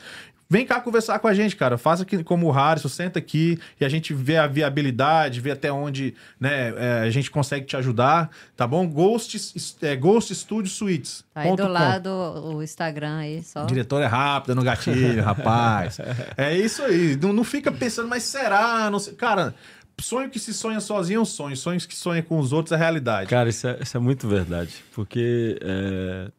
[0.52, 1.78] Vem cá conversar com a gente, cara.
[1.78, 5.72] Faça aqui como o Harrison, senta aqui e a gente vê a viabilidade, vê até
[5.72, 8.86] onde né, é, a gente consegue te ajudar, tá bom?
[8.86, 9.38] Ghost,
[9.82, 11.24] é, Ghost Studio Suites.
[11.34, 11.72] Tá aí ponto do com.
[11.72, 13.64] lado o Instagram aí, só.
[13.64, 16.00] O diretor é rápido no gatilho, rapaz.
[16.36, 17.16] É isso aí.
[17.16, 18.90] Não, não fica pensando, mas será?
[18.90, 19.14] Não sei.
[19.14, 19.56] Cara,
[20.02, 21.56] sonho que se sonha sozinho é um sonho.
[21.56, 23.30] Sonhos que sonha com os outros é realidade.
[23.30, 24.84] Cara, isso é, isso é muito verdade.
[24.94, 26.32] Porque é,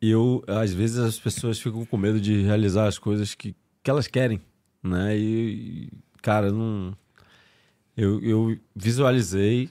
[0.00, 4.06] eu, às vezes, as pessoas ficam com medo de realizar as coisas que, que elas
[4.06, 4.40] querem,
[4.82, 5.16] né?
[5.16, 5.88] E,
[6.22, 6.96] cara, não.
[7.96, 9.70] Eu, eu visualizei,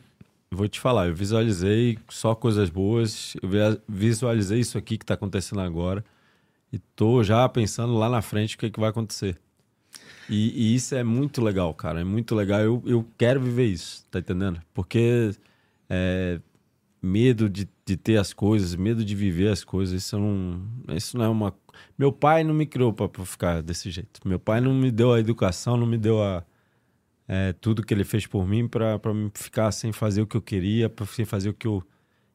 [0.50, 5.14] vou te falar, eu visualizei só coisas boas, eu vi- visualizei isso aqui que está
[5.14, 6.04] acontecendo agora
[6.74, 9.38] e tô já pensando lá na frente o que, que vai acontecer.
[10.28, 12.02] E, e isso é muito legal, cara.
[12.02, 12.60] É muito legal.
[12.62, 14.60] Eu, eu quero viver isso, tá entendendo?
[14.74, 15.32] Porque
[15.88, 16.40] é,
[17.06, 20.62] medo de, de ter as coisas, medo de viver as coisas, isso não,
[20.96, 21.54] isso não é uma.
[21.98, 24.20] Meu pai não me criou pra ficar desse jeito.
[24.28, 26.44] Meu pai não me deu a educação, não me deu a,
[27.28, 30.90] é, tudo que ele fez por mim me ficar sem fazer o que eu queria,
[30.90, 31.84] pra sem fazer o que eu,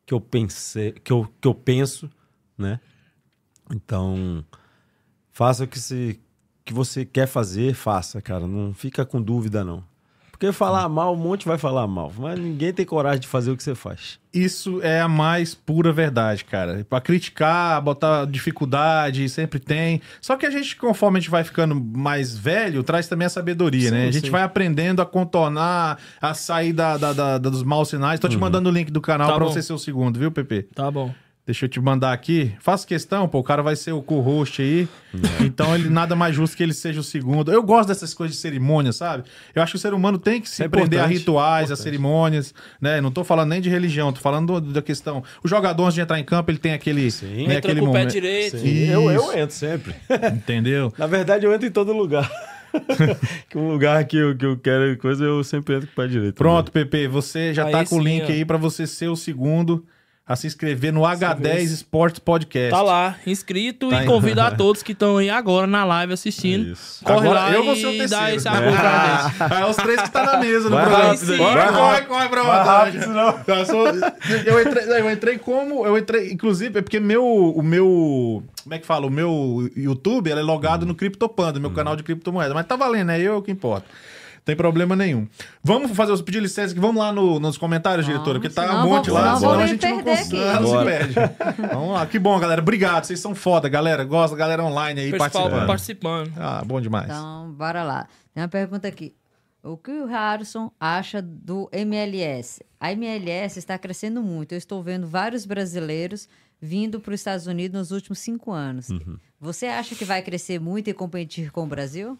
[0.06, 2.08] que eu pensei, que eu, que eu penso,
[2.56, 2.80] né?
[3.72, 4.44] Então,
[5.30, 6.18] faça o que você,
[6.64, 8.46] que você quer fazer, faça, cara.
[8.46, 9.84] Não fica com dúvida, não.
[10.40, 13.56] Porque falar mal, um monte vai falar mal, mas ninguém tem coragem de fazer o
[13.58, 14.18] que você faz.
[14.32, 16.82] Isso é a mais pura verdade, cara.
[16.88, 20.00] Pra criticar, botar dificuldade, sempre tem.
[20.18, 23.90] Só que a gente, conforme a gente vai ficando mais velho, traz também a sabedoria,
[23.90, 24.08] Sim, né?
[24.08, 24.30] A gente sim.
[24.30, 28.18] vai aprendendo a contornar, a sair da, da- da- dos maus sinais.
[28.18, 29.52] Tô te mandando o link do canal Tá pra bom.
[29.52, 30.62] você ser o segundo, viu, Pepe?
[30.74, 31.12] Tá bom.
[31.46, 32.52] Deixa eu te mandar aqui.
[32.60, 34.86] Faço questão, pô, o cara vai ser o co-host aí.
[35.40, 37.50] Então ele nada mais justo que ele seja o segundo.
[37.50, 39.24] Eu gosto dessas coisas de cerimônia, sabe?
[39.52, 41.64] Eu acho que o ser humano tem que se É prender a importante, rituais, a
[41.64, 41.82] importante.
[41.82, 43.00] cerimônias, né?
[43.00, 45.24] Não tô falando nem de religião, tô falando do- da questão.
[45.42, 47.26] O jogador antes de entrar em campo, ele tem aquele, Sim.
[47.48, 48.12] né, Entra aquele com o pé momento.
[48.12, 48.56] direito.
[48.58, 49.94] Eu, eu entro sempre.
[50.32, 50.92] Entendeu?
[50.96, 52.30] Na verdade, eu entro em todo lugar.
[53.48, 56.06] que um lugar que eu, que eu quero coisa, eu sempre entro com o pé
[56.08, 56.34] direito.
[56.36, 58.28] Pronto, Pepe, você já Aí tá com o link ó.
[58.28, 59.84] aí pra você ser o segundo
[60.26, 62.70] a se inscrever no H10 Sports Podcast.
[62.70, 66.68] Tá lá, inscrito Tá e convido a todos que estão aí agora na live assistindo.
[66.68, 67.04] Isso.
[67.04, 68.10] Corre Agora lá eu vou ser o e terceiro.
[68.24, 69.54] dá esse apoio pra gente.
[69.54, 71.16] É os três que tá na mesa no Vai programa.
[71.16, 73.40] Corre, Vai corre, corre, senão-
[74.46, 75.84] Eu, entrei, eu entrei como.
[75.84, 78.42] Eu entrei, inclusive, é porque meu, o meu.
[78.62, 79.06] Como é que fala?
[79.06, 82.54] O meu YouTube é logado no CryptoPanda, meu canal de criptomoeda.
[82.54, 83.86] Mas tá valendo, é eu que importa.
[84.44, 85.28] Tem problema nenhum.
[85.62, 86.80] Vamos fazer os pedir licença aqui.
[86.80, 89.54] Vamos lá no- nos comentários, diretora, porque tá senão um monte lá, senão senão a
[89.56, 90.24] vamos gente não consegue.
[90.24, 91.14] se perde.
[91.72, 92.06] Vamos lá.
[92.06, 92.60] Que bom, galera.
[92.60, 93.04] Obrigado.
[93.04, 94.02] Vocês são foda, galera.
[94.04, 95.66] Gosta, galera online aí Pessoal participando.
[95.66, 96.32] participando.
[96.36, 97.04] Ah, bom demais.
[97.06, 98.08] Então, bora lá.
[98.34, 99.14] Tem uma pergunta aqui.
[99.62, 102.64] O que o Harrison acha do MLS?
[102.80, 104.52] A MLS está crescendo muito.
[104.52, 106.26] Eu estou vendo vários brasileiros
[106.62, 108.88] vindo para os Estados Unidos nos últimos cinco anos.
[109.38, 112.18] Você acha que vai crescer muito e competir com o Brasil?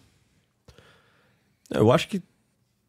[1.70, 2.22] Eu acho que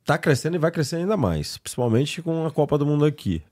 [0.04, 3.44] tá crescendo e vai crescer ainda mais, principalmente com a Copa do Mundo aqui.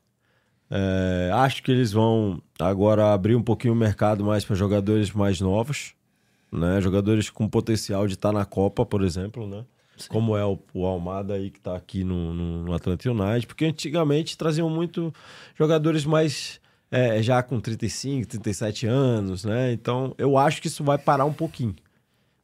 [0.72, 5.42] É, acho que eles vão agora abrir um pouquinho o mercado mais para jogadores mais
[5.42, 5.94] novos,
[6.52, 6.80] né?
[6.82, 9.66] Jogadores com potencial de estar na Copa, por exemplo, né?
[10.08, 13.66] Como é o, o Almada aí que tá aqui no, no, no Atlanta United, porque
[13.66, 15.14] antigamente traziam muito
[15.56, 19.74] jogadores mais é, já com 35, 37 anos, né?
[19.74, 21.76] Então eu acho que isso vai parar um pouquinho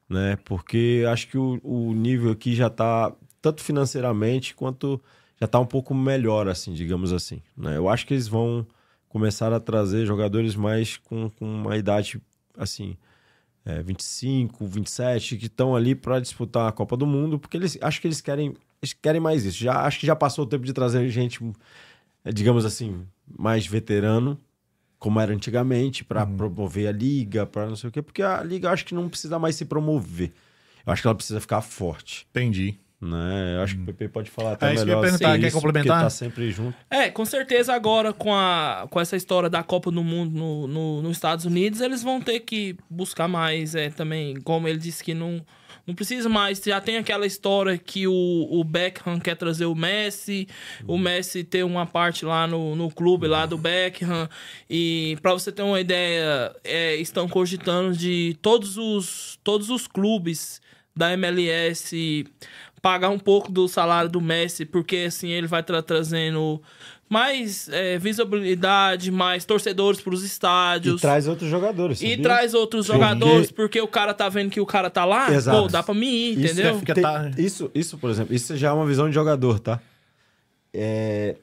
[0.10, 0.38] né?
[0.46, 5.02] Porque acho que o, o nível aqui já tá tanto financeiramente quanto
[5.40, 7.42] já tá um pouco melhor, assim, digamos assim.
[7.56, 7.78] Né?
[7.78, 8.66] Eu acho que eles vão
[9.10, 12.22] começar a trazer jogadores mais com, com uma idade
[12.58, 12.98] assim,
[13.66, 18.00] é, 25, 27, que estão ali para disputar a Copa do Mundo, porque eles acho
[18.00, 19.58] que eles querem eles querem mais isso.
[19.58, 21.40] Já acho que já passou o tempo de trazer gente,
[22.24, 24.40] é, digamos assim, mais veterano
[25.00, 28.70] como era antigamente, para promover a liga, para não sei o quê, porque a liga
[28.72, 30.32] acho que não precisa mais se promover.
[30.86, 32.78] Eu acho que ela precisa ficar forte, Entendi.
[33.02, 33.56] né?
[33.58, 35.26] Eu acho que o PP pode falar até É isso que eu ia melhor perguntar,
[35.28, 36.02] sobre quer isso, complementar?
[36.04, 36.78] Tá sempre junto.
[36.90, 41.02] É, com certeza agora com, a, com essa história da Copa do Mundo no, no-
[41.02, 45.14] nos Estados Unidos, eles vão ter que buscar mais é, também, como ele disse que
[45.14, 45.44] não,
[45.86, 50.48] não precisa mais, já tem aquela história que o, o Beckham quer trazer o Messi,
[50.88, 54.28] o Messi tem uma parte lá no, no clube lá do Beckham,
[54.70, 60.62] e para você ter uma ideia, é, estão cogitando de todos os, todos os clubes
[60.96, 62.26] da MLS
[62.82, 66.62] pagar um pouco do salário do Messi, porque assim ele vai tra- trazendo
[67.16, 71.00] mais é, visibilidade, mais torcedores para os E estádios.
[71.02, 72.02] traz outros jogadores.
[72.02, 72.24] E sabia?
[72.24, 75.62] traz outros Porque- jogadores, porque o cara tá vendo que o cara tá lá, Exato.
[75.64, 76.76] pô, dá pra mim ir, Isso entendeu?
[76.76, 79.60] é- fica- Tem- tá- isso, isso, por exemplo, isso já é uma visão de jogador,
[79.60, 79.80] tá?
[80.74, 81.36] É,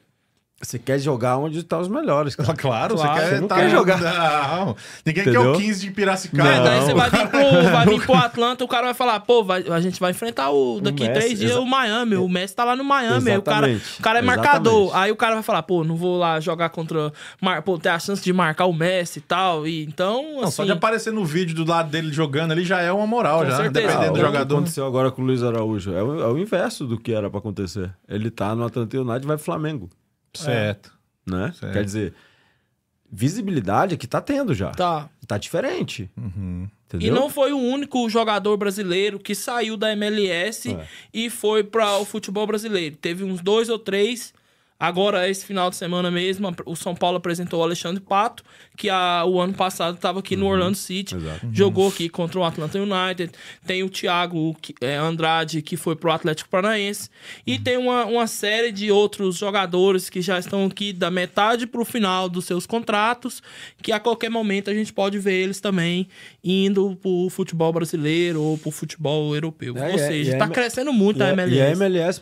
[0.63, 2.53] Você quer jogar onde estão os melhores, cara.
[2.55, 3.99] Claro, Claro, você quer, você não tá- quer jogar.
[4.01, 5.51] Não, ninguém quer Entendeu?
[5.53, 6.49] o 15 de Piracicaba.
[6.49, 6.85] É, daí Não.
[6.85, 9.79] você vai vir, pro, vai vir pro Atlanta, o cara vai falar, pô, vai- a
[9.81, 12.15] gente vai enfrentar o daqui O Messi, três dias o Miami.
[12.15, 13.29] O Messi tá lá no Miami.
[13.31, 13.67] Aí o cara,
[13.99, 14.83] o cara é marcador.
[14.85, 15.03] Exatamente.
[15.05, 17.11] Aí o cara vai falar, pô, não vou lá jogar contra.
[17.41, 19.67] Mar, pô, ter a chance de marcar o Messi e tal.
[19.67, 20.51] E, então, Não, assim.
[20.51, 23.45] só de aparecer no vídeo do lado dele jogando ali já é uma moral, Com
[23.49, 23.87] já, certeza.
[23.87, 24.55] dependendo Ah, do o que jogador.
[24.55, 25.93] aconteceu agora com o Luiz Araújo?
[25.93, 27.91] É o, é o inverso do que era pra acontecer.
[28.07, 29.89] Ele tá no Atlanta United e vai pro Flamengo,
[30.33, 30.91] Certo.
[31.25, 31.53] né?
[31.57, 31.73] Certo.
[31.73, 32.13] Quer dizer,
[33.11, 34.71] visibilidade que tá tendo já.
[34.71, 35.09] Tá.
[35.27, 36.09] Tá diferente.
[36.17, 36.67] Uhum.
[36.99, 40.87] E não foi o único jogador brasileiro que saiu da MLS É.
[41.13, 42.95] e foi para o futebol brasileiro.
[42.97, 44.33] Teve uns dois ou três.
[44.85, 48.43] Agora, esse final de semana mesmo, o São Paulo apresentou o Alexandre Pato,
[48.75, 51.15] que a- o ano passado estava aqui no Orlando City.
[51.15, 51.47] Exato.
[51.53, 53.31] Jogou aqui contra o Atlanta United.
[53.65, 57.09] Tem o Thiago é, Andrade, que foi pro Atlético Paranaense.
[57.47, 61.85] E tem uma, uma série de outros jogadores que já estão aqui da metade pro
[61.85, 63.41] final dos seus contratos,
[63.81, 66.09] que a qualquer momento a gente pode ver eles também
[66.43, 69.77] indo pro futebol brasileiro ou pro futebol europeu.
[69.77, 71.55] É, ou e é- seja, e a tá M- crescendo muito E a a- MLS.
[71.55, 72.21] E a MLS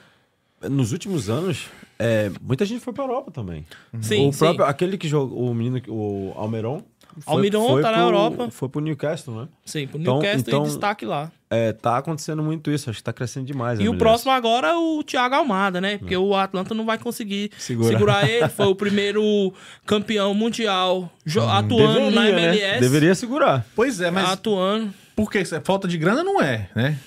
[0.70, 1.68] nos últimos anos,
[2.00, 3.66] é, muita gente foi pra Europa também.
[4.02, 4.40] Sim, o sim.
[4.40, 6.82] próprio, aquele que jogou, o menino, que- o Almeron.
[7.20, 8.52] foi- Almiron foi tá na pro- Europa.
[8.52, 9.48] Foi pro Newcastle, né?
[9.66, 11.32] Sim, pro Então- Newcastle então- e destaque lá.
[11.50, 13.78] É, tá acontecendo muito isso, acho que tá crescendo demais.
[13.78, 14.00] E o MLS.
[14.00, 15.98] próximo agora é o Thiago Almada, né?
[15.98, 17.90] Porque o Atlanta não vai conseguir Segurar.
[17.90, 18.48] segurar, ele.
[18.48, 19.54] Foi o primeiro
[19.86, 22.58] campeão mundial jo- atuando na Deveria, né?
[22.58, 22.80] MLS.
[22.80, 23.66] Deveria segurar.
[23.76, 24.94] Pois é, mas Atuando.
[25.14, 25.40] por que?
[25.42, 25.60] isso?
[25.66, 26.98] Falta de grana não é, né?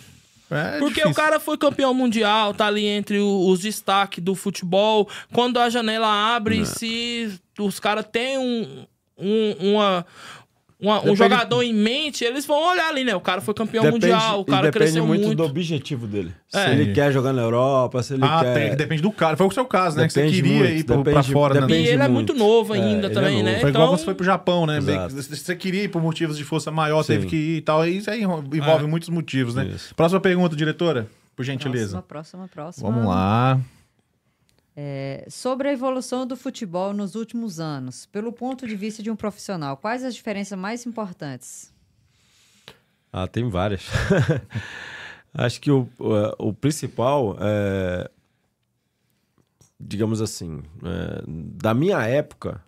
[0.55, 1.10] É Porque difícil.
[1.10, 5.09] o cara foi campeão mundial, tá ali entre os destaques do futebol.
[5.32, 8.86] Quando a janela abre, se os caras têm um,
[9.18, 10.06] um, uma,
[10.85, 13.15] uma- um Depende- jogador em mente, eles vão olhar ali, né?
[13.16, 15.39] O cara foi campeão Depende, mundial, o e cara depende cresceu muito, muito.
[15.39, 16.32] do objetivo dele.
[16.52, 16.65] É.
[16.66, 18.55] Se ele quer jogar na Europa, se ele Ah, quer...
[18.55, 19.36] tem, depende do cara.
[19.36, 20.06] Foi o seu caso, né?
[20.06, 21.61] que você Depende queria muito, ir pra depende- fora, né?
[21.61, 22.32] E depende ele é muito.
[22.32, 23.44] muito novo É, ainda é também, novo.
[23.44, 23.61] né?
[23.61, 24.78] Foi igual Então, quando você foi pro Japão, né?
[24.78, 25.15] Exato.
[25.15, 27.15] Você queria ir por motivos de força maior, Sim.
[27.15, 27.86] teve que ir e tal.
[27.86, 29.66] Isso aí envolve muitos motivos, né?
[29.74, 29.94] Isso.
[29.94, 32.02] Próxima pergunta, diretora, por gentileza.
[32.02, 32.90] Próxima, próxima, próxima.
[32.90, 33.59] Vamos lá.
[34.76, 39.16] É, sobre a evolução do futebol nos últimos anos, pelo ponto de vista de um
[39.16, 41.72] profissional, quais as diferenças mais importantes?
[43.12, 43.86] Ah, tem várias.
[45.32, 48.10] Acho que o, o, o principal é,
[49.78, 52.62] digamos assim, é, da minha época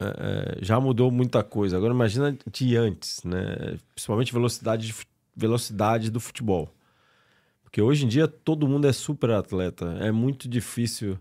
[0.00, 1.76] é, é, já mudou muita coisa.
[1.76, 3.78] Agora imagina de antes, né?
[3.94, 4.94] Principalmente velocidade,
[5.34, 6.72] velocidade do futebol.
[7.68, 9.84] Porque hoje em dia todo mundo é super atleta.
[10.00, 11.18] É muito difícil.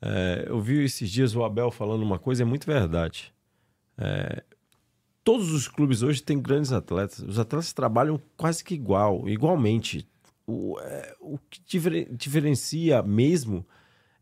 [0.00, 3.34] é, eu vi esses dias o Abel falando uma coisa, é muito verdade.
[3.98, 4.44] É,
[5.24, 7.18] todos os clubes hoje têm grandes atletas.
[7.18, 10.06] Os atletas trabalham quase que igual, igualmente.
[10.46, 13.66] O, é, o que diferen- diferencia mesmo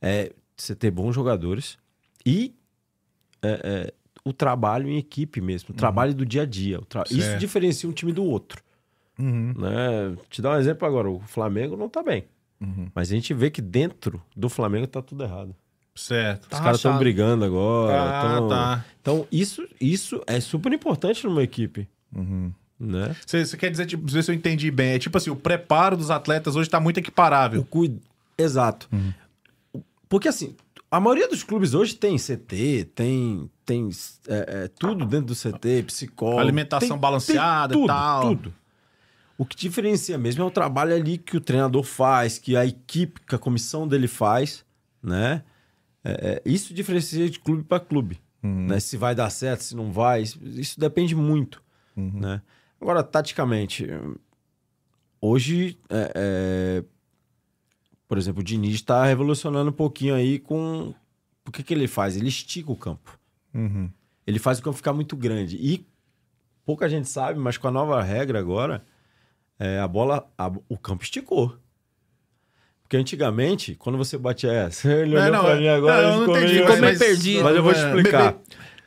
[0.01, 1.77] é você ter bons jogadores
[2.25, 2.55] e
[3.43, 6.81] é, é, o trabalho em equipe mesmo, o trabalho do dia a dia.
[7.15, 8.63] Isso diferencia um time do outro.
[9.19, 9.55] Uhum.
[9.57, 10.17] Né?
[10.31, 12.25] Te dar um exemplo agora: o Flamengo não tá bem.
[12.61, 12.89] Uhum.
[12.95, 15.55] Mas a gente vê que dentro do Flamengo tá tudo errado.
[15.95, 16.49] Certo.
[16.49, 18.01] Tá Os caras estão brigando agora.
[18.21, 18.85] Ah, tão- tá.
[19.01, 21.89] Então, isso, isso é super importante numa equipe.
[22.15, 22.53] Uhum.
[22.79, 23.17] Né?
[23.27, 24.91] Você, você quer dizer, tipo, ver se eu entendi bem.
[24.95, 27.65] É tipo assim, o preparo dos atletas hoje tá muito O equiparável.
[27.69, 27.99] cuid...
[28.37, 28.89] Exato.
[30.09, 30.55] Porque assim,
[30.91, 33.91] a maioria dos clubes hoje tem CT, tem, tem
[34.29, 36.41] é, é, tudo dentro do CT, psicólogo.
[36.41, 38.23] Alimentação tem- balanceada tem e tudo, tal.
[38.37, 38.55] Tudo.
[39.39, 43.21] O que diferencia mesmo é o trabalho ali que o treinador faz, que a equipe,
[43.21, 44.67] que a comissão dele faz,
[45.01, 45.45] né?
[46.05, 48.21] É, é, isso diferencia de clube para clube.
[48.43, 48.81] Né?
[48.81, 51.63] Se vai dar certo, se não vai, isso, depende muito.
[51.97, 52.41] Né?
[52.81, 53.87] Agora, taticamente,
[55.21, 56.85] hoje, é, é,
[58.07, 60.95] por exemplo, o Diniz está revolucionando um pouquinho aí com.
[61.47, 62.17] O que, que ele faz?
[62.17, 63.19] Ele estica o campo.
[63.55, 63.91] Uhum.
[64.27, 65.57] Ele faz o campo ficar muito grande.
[65.57, 65.87] E
[66.65, 68.85] pouca gente sabe, mas com a nova regra agora,
[69.59, 71.57] é, a bola, a- o campo esticou.
[72.83, 76.13] Porque antigamente, quando você batia essa, ele É, olhou não, pra mim agora, não, eu
[76.13, 77.45] não ficou entendi, meio- Ficou meio mas- perdido.
[77.45, 78.37] mas eu vou te É, explicar.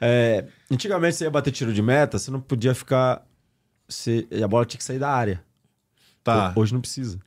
[0.03, 3.23] É, antigamente você ia bater tiro de meta, você não podia ficar.
[3.87, 5.43] Você, a bola tinha que sair da área.
[6.23, 6.53] Tá.
[6.55, 7.19] Hoje não precisa.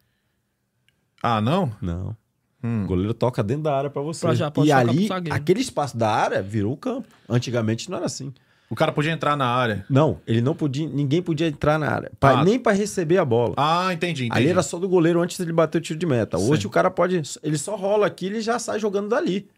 [1.23, 1.71] Ah, não?
[1.81, 2.17] Não.
[2.63, 2.85] Hum.
[2.85, 4.23] O goleiro toca dentro da área pra você.
[4.27, 7.07] Pra já e ali, aquele espaço da área virou o campo.
[7.29, 8.33] Antigamente não era assim.
[8.75, 9.87] O cara podia entrar na área.
[9.89, 12.45] Não, ele não podia, ninguém podia entrar na área, pra- Ah.
[12.45, 13.55] nem pra receber a bola.
[13.57, 14.37] Ah, entendi, entendi.
[14.43, 16.37] Ali era só do goleiro antes dele bater o tiro de meta.
[16.37, 16.67] Hoje Sim.
[16.67, 19.49] o cara pode, ele só rola aqui, ele já sai jogando dali,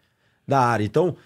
[0.46, 0.84] da área.
[0.84, 1.16] Então,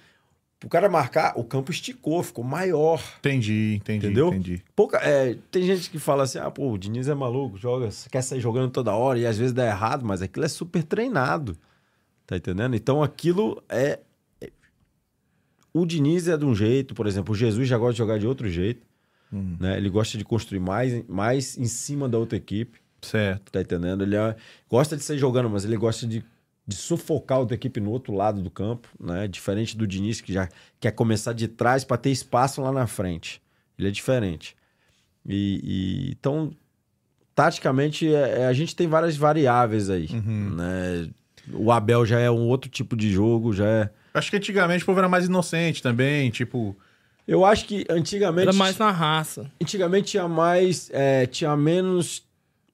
[0.65, 3.03] o cara marcar, o campo esticou, ficou maior.
[3.19, 4.29] Entendi, entendi, Entendeu?
[4.29, 4.63] entendi.
[4.77, 8.23] Pouca, é, tem gente que fala assim: ah, pô, o Diniz é maluco, joga, quer
[8.23, 11.57] sair jogando toda hora e às vezes dá errado, mas aquilo é super treinado.
[12.25, 12.77] Tá entendendo?
[12.77, 13.99] Então aquilo é.
[15.73, 18.27] O Diniz é de um jeito, por exemplo, o Jesus já gosta de jogar de
[18.27, 18.87] outro jeito.
[19.33, 19.77] Né?
[19.77, 22.81] Ele gosta de construir mais, mais em cima da outra equipe.
[23.01, 23.53] Certo.
[23.53, 24.03] Tá entendendo?
[24.03, 24.35] Ele é-
[24.69, 26.25] gosta de sair jogando, mas ele gosta de,
[26.67, 29.29] de sufocar a outra equipe no outro lado do campo, né?
[29.29, 30.49] Diferente do Diniz, que já
[30.81, 33.41] quer começar de trás para ter espaço lá na frente.
[33.79, 34.57] Ele é diferente.
[35.25, 36.51] E, e- então,
[37.35, 41.09] taticamente, é- é- a gente tem várias variáveis aí, né?
[41.53, 43.91] O Abel já é um outro tipo de jogo, já é...
[44.13, 46.77] Acho que antigamente o povo era mais inocente também, tipo...
[47.27, 48.49] Eu acho que antigamente...
[48.49, 49.51] Era mais na raça.
[49.63, 50.91] Antigamente tinha mais...
[50.93, 52.27] é, tinha menos,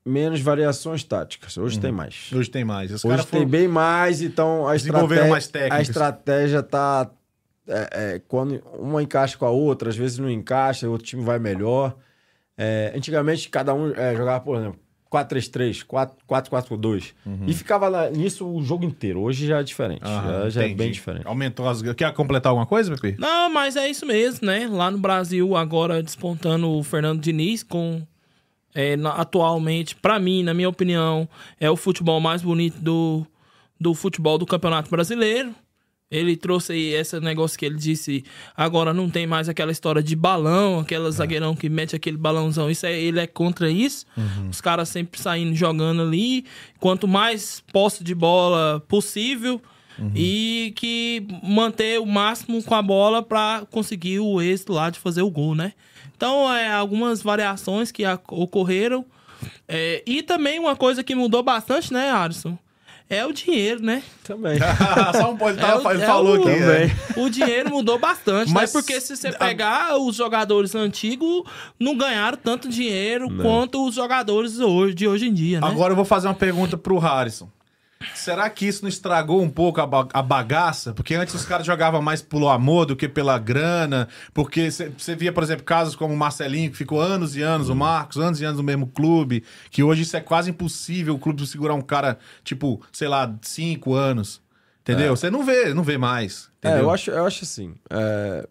[0.04, 1.58] menos variações táticas.
[1.58, 2.30] Hoje tem mais.
[2.32, 2.90] Hoje tem mais.
[2.90, 3.46] Os Hoje tem foram...
[3.46, 5.78] bem mais, então a Desenvolveram estratégia, mais técnicas.
[5.78, 7.10] a estratégia tá
[7.68, 11.24] é, é, quando uma encaixa com a outra, às vezes não encaixa, o outro time
[11.24, 11.96] vai melhor.
[12.56, 14.80] É, antigamente cada um é, jogava, por exemplo,
[15.10, 15.84] 4-3-3,
[16.28, 17.12] 4-4-2
[17.46, 19.20] e ficava lá, nisso o jogo inteiro.
[19.20, 21.26] Hoje já é diferente, Aham, já, já é bem diferente.
[21.26, 21.80] Aumentou as...
[21.82, 23.16] Quer completar alguma coisa, Pepe?
[23.20, 24.68] Não, mas é isso mesmo, né?
[24.70, 28.02] Lá no Brasil, agora despontando o Fernando Diniz com.
[28.74, 31.28] é, na- atualmente, pra mim, na minha opinião,
[31.60, 33.26] é o futebol mais bonito do,
[33.80, 35.54] do futebol do Campeonato Brasileiro.
[36.08, 38.24] Ele trouxe aí esse negócio que ele disse.
[38.56, 42.70] Agora não tem mais aquela história de balão, aquela zagueirão que mete aquele balãozão.
[42.70, 44.06] Isso é, ele é contra isso.
[44.48, 46.44] Os caras sempre saindo jogando ali.
[46.78, 49.60] Quanto mais posse de bola possível.
[50.14, 55.22] E que manter o máximo com a bola para conseguir o êxito lá de fazer
[55.22, 55.72] o gol, né?
[56.14, 59.04] Então, é, algumas variações que ocorreram.
[59.66, 62.58] É, e também uma coisa que mudou bastante, né, Alisson?
[63.08, 64.02] É o dinheiro, né?
[64.24, 64.58] Também.
[65.16, 66.58] Só um pode É tava, o- ele é falou o- aqui.
[66.58, 66.90] Também.
[67.16, 67.20] é.
[67.20, 68.80] O dinheiro mudou bastante, Mas- né?
[68.80, 71.44] Porque se você a- pegar os jogadores antigos,
[71.78, 75.68] não ganharam tanto dinheiro quanto os jogadores hoje, de hoje em dia, né?
[75.68, 77.48] Agora eu vou fazer uma pergunta pro Harrison.
[78.14, 80.92] Será que isso não estragou um pouco a, ba- a bagaça?
[80.92, 84.06] Porque antes os caras jogavam mais pelo amor do que pela grana.
[84.34, 87.74] Porque você via, por exemplo, casos como o Marcelinho, que ficou anos e anos, o
[87.74, 89.42] Marcos, anos e anos no mesmo clube.
[89.70, 93.94] Que hoje isso é quase impossível o clube segurar um cara, tipo, sei lá, cinco
[93.94, 94.42] anos.
[94.82, 95.16] Entendeu?
[95.16, 96.48] Você não vê, não vê mais.
[96.62, 96.84] É, Entendeu?
[96.84, 97.74] eu acho, eu acho assim.
[97.90, 98.46] é,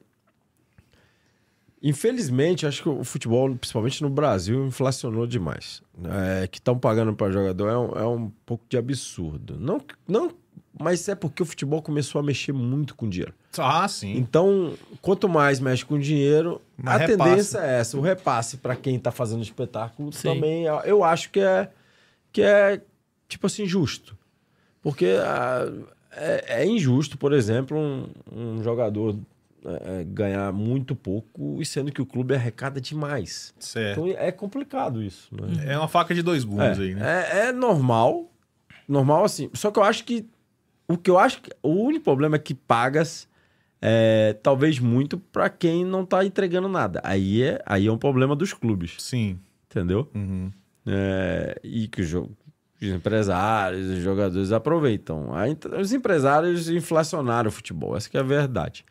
[1.88, 5.84] Infelizmente, acho que o futebol, principalmente no Brasil, inflacionou demais.
[6.41, 9.56] É, que estão pagando para jogador é um, é um pouco de absurdo.
[9.60, 10.32] Não, não,
[10.80, 13.36] mas é porque o futebol começou a mexer muito com dinheiro.
[13.56, 14.18] Ah, sim.
[14.18, 17.30] Então, quanto mais mexe com dinheiro, Mais a repasse.
[17.30, 17.98] tendência é essa.
[17.98, 20.24] O repasse para quem tá fazendo espetáculo Sim.
[20.34, 21.70] também, eu- acho que é,
[22.34, 22.82] que é
[23.30, 24.18] tipo assim, justo.
[24.82, 25.72] Porque ah,
[26.12, 29.16] é, é injusto, por exemplo, um, um jogador
[29.66, 33.54] é, é, ganhar muito pouco, e sendo que o clube arrecada demais.
[33.60, 34.08] Certo.
[34.08, 35.30] Então é complicado isso.
[35.36, 35.74] Né?
[35.74, 37.26] É uma faca de dois gumes É, aí, né?
[37.32, 38.32] é, é normal.
[38.88, 39.50] Normal assim.
[39.54, 40.28] Só que eu acho que.
[40.88, 41.52] O que eu acho que.
[41.64, 43.28] O único problema é que pagas.
[43.82, 47.02] É, talvez muito pra quem não tá entregando nada.
[47.04, 49.38] Aí é, aí é um problema dos clubes, Sim.
[49.70, 50.10] entendeu?
[50.16, 50.52] Uhum.
[50.88, 52.32] É, e que o jogo,
[52.82, 55.30] os empresários, os jogadores aproveitam.
[55.80, 58.86] Os empresários inflacionaram o futebol, essa que é a verdade.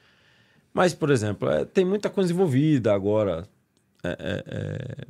[0.75, 3.47] Mas, por exemplo, é, tem muita coisa envolvida agora.
[4.03, 5.05] é, é, é,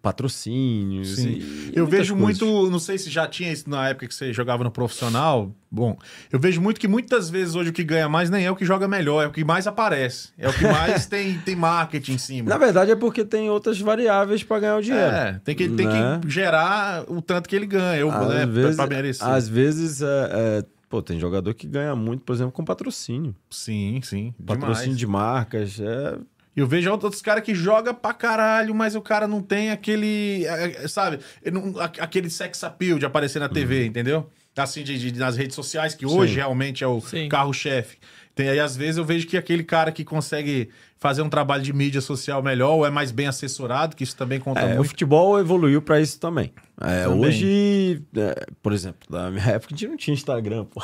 [0.00, 1.16] patrocínios.
[1.16, 1.40] Sim.
[1.40, 2.40] e- Eu vejo coisas.
[2.40, 5.54] muito, não sei se já tinha isso na época que você jogava no profissional.
[5.70, 5.98] Bom,
[6.32, 8.64] eu vejo muito que muitas vezes hoje o que ganha mais nem é o que
[8.64, 10.28] joga melhor, é o que mais aparece.
[10.38, 12.48] É o que mais tem, tem marketing em cima.
[12.48, 15.06] Na verdade é porque tem outras variáveis para ganhar o dinheiro.
[15.14, 16.20] É, tem que, tem Né?
[16.22, 19.26] que gerar o tanto que ele ganha, eu, Às né, vezes, pra merecer.
[19.26, 20.64] às vezes é, é,
[20.94, 23.34] pô, tem jogador que ganha muito, por exemplo, com patrocínio.
[23.50, 24.32] Sim, sim.
[24.46, 24.98] Patrocínio demais.
[24.98, 25.80] de marcas.
[25.80, 26.18] É...
[26.54, 30.44] Eu vejo outros caras que joga pra caralho, mas o cara não tem aquele.
[30.46, 31.18] é, é, Sabe?
[31.52, 34.30] não- aquele sex appeal de aparecer na TV, entendeu?
[34.56, 36.38] Assim, de, de- nas redes sociais, que hoje Sim.
[36.38, 37.28] realmente é o Sim.
[37.28, 37.98] carro-chefe.
[38.34, 41.72] Tem aí, às vezes, eu vejo que aquele cara que consegue fazer um trabalho de
[41.72, 44.88] mídia social melhor ou é mais bem assessorado, que isso também conta É, o muito.
[44.88, 46.52] futebol evoluiu para isso também.
[46.80, 47.28] É, Também.
[47.28, 50.82] Hoje, é, por exemplo, na minha época a gente não tinha Instagram, pô.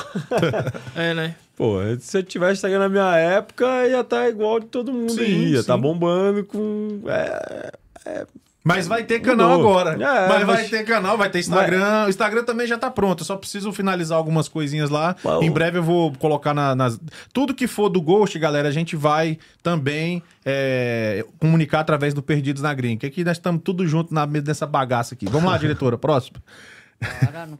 [0.94, 1.34] É, né?
[1.56, 5.20] Pô, se eu tivesse Instagram na minha época, ia estar igual de todo mundo Sim,
[5.20, 5.44] aí.
[5.48, 5.60] Ia sim.
[5.60, 7.00] estar bombando com.
[7.08, 8.26] É,
[8.62, 9.70] Mas vai ter canal Mudou.
[9.78, 9.92] agora.
[9.94, 12.04] É, mas, vai mas- ter canal, vai ter Instagram.
[12.04, 13.20] O Instagram também já tá pronto.
[13.22, 15.16] Eu só preciso finalizar algumas coisinhas lá.
[15.22, 15.42] Bom.
[15.42, 17.00] Em breve eu vou colocar na- nas.
[17.32, 22.60] Tudo que for do Ghost, galera, a gente vai também é, comunicar através do Perdidos
[22.62, 22.98] na Green.
[22.98, 25.24] Que aqui nós estamos tudo junto na, nessa bagaça aqui.
[25.26, 26.36] Vamos lá, diretora, próximo.
[27.22, 27.58] Agora no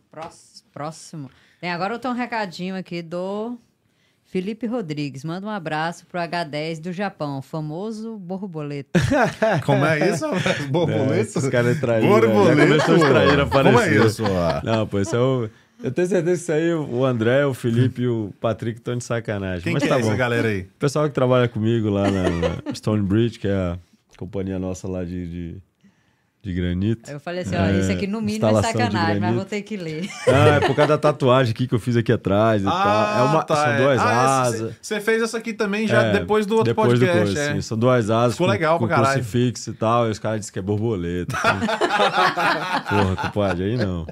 [0.72, 1.30] próximo.
[1.60, 3.56] Tem agora eu tenho um recadinho aqui do
[4.30, 5.24] Felipe Rodrigues.
[5.24, 9.00] Manda um abraço pro H10 do Japão, o famoso borboleta.
[9.66, 10.24] Como é isso?
[10.70, 11.20] Borboleta?
[11.20, 12.08] Esses caras traíram.
[12.08, 12.62] Borboleta.
[12.62, 14.22] Começou os Como é isso?
[14.24, 14.62] ó?
[14.62, 15.50] Não, pô, isso é o.
[15.82, 19.02] Eu tenho certeza que isso aí, o André, o Felipe e o Patrick estão de
[19.02, 19.64] sacanagem.
[19.64, 20.08] Quem Mas que tá é bom.
[20.08, 20.60] essa galera aí?
[20.60, 23.78] O pessoal que trabalha comigo lá na, na Stonebridge, que é a
[24.16, 25.56] companhia nossa lá de, de,
[26.42, 27.02] de granito.
[27.08, 29.60] Aí eu falei assim, ó, É, isso aqui no mínimo é sacanagem, mas vou ter
[29.60, 30.08] que ler.
[30.26, 33.18] Ah, é por causa da tatuagem aqui que eu fiz aqui atrás e tal.
[33.18, 33.76] É uma, tá, são é.
[33.76, 34.74] duas Ah, asas.
[34.80, 37.18] Você fez essa aqui também já É, depois do outro depois podcast.
[37.18, 37.52] do coisa, é.
[37.54, 37.60] sim.
[37.60, 39.14] São duas asas Ficou com, legal com pra caralho.
[39.20, 40.08] crucifixo e tal.
[40.08, 41.36] E os caras dizem que é borboleta.
[42.88, 44.06] Porra, compadre, aí não.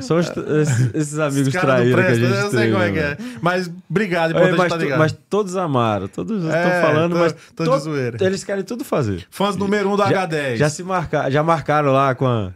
[0.00, 2.72] São os- esses, esses amigos Os caras não traíra que a gente Eu sei tem.
[2.72, 3.16] como é né, que é.
[3.40, 4.98] Mas obrigado, importante mas, estar ligado.
[4.98, 8.18] mas todos amaram, todos estão É, falando, tô- mas tô de zoeira.
[8.24, 9.26] eles querem tudo fazer.
[9.30, 10.56] Fãs número um do já, H10.
[10.56, 10.82] Já se
[11.28, 12.52] já marcaram lá com a,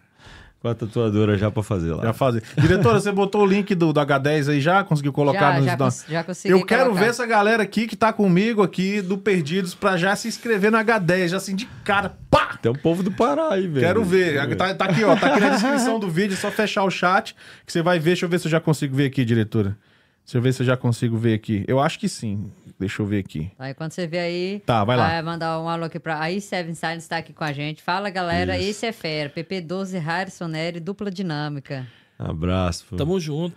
[0.61, 2.03] com a tatuadora já pra fazer lá.
[2.05, 2.43] Já fazer.
[2.57, 4.83] Diretora, você botou o link do, do H10 aí já?
[4.85, 5.67] Conseguiu colocar já, nos.
[5.67, 7.01] já, cons- já consegui Eu quero colocar.
[7.03, 10.79] ver essa galera aqui que tá comigo aqui do Perdidos pra já se inscrever no
[10.79, 12.17] H10, já assim de cara.
[12.31, 12.57] Pá!
[12.63, 13.85] Tem um povo do Pará aí, velho.
[13.87, 14.57] Quero ver.
[14.57, 15.15] Tá, tá aqui, ó.
[15.17, 16.33] Tá aqui na descrição do vídeo.
[16.33, 17.35] É só fechar o chat
[17.67, 18.11] que você vai ver.
[18.13, 19.77] Deixa eu ver se eu já consigo ver aqui, diretora.
[20.25, 21.63] Deixa eu ver se eu já consigo ver aqui.
[21.69, 22.51] Eu acho que sim.
[22.79, 23.51] Deixa eu ver aqui.
[23.59, 24.63] Aí quando você vê aí.
[24.67, 25.23] Tá, vai lá.
[25.23, 26.21] mandar um alô aqui pra.
[26.21, 27.83] Aí Seven Silence tá aqui com a gente.
[27.83, 28.59] Fala, galera.
[28.59, 28.71] Isso.
[28.71, 29.31] Esse é fera.
[29.31, 31.87] PP12 Harrison Nery, dupla dinâmica.
[32.19, 32.85] Abraço.
[32.91, 32.97] pô.
[32.97, 33.57] Tamo junto.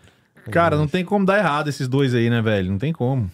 [0.51, 2.71] Cara, não tem como dar errado esses dois aí, né, velho?
[2.71, 3.29] Não tem como.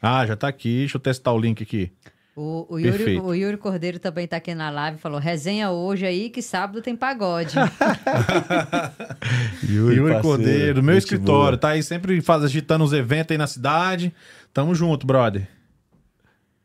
[0.00, 0.80] Ah, já tá aqui.
[0.80, 1.90] Deixa eu testar o link aqui.
[2.34, 6.30] O, o, Yuri, o Yuri Cordeiro também tá aqui na live falou: resenha hoje aí
[6.30, 7.54] que sábado tem pagode.
[9.68, 11.50] Yuri, parceiro, Cordeiro, meu escritório.
[11.50, 11.58] boa.
[11.58, 14.14] Tá aí sempre faz, agitando os eventos aí na cidade.
[14.52, 15.48] Tamo junto, brother.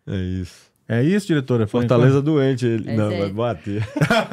[0.05, 0.71] É isso.
[0.89, 1.67] É isso, diretora?
[1.67, 2.83] Foi- Fortaleza doente, ele.
[2.85, 3.85] Mas não, é- vai bater.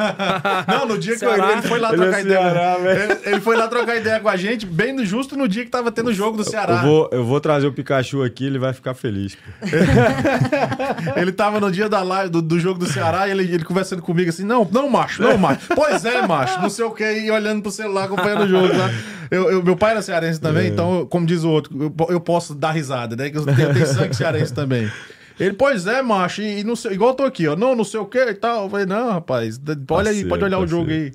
[0.69, 1.53] Não, no dia que Ceará.
[1.53, 2.41] ele foi lá Ele é trocar ideia.
[2.41, 5.65] Ceará, ele, ele foi lá trocar ideia com a gente, bem no, justo no dia
[5.65, 6.77] que tava tendo o jogo do Ceará.
[6.77, 9.37] Eu vou, eu vou trazer o Pikachu aqui, ele vai ficar feliz.
[11.17, 14.03] Ele tava no dia da live, do, do jogo do Ceará e ele, ele conversando
[14.03, 15.69] comigo assim: não, não, macho, não, macho.
[15.75, 18.91] Pois é, macho, não sei o que, e olhando pro celular, acompanhando o jogo lá.
[19.31, 22.55] Eu, eu- meu pai era cearense também, então, como diz o outro, eu, eu posso
[22.55, 23.31] dar risada, né?
[23.31, 24.91] Que eu tenho, eu tenho sangue cearense também.
[25.39, 27.85] Ele, pois é, macho, e, e não sei, igual eu tô aqui, ó, não, não
[27.85, 28.65] sei o que e tal.
[28.65, 31.13] Eu falei, não, rapaz, olha aí, pode olhar o jogo aí.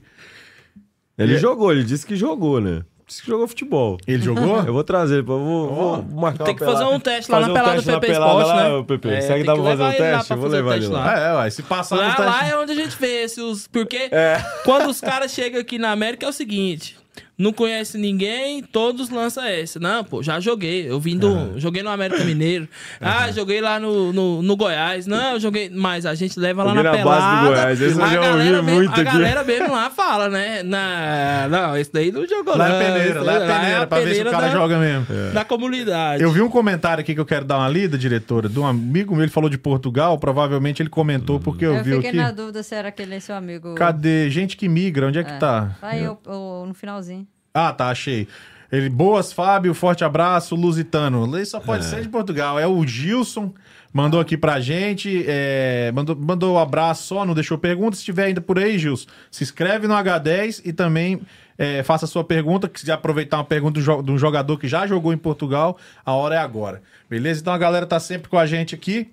[1.17, 2.83] Ele E- jogou, ele disse que jogou, né?
[3.07, 3.97] Disse que jogou futebol.
[4.05, 4.57] Ele jogou?
[4.67, 6.95] Eu vou trazer, eu vou, vou marcar Tem que fazer pelada.
[6.95, 8.83] um teste lá Fazer na pelada teste do PP lá, né?
[8.83, 9.09] PP.
[9.09, 10.31] É, Será que dá pra fazer um teste?
[10.31, 11.05] Eu vou levar ele teste lá.
[11.05, 11.19] lá.
[11.19, 13.67] É, ué, se passar Lá, nos testes- lá é onde a gente vê se os.
[13.67, 14.37] Porque É.
[14.63, 16.98] quando os caras chegam aqui na América é o seguinte:
[17.39, 19.79] não conhece ninguém, todos lançam essa.
[19.79, 20.91] Não, pô, já joguei.
[20.91, 21.57] Eu vim do.
[21.57, 22.67] Joguei no América Mineiro.
[22.99, 25.07] Ah, joguei lá no, no, no Goiás.
[25.07, 25.69] Não, eu joguei.
[25.73, 27.47] Mas a gente leva lá Joguei na na base do pelada.
[27.47, 29.03] Goiás, esse eu a já ouvi galera mesmo, muito A aqui.
[29.05, 30.61] galera mesmo lá fala, né?
[30.63, 32.75] Na, não, esse daí não jogou Lá não.
[32.75, 35.05] é peneira, esse lá é peneira, pra ver se o peneira cara da- joga mesmo.
[35.33, 36.21] Da comunidade.
[36.23, 39.13] Eu vi um comentário aqui que eu quero dar uma lida, diretora, de um amigo
[39.15, 42.17] meu, ele falou de Portugal, provavelmente ele comentou porque eu, Eu vi fiquei aqui.
[42.17, 43.75] na dúvida se era aquele seu amigo.
[43.75, 44.29] Cadê?
[44.29, 45.37] Gente que migra, onde é que É.
[45.37, 45.75] tá?
[45.79, 47.25] Tá aí o- o- no finalzinho.
[47.53, 48.27] Ah, tá, achei.
[48.71, 51.35] Ele, boas, Fábio, forte abraço, Lusitano.
[51.35, 52.59] Ele só pode ser de Portugal.
[52.59, 53.51] É o Gilson,
[53.91, 57.95] mandou aqui pra gente, é, mandou, mandou um abraço só, não deixou pergunta.
[57.95, 61.19] Se estiver ainda por aí, Gilson, se inscreve no H10 e também
[61.57, 62.69] é, faça a sua pergunta.
[62.69, 66.13] Que se quiser aproveitar uma pergunta de um jogador que já jogou em Portugal, a
[66.13, 66.83] hora é agora.
[67.09, 67.41] Beleza?
[67.41, 69.11] Então a galera tá sempre com a gente aqui.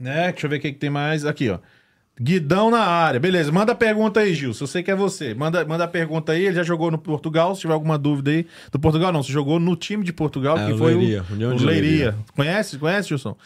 [0.00, 0.32] Né?
[0.32, 1.24] Deixa eu ver o que, que tem mais.
[1.24, 1.58] Aqui, ó.
[2.20, 3.18] Guidão na área.
[3.18, 4.54] Beleza, manda a pergunta aí, Gil.
[4.54, 5.34] Se eu sei que é você.
[5.34, 6.46] Manda, manda a pergunta aí.
[6.46, 7.54] Ele já jogou no Portugal.
[7.54, 8.46] Se tiver alguma dúvida aí.
[8.70, 9.22] Do Portugal, não.
[9.22, 11.70] Você jogou no time de Portugal, É, que o foi Leiria, o, União o Leiria.
[11.72, 12.16] Leiria.
[12.36, 12.78] Conhece?
[12.78, 13.36] Conhece, Gilson?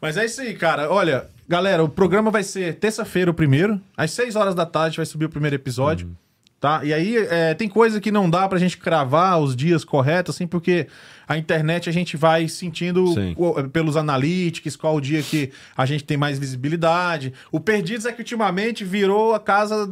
[0.00, 0.90] Mas é isso aí, cara.
[0.90, 3.80] Olha, galera, o programa vai ser terça-feira o primeiro.
[3.96, 6.08] Às 6 horas da tarde vai subir o primeiro episódio.
[6.08, 6.14] Uhum.
[6.60, 6.80] Tá?
[6.82, 10.44] E aí, é, tem coisa que não dá pra gente cravar os dias corretos, assim,
[10.44, 10.88] porque
[11.28, 13.04] a internet a gente vai sentindo
[13.36, 17.32] o- pelos analytics, qual o dia que a gente tem mais visibilidade.
[17.52, 19.88] O Perdidos é que ultimamente virou a casa.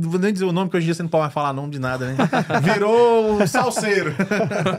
[0.00, 1.70] Vou nem dizer o nome, porque hoje em dia você não pode mais falar nome
[1.70, 2.16] de nada, né?
[2.74, 4.12] Virou o salseiro.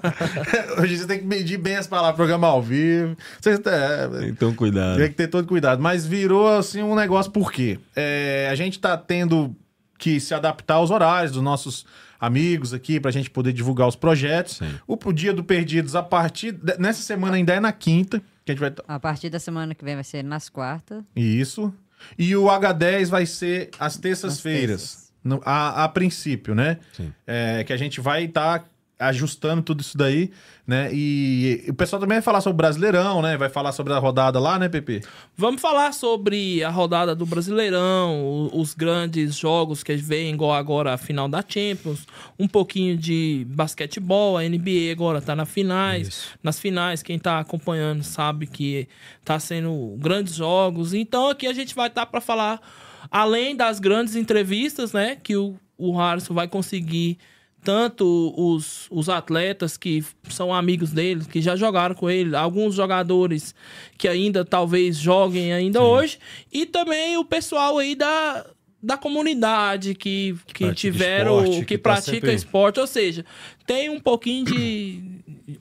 [0.82, 3.16] hoje você tem que medir bem as palavras, programa ao vivo.
[3.40, 4.98] Você, é, Então, cuidado.
[4.98, 5.82] tem que ter todo cuidado.
[5.82, 7.80] Mas virou assim um negócio, por quê?
[7.96, 9.56] É, a gente tá tendo
[10.02, 11.86] que se adaptar aos horários dos nossos
[12.20, 14.58] amigos aqui pra gente poder divulgar os projetos.
[14.58, 14.74] Sim.
[14.88, 16.52] O pro dia do Perdidos, a partir.
[16.54, 18.74] de- nessa semana ainda é na quinta, que a gente vai.
[18.88, 21.04] A partir da semana que vem vai ser nas quartas.
[21.16, 21.72] Isso.
[22.18, 25.12] E o H10 vai ser às terças-feiras.
[25.46, 26.80] A, a princípio, né?
[26.94, 27.14] Sim.
[27.28, 28.66] É, que a gente vai estar
[29.02, 30.32] ajustando tudo isso daí,
[30.66, 30.90] né?
[30.94, 33.36] E o pessoal também vai falar sobre o Brasileirão, né?
[33.36, 35.02] Vai falar sobre a rodada lá, né, Pepe?
[35.36, 40.94] Vamos falar sobre a rodada do Brasileirão, o- os grandes jogos que vem, igual agora
[40.94, 42.06] a final da Champions,
[42.40, 46.08] um pouquinho de basquetebol, a NBA agora tá na finais.
[46.08, 46.28] Isso.
[46.44, 48.88] Nas finais, quem tá acompanhando sabe que
[49.26, 50.94] tá sendo grandes jogos.
[50.94, 52.62] Então aqui a gente vai estar para falar,
[53.10, 57.18] além das grandes entrevistas, né, que o, o Harrison vai conseguir
[57.64, 63.54] tanto os, os atletas que são amigos dele, que já jogaram com ele, alguns jogadores
[63.98, 66.18] que ainda talvez joguem ainda hoje,
[66.52, 68.46] e também o pessoal aí da,
[68.82, 73.26] da comunidade que, que pratica tiveram, esporte, que, que tá pratica sempre- esporte, ou seja,
[73.66, 75.12] tem um pouquinho de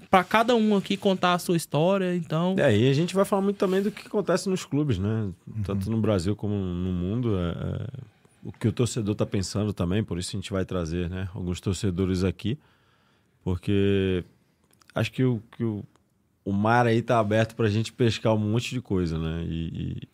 [0.08, 3.42] para cada um aqui contar a sua história, então É, e a gente vai falar
[3.42, 5.28] muito também do que acontece nos clubes, né?
[5.64, 7.36] Tanto no Brasil como no mundo.
[7.36, 7.86] é, é,
[8.42, 11.60] o que o torcedor tá pensando também, por isso a gente vai trazer né, alguns
[11.60, 12.58] torcedores aqui,
[13.42, 14.24] porque
[14.94, 15.84] acho que o, que o,
[16.44, 19.44] o mar aí tá aberto pra gente pescar um monte de coisa, né?
[19.44, 20.08] E,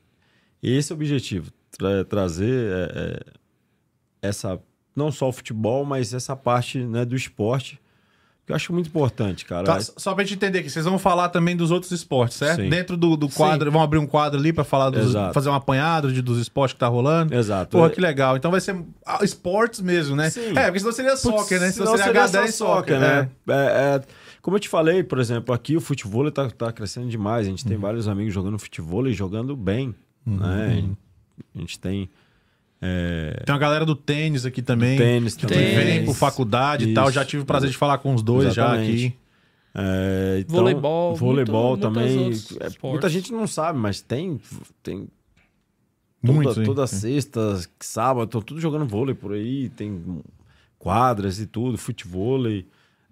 [0.63, 3.23] e- esse é o objetivo, tra- trazer é,
[4.23, 4.61] é, essa,
[4.95, 7.81] não só o futebol, mas essa parte né, do esporte,
[8.49, 9.65] eu acho muito importante, cara.
[9.65, 12.63] Tá, só pra gente entender aqui, vocês vão falar também dos outros esportes, certo?
[12.63, 12.69] Sim.
[12.69, 15.35] Dentro do, do quadro, vão abrir um quadro ali pra falar dos, Exato.
[15.35, 17.35] fazer um apanhado de, dos esportes que tá rolando.
[17.35, 17.77] Exato.
[17.77, 18.37] Porra, É- que legal.
[18.37, 20.31] Então vai ser ah, esportes mesmo, né?
[20.31, 20.51] Sim.
[20.57, 21.71] É, porque senão seria soccer, né?
[21.71, 23.29] Senão Senão seria seria H10 só soccer, né?
[23.49, 24.03] É, é,
[24.41, 27.47] como eu te falei, por exemplo, aqui o futebol tá, tá crescendo demais.
[27.47, 27.69] A gente Uhum.
[27.71, 29.93] tem vários amigos jogando futebol e jogando bem.
[30.25, 30.85] Né?
[31.55, 32.09] A gente tem.
[32.81, 34.97] É, Tem uma galera do tênis aqui também.
[34.97, 35.75] Do tênis que também.
[35.75, 37.05] vem por faculdade e tal.
[37.07, 37.15] Isso.
[37.15, 38.87] Já tive o prazer de falar com os dois Exatamente.
[38.99, 39.17] já aqui.
[39.79, 42.67] É, então, Voleibol, voleibol muito- muitos também.
[42.67, 44.41] É, muita gente não sabe, mas tem,
[44.83, 45.07] tem
[46.25, 46.65] toda, Muito, hein?
[46.67, 50.23] toda sexta, sábado, estão tudo jogando vôlei por aí, tem
[50.79, 52.67] quadras e tudo, futevôlei.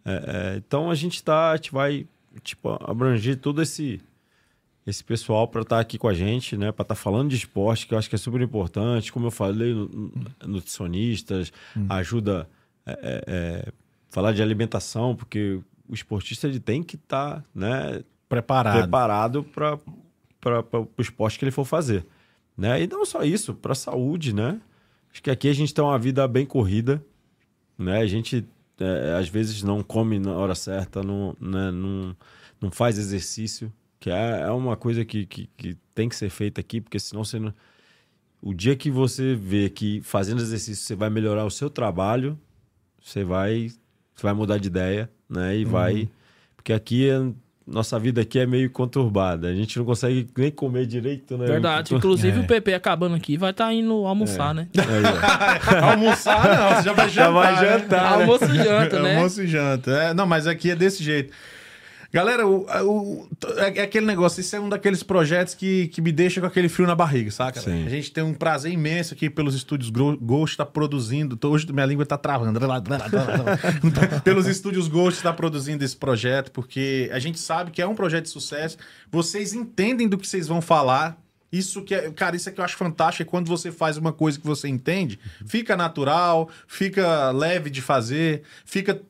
[0.06, 0.12] É,
[0.54, 2.06] é, então a gente tá, a gente vai
[2.42, 4.00] tipo, abranger todo esse
[4.86, 7.94] esse pessoal para estar aqui com a gente, né, para estar falando de esporte, que
[7.94, 9.10] eu acho que é super importante.
[9.12, 10.12] Como eu falei, nu- nu-
[10.46, 11.52] nutricionistas,
[11.88, 12.48] ajuda
[12.86, 13.72] é, é, é,
[14.10, 15.58] falar de alimentação, porque
[15.88, 18.78] o esportista ele tem que estar, né, Preparado.
[18.82, 19.78] preparado para
[20.78, 22.04] o esporte que ele for fazer.
[22.56, 22.82] Né?
[22.82, 24.60] E não só isso, para a saúde, né?
[25.12, 27.04] Acho que aqui a gente tem uma vida bem corrida,
[27.78, 27.98] né?
[27.98, 28.46] A gente
[28.78, 31.70] é, às vezes não come na hora certa, não, né?
[31.70, 32.16] não,
[32.60, 36.60] não faz exercício, que é, é uma coisa que, que, que tem que ser feita
[36.60, 37.52] aqui, porque senão você não...
[38.42, 42.38] O dia que você vê que fazendo exercício você vai melhorar o seu trabalho,
[43.02, 43.68] você vai,
[44.14, 45.56] você vai mudar de ideia, né?
[45.56, 46.08] E vai...
[46.56, 47.32] Porque aqui, é-
[47.66, 49.48] nossa vida aqui é meio conturbada.
[49.48, 51.46] A gente não consegue nem comer direito, né?
[51.46, 51.94] Verdade.
[51.94, 52.40] Inclusive É.
[52.42, 54.68] o PP acabando aqui vai estar indo almoçar, né?
[54.76, 55.86] Aí, ó.
[55.92, 57.24] Almoçar não, você já vai jantar.
[57.24, 57.78] Já vai né?
[57.78, 58.22] jantar, né?
[58.22, 59.16] Almoço e janta, né?
[59.16, 59.90] Almoço e janta.
[59.90, 61.32] É, não, mas aqui é desse jeito.
[62.14, 66.12] Galera, o, o- é, é aquele negócio, isso é um daqueles projetos que, que me
[66.12, 67.60] deixa com aquele frio na barriga, saca?
[67.60, 67.84] Sim.
[67.84, 71.36] A gente tem um prazer imenso aqui pelos estúdios Ghost tá produzindo.
[71.36, 72.56] tô- Hoje minha língua tá travando.
[74.22, 78.24] pelos estúdios Ghost tá produzindo esse projeto, porque a gente sabe que é um projeto
[78.24, 78.76] de sucesso.
[79.10, 81.18] Vocês entendem do que vocês vão falar.
[81.52, 84.12] Isso que é, cara, isso é que eu acho fantástico, é quando você faz uma
[84.12, 89.00] coisa que você entende, fica natural, fica leve de fazer, fica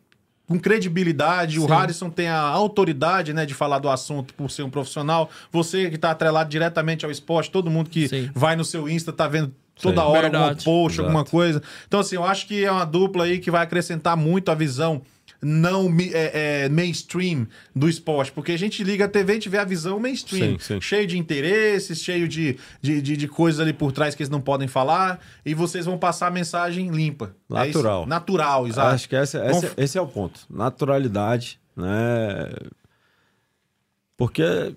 [0.46, 1.58] com credibilidade.
[1.58, 1.68] O Sim.
[1.68, 5.30] Harrison tem a autoridade, né, de falar do assunto por ser um profissional.
[5.50, 8.30] Você que tá atrelado diretamente ao esporte, todo mundo que Sim.
[8.34, 10.06] vai no seu Insta tá vendo toda Sim.
[10.06, 10.64] hora algum Verdade.
[10.64, 11.08] post, Exato.
[11.08, 11.62] alguma coisa.
[11.86, 15.02] Então, assim, eu acho que é uma dupla aí que vai acrescentar muito a visão
[15.42, 19.64] não é, é, mainstream do esporte, porque a gente liga a TV e vê a
[19.64, 20.80] visão mainstream, Sim, sim.
[20.80, 24.40] cheio de interesses, cheio de, de, de, de coisas ali por trás que eles não
[24.40, 27.34] podem falar, e vocês vão passar a mensagem limpa.
[27.52, 27.78] É isso?
[27.78, 28.06] Natural.
[28.06, 28.94] Natural, exato.
[28.94, 30.40] Acho que essa, essa- esse é o ponto.
[30.48, 32.48] Naturalidade, né?
[34.16, 34.74] Porque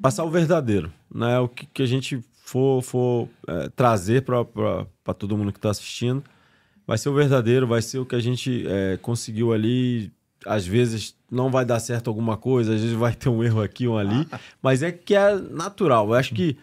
[0.00, 1.38] passar o verdadeiro, né?
[1.38, 6.22] O que, que a gente for, for é, trazer para todo mundo que está assistindo
[6.86, 10.12] vai ser o verdadeiro, vai ser o que a gente é, conseguiu ali.
[10.44, 13.86] Às vezes não vai dar certo alguma coisa, às vezes vai ter um erro aqui,
[13.86, 14.26] um ali,
[14.62, 16.08] mas é que é natural.
[16.08, 16.56] Eu acho que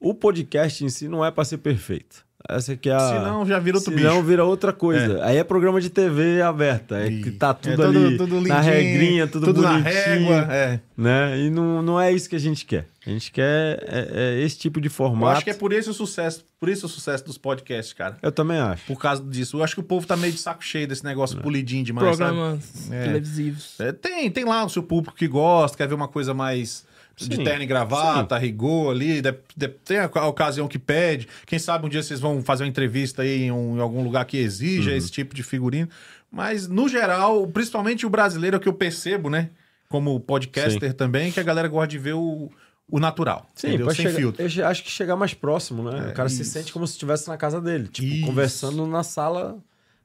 [0.00, 2.25] o podcast em si não é para ser perfeito.
[2.48, 3.00] Essa que é a...
[3.00, 4.22] Senão já vira outro Senão bicho.
[4.26, 5.24] vira outra coisa.
[5.24, 6.96] Aí é programa de TV aberta.
[6.98, 9.92] É que tá tudo É ali tudo na lindinho, regrinha, tudo, tudo na bonitinho.
[9.94, 10.36] régua.
[10.50, 10.80] É.
[10.96, 11.38] Né?
[11.40, 12.86] E não, não é isso que a gente quer.
[13.06, 14.08] A gente quer é,
[14.38, 15.36] é esse tipo de Eu formato.
[15.36, 18.16] acho que é por isso o sucesso, por isso o sucesso dos podcasts, cara.
[18.22, 18.84] Eu também acho.
[18.86, 19.58] Por causa disso.
[19.58, 22.30] Eu acho que o povo tá meio de saco cheio desse negócio polidinho demais, sabe?
[22.32, 23.04] Programas É.
[23.04, 23.74] televisivos.
[23.80, 26.85] É, tem, tem lá o seu público que gosta, quer ver uma coisa mais
[27.16, 29.22] de Sim, terno e gravata, rigor ali.
[29.22, 31.26] de- de- tem a, a ocasião que pede.
[31.46, 34.24] Quem sabe um dia vocês vão fazer uma entrevista aí em, um- em algum lugar
[34.26, 34.96] que exija Uhum.
[34.96, 35.88] esse tipo de figurino.
[36.30, 39.50] Mas, no geral, principalmente o brasileiro, é o que eu percebo, né?
[39.88, 42.50] Como podcaster também, que a galera gosta de ver o,
[42.90, 43.48] o natural.
[43.56, 43.86] entendeu?
[43.86, 44.42] pra Sem chegar- filtro.
[44.42, 46.08] Eu acho que chegar mais próximo, né?
[46.08, 46.50] É, o cara se isso.
[46.52, 47.88] sente como se estivesse na casa dele.
[47.88, 48.26] Tipo, Isso.
[48.26, 49.56] conversando na sala.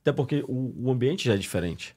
[0.02, 1.94] Até porque o, o ambiente já é diferente.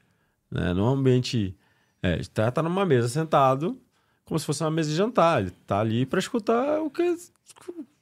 [0.51, 0.73] Né?
[0.73, 1.55] Não é um ambiente.
[2.03, 3.79] É, tá, tá numa mesa sentado,
[4.25, 5.41] como se fosse uma mesa de jantar.
[5.41, 7.15] Ele tá ali para escutar o que.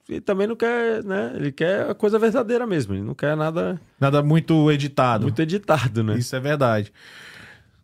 [0.10, 1.32] Ele também não quer, né?
[1.36, 2.94] Ele quer a coisa verdadeira mesmo.
[2.94, 5.24] Ele não quer nada Nada muito editado.
[5.24, 6.18] muito editado, né?
[6.18, 6.92] Isso é verdade.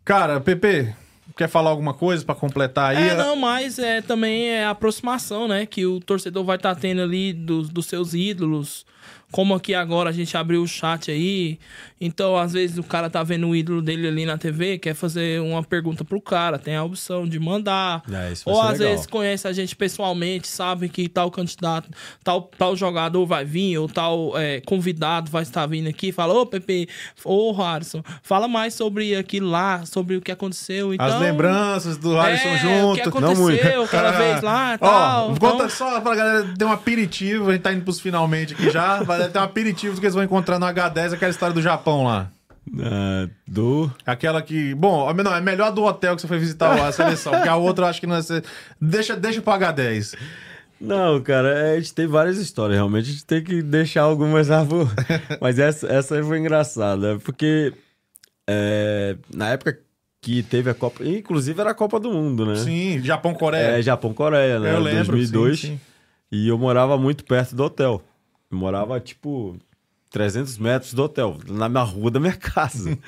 [0.04, 0.94] Cara, Pepe,
[1.36, 3.08] quer falar alguma coisa pra completar aí?
[3.08, 5.64] É, não, mas é, também é a aproximação, né?
[5.64, 8.84] Que o torcedor vai estar tendo ali dos, dos seus ídolos.
[9.32, 11.58] Como aqui agora a gente abriu o chat aí.
[12.00, 15.40] Então, às vezes, o cara tá vendo o ídolo dele ali na TV, quer fazer
[15.40, 18.02] uma pergunta pro cara, tem a opção de mandar.
[18.10, 18.88] É, Ou às legal.
[18.94, 21.88] vezes conhece a gente pessoalmente, sabe que tal candidato,
[22.24, 26.44] tal, tal jogador vai vir, ou tal é, convidado vai estar vindo aqui, fala, ô
[26.44, 26.88] Pepe,
[27.24, 30.92] ô Harrison, fala mais sobre aquilo lá, sobre o que aconteceu.
[30.92, 33.08] Então, As lembranças do Harrison é, junto.
[33.08, 33.60] O que Não muito.
[33.60, 35.28] aconteceu aquela vez lá e Ó, tal.
[35.38, 37.50] conta então- só pra galera ter um aperitivo.
[37.50, 38.89] A gente tá indo pros finalmente aqui já.
[39.04, 42.30] Vai ter um aperitivo que eles vão encontrar no H10, aquela história do Japão lá.
[42.78, 43.90] É, do.
[44.06, 44.74] Aquela que.
[44.74, 47.86] Bom, não, é melhor do hotel que você foi visitar a seleção, porque a outra
[47.86, 48.20] eu acho que não é.
[48.80, 50.16] Deixa, deixa pro H10.
[50.80, 53.08] Não, cara, é, a gente tem várias histórias, realmente.
[53.08, 54.66] A gente tem que deixar algumas lá.
[55.40, 57.74] Mas essa, essa foi engraçada, porque
[58.48, 59.78] é, na época
[60.22, 61.04] que teve a Copa.
[61.04, 62.56] Inclusive era a Copa do Mundo, né?
[62.56, 63.78] Sim, Japão-Coreia.
[63.78, 64.74] É, Japão-Coreia, né?
[64.74, 65.16] eu lembro.
[65.16, 65.60] 2002.
[65.60, 65.80] sim, sim.
[66.32, 68.02] E eu morava muito perto do hotel.
[68.50, 69.56] Morava, tipo,
[70.10, 72.98] 300 metros do hotel, na minha rua da minha casa.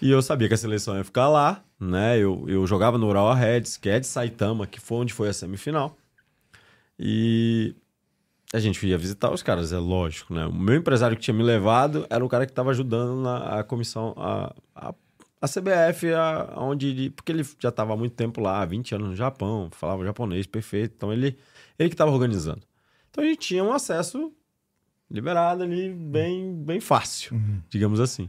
[0.00, 2.18] E eu sabia que a seleção ia ficar lá, né?
[2.18, 5.32] Eu, eu jogava no Urawa Reds, que é de Saitama, que foi onde foi a
[5.32, 5.96] semifinal.
[6.98, 7.74] E
[8.52, 10.46] a gente ia visitar os caras, é lógico, né?
[10.46, 13.64] O meu empresário que tinha me levado era o cara que estava ajudando na a
[13.64, 14.94] comissão, a, a,
[15.40, 19.08] a CBF, a, onde ele, porque ele já estava há muito tempo lá, 20 anos
[19.08, 21.36] no Japão, falava japonês perfeito, então ele,
[21.78, 22.62] ele que estava organizando.
[23.10, 24.32] Então a gente tinha um acesso
[25.10, 28.28] liberado ali, bem, bem fácil, digamos assim.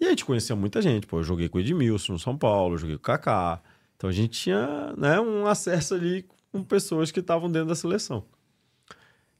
[0.00, 2.78] E a gente conhecia muita gente, pô, eu joguei com o Edmilson no São Paulo,
[2.78, 3.60] joguei com o Kaká,
[3.96, 8.24] então a gente tinha né, um acesso ali com pessoas que estavam dentro da seleção.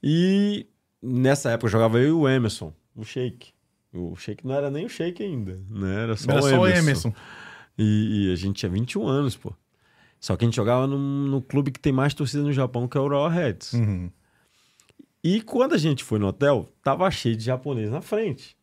[0.03, 0.67] E
[1.03, 3.53] nessa época eu jogava eu e o Emerson, o Shake.
[3.93, 6.03] O Shake não era nem o Shake ainda, né?
[6.03, 6.61] Era só, Era o, só Emerson.
[6.61, 7.15] o Emerson.
[7.79, 9.53] E, e a gente tinha 21 anos, pô.
[10.19, 12.97] Só que a gente jogava no, no clube que tem mais torcida no Japão, que
[12.97, 13.75] é o Urawa Reds.
[13.75, 14.11] Uhum.
[15.29, 18.57] E quando a gente foi no hotel, tava cheio de japonês na frente.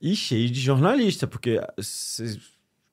[0.00, 2.38] E cheio de jornalista, porque cês-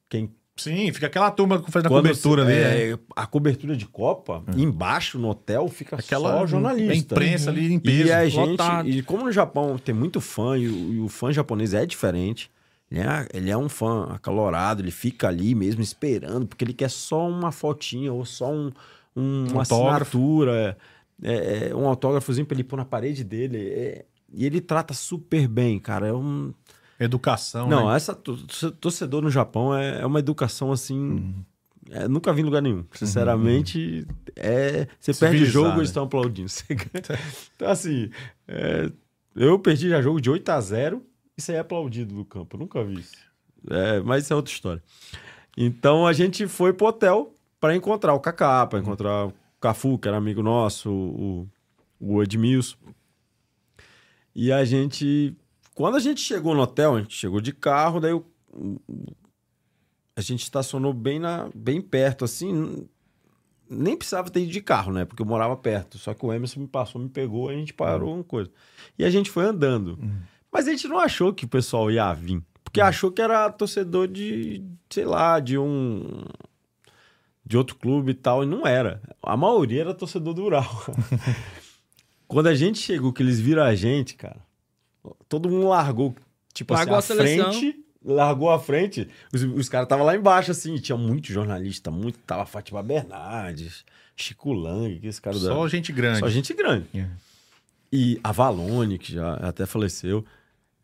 [0.09, 2.51] quem Sim, fica aquela turma que faz a cobertura ali.
[2.53, 2.91] é.
[2.91, 6.93] é, a cobertura de Copa, embaixo no hotel fica Aquela só jornalista.
[6.93, 8.07] a imprensa ali em peso.
[8.07, 8.89] E a gente, lotado.
[8.89, 12.49] e como no Japão tem muito fã e o, e o fã japonês é diferente,
[12.89, 16.89] ele é, ele é um fã acalorado, ele fica ali mesmo esperando, porque ele quer
[16.89, 18.71] só uma fotinha ou só um,
[19.15, 20.17] um- uma Autógrafo.
[20.17, 20.75] assinatura, é,
[21.22, 23.57] é, um autógrafozinho pra ele pôr na parede dele.
[23.69, 26.07] é, e ele trata super bem, cara.
[26.07, 26.53] É um.
[26.99, 27.95] Educação, Não, né?
[27.95, 28.38] essa to-
[28.72, 30.98] torcedor no Japão é, é uma educação assim.
[30.98, 31.34] Uhum.
[31.91, 32.84] é, nunca vi em lugar nenhum.
[32.91, 35.76] Sinceramente, é, você perde jogo, né?
[35.77, 36.49] eles estão aplaudindo.
[36.49, 37.19] Você ganha.
[37.56, 38.10] então, assim,
[38.48, 38.91] é,
[39.35, 41.03] eu perdi já jogo de 8 a 0
[41.38, 42.56] e saí aplaudido no campo.
[42.56, 43.15] Eu nunca vi isso.
[43.69, 44.81] É, mas isso é outra história.
[45.56, 50.07] Então a gente foi pro hotel para encontrar o Kaká, para encontrar o Cafu, que
[50.07, 51.47] era amigo nosso, o,
[51.99, 52.77] o Edmilson.
[54.35, 55.35] E a gente.
[55.73, 58.25] Quando a gente chegou no hotel, a gente chegou de carro, daí o-
[60.15, 62.88] a gente estacionou bem, na, bem perto, assim.
[63.69, 65.05] Nem precisava ter ido de carro, né?
[65.05, 65.97] Porque eu morava perto.
[65.97, 68.49] Só que o Emerson me passou, me pegou, a gente parou uma coisa.
[68.97, 69.99] E a gente foi andando.
[70.51, 72.41] Mas a gente não achou que o pessoal ia vir.
[72.63, 76.23] Porque achou que era torcedor de, sei lá, de um.
[77.47, 78.43] De outro clube e tal.
[78.43, 79.01] E não era.
[79.23, 80.85] A maioria era torcedor do Ural.
[82.27, 84.41] Quando a gente chegou, que eles viram a gente, cara,
[85.29, 86.13] todo mundo largou,
[86.53, 89.07] tipo Largou assim, a a frente, largou a frente.
[89.33, 94.51] Os, os caras estavam lá embaixo, assim, tinha muito jornalista, muito, tava Fátima Bernardes, Chico
[94.51, 95.47] Lang, que esse cara da...
[95.47, 96.19] Só gente grande.
[96.19, 96.85] Só gente grande.
[96.93, 97.07] É.
[97.93, 100.25] E a Valone, que já até faleceu.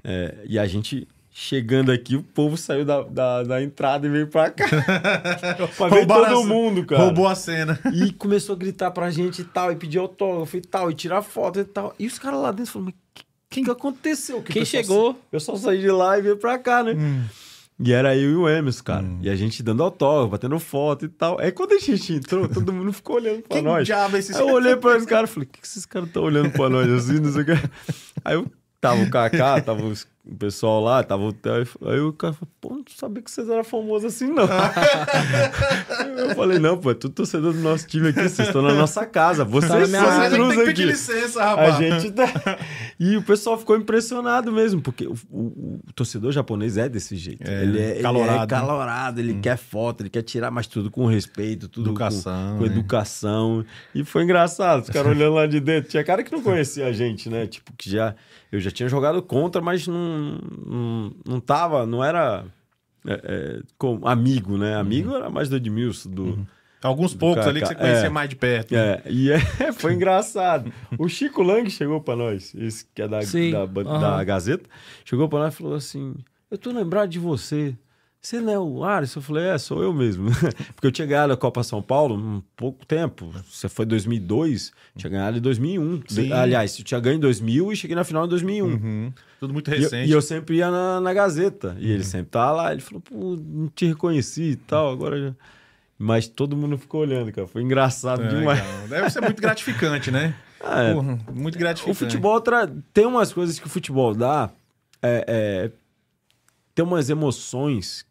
[0.01, 1.05] É, e a gente
[1.35, 4.65] chegando aqui, o povo saiu da, da, da entrada e veio pra cá.
[5.77, 7.01] pra ver todo a- mundo, cara.
[7.03, 7.79] Roubou a cena.
[7.93, 11.21] E começou a gritar pra gente e tal, e pedir autógrafo e tal, e tirar
[11.23, 11.93] foto e tal.
[11.97, 14.41] E os caras lá dentro falaram, mas o que, aconteceu?
[14.43, 15.13] Que Quem chegou?
[15.13, 16.93] sa- O pessoal saiu de lá e veio pra cá, né?
[17.79, 19.05] E era eu e o Emerson, cara.
[19.21, 21.39] E a gente dando autógrafo, batendo foto e tal.
[21.39, 23.85] Aí quando a gente entrou, todo mundo ficou olhando pra Quem nós.
[23.87, 25.85] diabo é esses Aí eu olhei pra os caras e falei, o que, que esses
[25.85, 27.51] caras estão olhando pra nós assim, não sei o que.
[28.23, 28.45] Aí eu
[28.79, 31.35] tava o Kaká, tava os- o pessoal lá, tava o.
[31.89, 34.43] Aí o cara falou, pô, não sabia que vocês eram famosos assim, não.
[36.17, 39.05] eu falei, não, pô, é tudo torcedor do nosso time aqui, vocês estão na nossa
[39.05, 39.43] casa.
[39.43, 40.85] Vocês Tá são os pedir aqui.
[40.85, 41.77] licença, A rapaz.
[41.77, 42.25] gente tá...
[42.99, 47.41] E o pessoal ficou impressionado mesmo, porque o, o- o torcedor japonês é desse jeito.
[47.49, 48.47] É, ele, é, calorado, ele é né?
[48.47, 52.63] calorado, ele quer foto, ele quer tirar, mas tudo com respeito, tudo com- Educação, com,
[52.63, 52.71] né?
[52.71, 53.65] educação.
[53.93, 55.89] E foi engraçado, os caras olhando lá de dentro.
[55.89, 57.45] Tinha cara que não conhecia a gente, né?
[57.47, 58.15] Tipo, que já.
[58.51, 62.45] Eu já tinha jogado contra, mas não, não, não tava, não era
[63.05, 64.75] é, é, como amigo, né?
[64.75, 65.15] Amigo Uhum.
[65.17, 66.47] era mais do Edmilson, do.
[66.81, 68.09] Alguns poucos ali que você conhecia É.
[68.09, 68.75] mais de perto.
[68.75, 69.39] É, e é,
[69.71, 70.71] foi engraçado.
[70.97, 73.99] O Chico Lang chegou pra nós, esse que é da, Sim, da, aham.
[73.99, 74.69] da Gazeta,
[75.05, 76.13] chegou pra nós e falou assim:
[76.51, 77.73] Eu tô lembrado de você.
[78.25, 79.19] Você não é o Alisson?
[79.19, 80.29] Eu falei: É, sou eu mesmo.
[80.73, 83.29] Porque eu tinha ganhado a Copa São Paulo um pouco tempo.
[83.51, 86.03] Você foi em 2002, tinha ganhado em 2001.
[86.07, 86.31] Sim.
[86.31, 88.65] Aliás, eu tinha ganho em 2000 e cheguei na final em 2001.
[88.65, 89.13] Uhum.
[89.41, 90.07] Tudo muito E recente.
[90.09, 91.75] e eu sempre ia na, na Gazeta.
[91.79, 92.71] E ele sempre tava lá.
[92.71, 94.89] Ele falou, pô, não te reconheci e tal.
[94.89, 95.33] Agora já...
[95.99, 97.45] Mas todo mundo ficou olhando, cara.
[97.45, 98.59] Foi engraçado É, demais.
[98.61, 98.87] legal.
[98.87, 100.33] Deve ser muito gratificante, né?
[100.65, 100.93] Ah, é.
[100.93, 101.91] Porra, muito gratificante.
[101.91, 104.49] O futebol tra- tem umas coisas que o futebol dá.
[105.01, 105.71] É, é,
[106.73, 108.05] tem umas emoções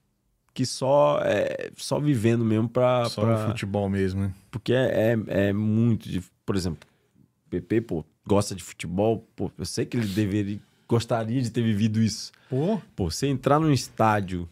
[0.55, 3.07] que só é, só vivendo mesmo pra.
[3.07, 4.33] Só pra- futebol mesmo, né?
[4.51, 6.09] porque é, é, é muito.
[6.09, 6.87] De, por exemplo,
[7.51, 9.27] PP, pô, gosta de futebol.
[9.35, 10.59] Pô, eu sei que ele deveria.
[10.89, 12.33] Gostaria de ter vivido isso.
[12.51, 14.47] Pô, Pô, você entrar num estádio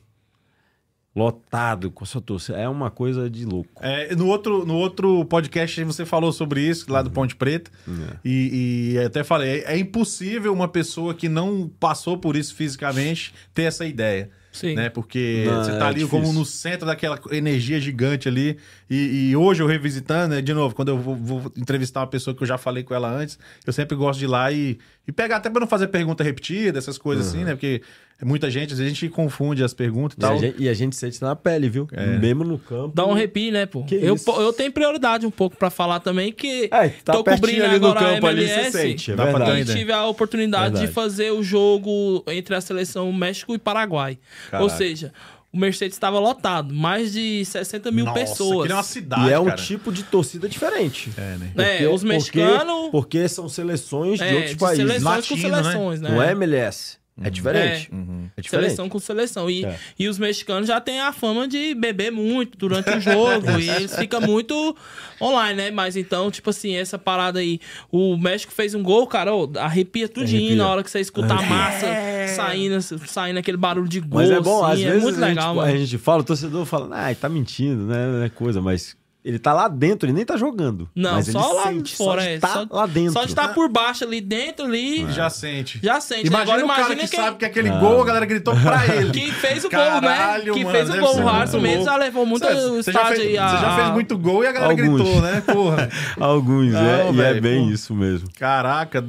[1.14, 3.68] lotado com a sua torcida é uma coisa de louco.
[3.81, 7.70] É, no, outro, no outro podcast você falou sobre isso, lá do Ponte Preta.
[7.86, 8.16] É.
[8.24, 13.35] E, e até falei, é, é impossível uma pessoa que não passou por isso fisicamente
[13.52, 14.31] ter essa ideia.
[14.52, 14.74] Sim.
[14.74, 14.89] né?
[14.90, 16.20] Porque Não, você é tá ali difícil.
[16.20, 18.59] como no centro daquela energia gigante ali.
[18.89, 22.35] E, e hoje eu revisitando, né, de novo, quando eu vou, vou entrevistar uma pessoa
[22.35, 25.12] que eu já falei com ela antes, eu sempre gosto de ir lá e, e
[25.12, 27.52] pegar, até pra não fazer pergunta repetida, essas coisas assim, né?
[27.52, 30.39] Porque é muita gente, às vezes a gente confunde as perguntas e E a, tal.
[30.39, 31.89] gente, e a gente sente na pele, viu?
[32.21, 32.93] Mesmo no campo.
[32.95, 33.85] Dá um arrepio, né, pô?
[33.85, 34.31] Que Eu, isso.
[34.31, 37.87] eu tenho prioridade um pouco pra falar também, que É, tá tô cobrindo ali no
[37.89, 38.71] agora campo a ali, MLS.
[38.73, 39.59] você sente, é Dá pra verdade.
[39.59, 39.79] E ideia.
[39.79, 40.87] tive a oportunidade Verdade.
[40.87, 44.19] de fazer o jogo entre a seleção México e Paraguai.
[44.51, 44.63] Caraca.
[44.65, 45.13] Ou seja,
[45.53, 48.59] o Mercedes estava lotado, mais de 60 mil Nossa, pessoas.
[48.61, 49.57] aquilo é uma cidade, E é um cara.
[49.57, 51.11] tipo de torcida diferente.
[51.17, 51.83] É, né?
[51.83, 52.91] É, os mexicanos.
[52.91, 54.87] Porque, porque são seleções de é, outros de países.
[54.87, 55.63] seleções com Latino, né?
[55.63, 56.11] seleções, né?
[56.11, 56.99] Não é MLS.
[57.23, 57.91] É diferente.
[58.37, 58.67] É, diferente.
[58.67, 59.51] Seleção com seleção.
[59.51, 59.79] E, É.
[59.99, 63.51] e os mexicanos já têm a fama de beber muito durante o jogo.
[63.61, 64.77] e eles ficam muito
[65.21, 65.71] online, né?
[65.71, 67.61] Mas então, tipo assim, essa parada aí.
[67.93, 70.57] O México fez um gol, cara, ô, arrepia tudinho Arrepia.
[70.57, 71.87] na hora que você escuta a massa
[72.35, 74.21] saindo, saindo aquele barulho de gol.
[74.21, 75.79] Mas é bom, assim, às é vezes muito a, gente, legal, a mano.
[75.79, 78.07] gente fala, o torcedor fala, ah, tá mentindo, né?
[78.07, 80.89] Não é coisa, mas ele tá lá dentro, ele nem tá jogando.
[80.95, 82.39] Não, mas só ele lá sente, fora, só é.
[82.39, 83.13] tá só, lá dentro.
[83.13, 85.79] Só de estar por baixo ali, dentro ali, Já sente.
[85.83, 86.27] já sente.
[86.29, 87.79] Imagina Agora o cara que quem- sabe que aquele Ah.
[87.79, 89.11] gol a galera gritou pra ele.
[89.11, 90.41] Que fez o Caralho, gol, né?
[90.59, 91.15] Que mano, fez o gol.
[91.15, 91.91] ser O Harrison mesmo louco.
[91.91, 93.39] já levou muito Você- o você já estádio fez, aí.
[93.39, 95.01] a- Você já fez a- muito gol e a galera Alguns.
[95.03, 95.43] gritou, né?
[95.47, 95.89] Porra.
[96.19, 97.71] Alguns, Não, é, e é bem pô.
[97.73, 98.29] isso mesmo.
[98.39, 99.05] Caraca.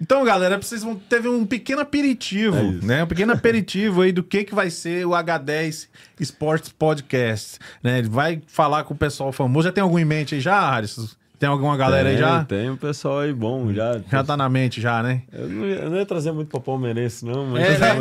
[0.00, 3.04] Então, galera, vocês vão teve um pequeno aperitivo, É né?
[3.04, 5.88] Um pequeno aperitivo aí do que, que vai ser o H10
[6.20, 7.98] Sports Podcast, né?
[7.98, 9.68] Ele vai falar com o pessoal famoso.
[9.68, 11.06] Já tem algum em mente aí já, Harrison?
[11.38, 12.44] Tem alguma galera aí tem, já?
[12.44, 13.98] Tem um pessoal aí bom já.
[14.12, 15.22] Já tá na mente já, né?
[15.32, 17.96] Eu não, ia, eu não ia trazer muito pra palmeirense, não, mas É, né?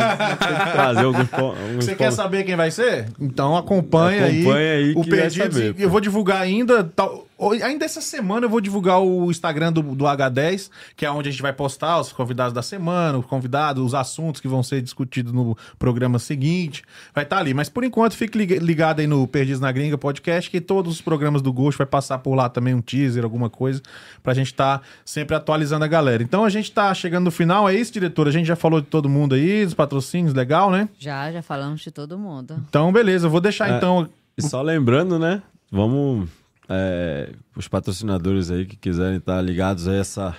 [0.74, 3.06] trazer alguns, alguns Você quer saber quem vai ser?
[3.18, 5.56] Então acompanha, Acompanha aí o Perdidos.
[5.56, 6.84] saber, e eu vou divulgar ainda.
[6.84, 7.26] tal-
[7.64, 11.32] ainda essa semana eu vou divulgar o Instagram do, do H10, que é onde a
[11.32, 15.32] gente vai postar os convidados da semana, os convidados, os assuntos que vão ser discutidos
[15.32, 16.84] no programa seguinte.
[17.16, 17.54] Vai estar ali.
[17.54, 21.02] Mas por enquanto, fique liga- ligado aí no Perdidos na Gringa podcast, que todos os
[21.02, 23.82] programas do Ghost vai passar por lá também um teaser, alguma coisa,
[24.22, 26.22] pra gente estar sempre atualizando a galera.
[26.22, 28.28] Então a gente tá chegando no final, é isso, diretor?
[28.28, 30.90] A gente já falou de todo mundo aí, dos patrocínios, legal, né?
[31.00, 32.56] Já, já falamos de todo mundo.
[32.70, 33.78] Então, beleza, eu vou deixar É.
[33.78, 34.10] então.
[34.38, 35.42] E só lembrando, né?
[35.72, 36.30] Vamos.
[36.70, 40.36] É, os patrocinadores aí que quiserem estar ligados a essa.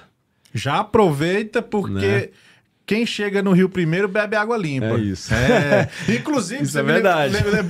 [0.54, 2.28] Já aproveita, porque Né?
[2.86, 4.86] quem chega no Rio primeiro bebe água limpa.
[4.86, 5.32] É isso.
[5.34, 5.88] É.
[6.08, 7.34] Inclusive, Isso você é verdade.
[7.34, 7.64] lem- lem-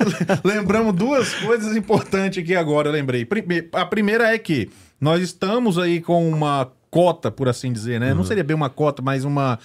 [0.45, 3.27] lembramos duas coisas importantes aqui agora, eu lembrei.
[3.73, 4.71] A primeira é que
[5.01, 8.11] nós estamos aí com uma cota, por assim dizer, né?
[8.11, 8.17] Uhum.
[8.19, 9.59] Não seria bem uma cota, mas uma.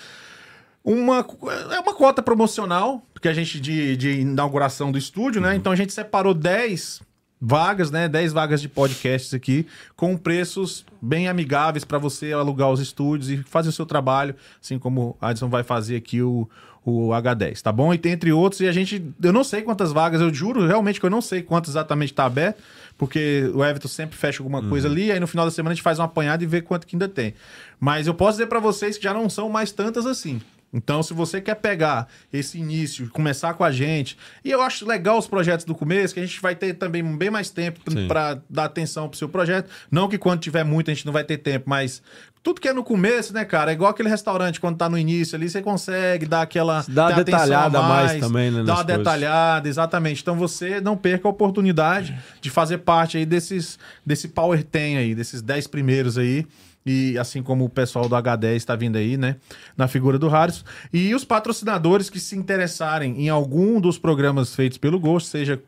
[0.84, 1.26] Uma,
[1.74, 5.48] é uma cota promocional, porque a gente de, de inauguração do estúdio, Uhum.
[5.48, 5.56] né?
[5.56, 7.02] Então a gente separou 10
[7.40, 8.08] vagas, né?
[8.08, 13.38] 10 vagas de podcasts aqui, com preços bem amigáveis para você alugar os estúdios e
[13.38, 16.50] fazer o seu trabalho, assim como a Adson vai fazer aqui o,
[16.86, 17.94] o H10, tá bom?
[17.94, 21.00] E tem entre outros, e a gente, eu não sei quantas vagas, eu juro realmente
[21.00, 22.62] que eu não sei quantas exatamente tá aberto,
[22.98, 25.84] porque o Everton sempre fecha alguma coisa ali, aí no final da semana a gente
[25.84, 27.34] faz uma apanhada e vê quanto que ainda tem.
[27.80, 30.40] Mas eu posso dizer para vocês que já não são mais tantas assim.
[30.76, 35.18] Então, se você quer pegar esse início, começar com a gente, e eu acho legal
[35.18, 37.80] os projetos do começo, que a gente vai ter também bem mais tempo
[38.10, 39.70] para dar atenção pro seu projeto.
[39.90, 42.02] Não que quando tiver muito a gente não vai ter tempo, mas
[42.44, 43.72] tudo que é no começo, né, cara?
[43.72, 47.24] É igual aquele restaurante quando tá no início ali, você consegue dar aquela Dá uma
[47.24, 48.98] detalhada a mais também, né, Dá uma coisas.
[48.98, 50.22] detalhada, exatamente.
[50.22, 55.16] Então você não perca a oportunidade de fazer parte aí desses desse Power 10 aí,
[55.16, 56.46] desses 10 primeiros aí.
[56.86, 59.38] E assim como o pessoal do H10 está vindo aí, né?
[59.76, 60.64] Na figura do Harris.
[60.94, 65.60] E os patrocinadores que se interessarem em algum dos programas feitos pelo Ghost, seja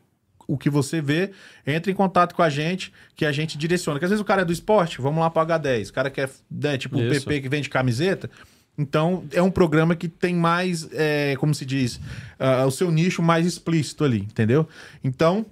[0.46, 1.32] o que você vê,
[1.66, 3.96] entre em contato com a gente, que a gente direciona.
[3.96, 5.90] Porque às vezes o cara é do esporte, vamos lá para o H10.
[5.90, 7.26] O cara quer, né, tipo o Isso.
[7.26, 8.30] PP que vende camiseta.
[8.78, 12.00] Então, é um programa que tem mais, é, como se diz,
[12.38, 14.68] ah, o seu nicho mais explícito ali, entendeu?
[15.02, 15.44] Então,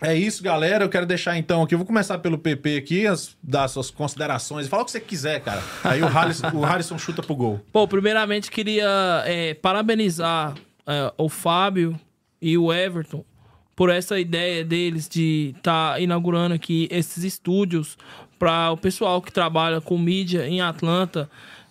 [0.00, 0.84] é isso, galera.
[0.84, 1.74] Eu quero deixar então aqui.
[1.74, 4.68] Eu vou começar pelo PP aqui, as, dar suas considerações.
[4.68, 5.62] Fala o que você quiser, cara.
[5.84, 7.60] Aí o Harrison, o Harrison chuta pro gol.
[7.72, 10.54] Pô, primeiramente queria é, parabenizar
[10.86, 11.98] é, o Fábio
[12.40, 13.24] e o Everton
[13.74, 17.96] por essa ideia deles de estar tá inaugurando aqui esses estúdios
[18.38, 21.28] para o pessoal que trabalha com mídia em Atlanta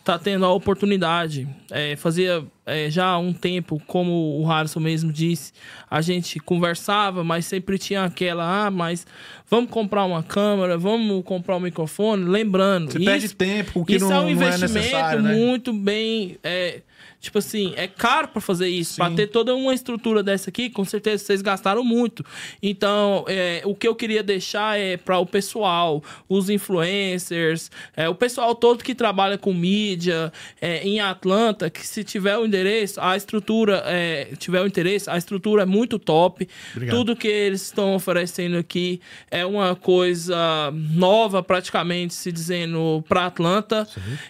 [0.07, 1.45] tá tendo a oportunidade.
[1.69, 5.51] É, fazia é, já há um tempo, como o Harrison mesmo disse,
[5.91, 9.05] a gente conversava, mas sempre tinha aquela, ah, mas
[9.49, 12.93] vamos comprar uma câmera, vamos comprar um microfone, lembrando.
[12.93, 15.33] Você isso- perde tempo, o que isso não, é um é investimento né?
[15.35, 16.81] muito bem é,
[17.27, 18.95] Tipo assim, é caro pra fazer isso.
[18.95, 19.15] Pra Sim.
[19.17, 22.23] ter toda uma estrutura dessa aqui, com certeza vocês gastaram muito.
[22.63, 28.15] Então, é, o que eu queria deixar é para o pessoal, os influencers, é, o
[28.15, 30.31] pessoal todo que trabalha com mídia
[30.61, 35.17] é, em Atlanta, que se tiver o endereço, a estrutura, é, tiver o interesse, a
[35.17, 36.47] estrutura é muito top.
[36.71, 36.95] Obrigado.
[36.95, 43.85] Tudo que eles estão oferecendo aqui é uma coisa nova, praticamente, se dizendo, para Atlanta.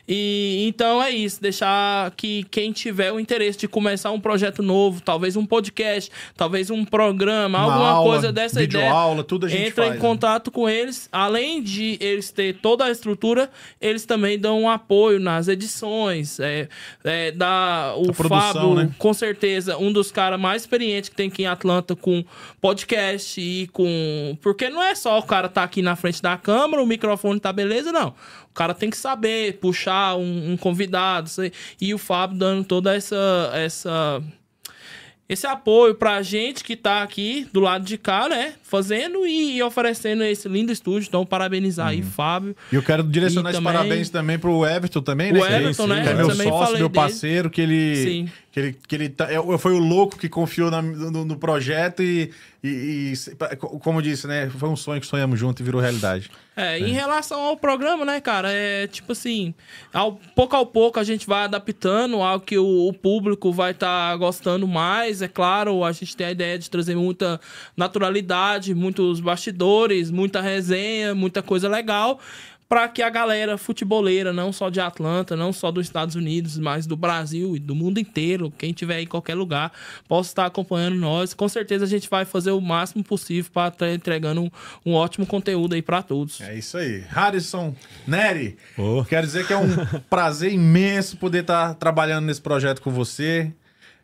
[0.07, 5.01] E então é isso, deixar que quem tiver o interesse de começar um projeto novo,
[5.01, 9.49] talvez um podcast, talvez um programa, Uma alguma aula, coisa dessa ideia, videoaula, tudo a
[9.49, 10.01] gente entra faz, em né?
[10.01, 11.07] contato com eles.
[11.11, 13.49] Além de eles ter toda a estrutura,
[13.80, 16.68] eles também dão um apoio nas edições, é,
[17.03, 18.89] é, dá o A produção, Fábio, né?
[18.97, 22.23] com certeza, um dos caras mais experientes que tem aqui em Atlanta com
[22.61, 24.38] podcast e com.
[24.41, 27.51] Porque não é só o cara tá aqui na frente da câmera, o microfone tá
[27.51, 28.14] beleza, não.
[28.57, 31.29] O cara tem que saber puxar um, um convidado.
[31.29, 31.51] sei.
[31.79, 33.51] E o Fábio dando toda essa.
[33.53, 34.19] essa
[35.29, 38.53] esse apoio pra gente que tá aqui do lado de cá, né?
[38.63, 41.05] Fazendo e oferecendo esse lindo estúdio.
[41.07, 41.91] Então, parabenizar Uhum.
[41.91, 42.55] aí, Fábio.
[42.71, 45.39] E eu quero direcionar E esses também- parabéns também pro Everton também, né?
[45.41, 46.01] O Everton, né?
[46.01, 46.93] Que é Eu meu também sócio, meu dele.
[46.95, 47.95] parceiro, que ele...
[47.97, 48.29] Sim.
[48.57, 52.01] Que ele, que ele tá, eu, foi o louco que confiou na- no, no projeto
[52.01, 52.31] e,
[52.63, 54.49] e, e, como eu disse, né?
[54.49, 56.31] Foi um sonho que sonhamos junto e virou realidade.
[56.55, 59.53] É, em relação ao programa, né, cara, é tipo assim,
[59.93, 64.17] ao, pouco ao pouco a gente vai adaptando ao que o, o público vai estar
[64.17, 67.39] gostando mais, é claro, a gente tem a ideia de trazer muita
[67.75, 72.19] naturalidade, muitos bastidores, muita resenha, muita coisa legal,
[72.69, 76.85] para que a galera futeboleira, não só de Atlanta, não só dos Estados Unidos, mas
[76.85, 79.72] do Brasil e do mundo inteiro, quem tiver em qualquer lugar,
[80.07, 81.34] possa estar acompanhando nós.
[81.34, 84.52] Com certeza a gente vai fazer o máximo possível para estar entregando um,
[84.85, 86.41] um ótimo conteúdo aí para todos.
[86.41, 87.03] É isso aí.
[87.07, 87.73] Harrison
[88.06, 89.03] Neri, Ô.
[89.06, 89.69] quero dizer que é um
[90.10, 93.52] prazer imenso poder estar trabalhando nesse projeto com você.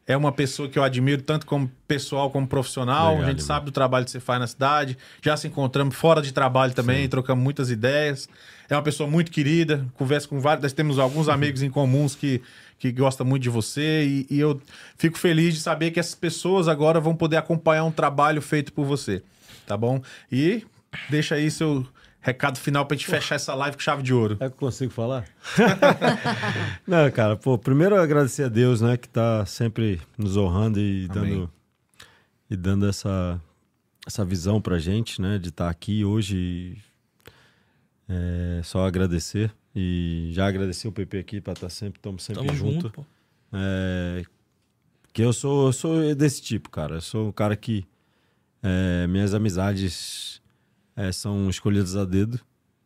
[0.05, 3.13] É uma pessoa que eu admiro tanto como pessoal como profissional.
[3.13, 3.47] Obrigado, a gente irmão.
[3.47, 4.97] sabe do trabalho que você faz na cidade.
[5.21, 8.27] Já se encontramos fora de trabalho também, trocamos muitas ideias.
[8.69, 9.85] É uma pessoa muito querida.
[9.95, 10.63] Converso com vários.
[10.63, 12.41] Nós temos alguns amigos em comuns que,
[12.79, 14.03] que gostam muito de você.
[14.05, 14.61] E, e eu
[14.97, 18.85] fico feliz de saber que essas pessoas agora vão poder acompanhar um trabalho feito por
[18.85, 19.21] você.
[19.65, 20.01] Tá bom?
[20.31, 20.65] E
[21.09, 21.85] deixa aí seu
[22.23, 24.35] recado final pra gente fechar essa live com chave de ouro.
[24.39, 25.25] É que eu consigo falar?
[26.87, 31.31] Não, cara, pô, primeiro agradecer a Deus, né, que tá sempre nos honrando e Amém.
[31.31, 31.51] dando
[32.49, 33.39] e dando essa
[34.05, 36.77] essa visão pra gente, né, de estar aqui hoje.
[38.15, 42.57] É, só agradecer e já agradecer o PP aqui pra estar sempre, estamos sempre Tamo
[42.57, 42.81] junto.
[42.87, 43.05] junto.
[43.51, 44.23] É,
[45.11, 46.95] que eu sou, eu sou desse tipo, cara.
[46.95, 47.85] Eu sou um cara que
[48.61, 50.41] é, minhas amizades
[50.95, 52.39] é, são escolhidas a dedo.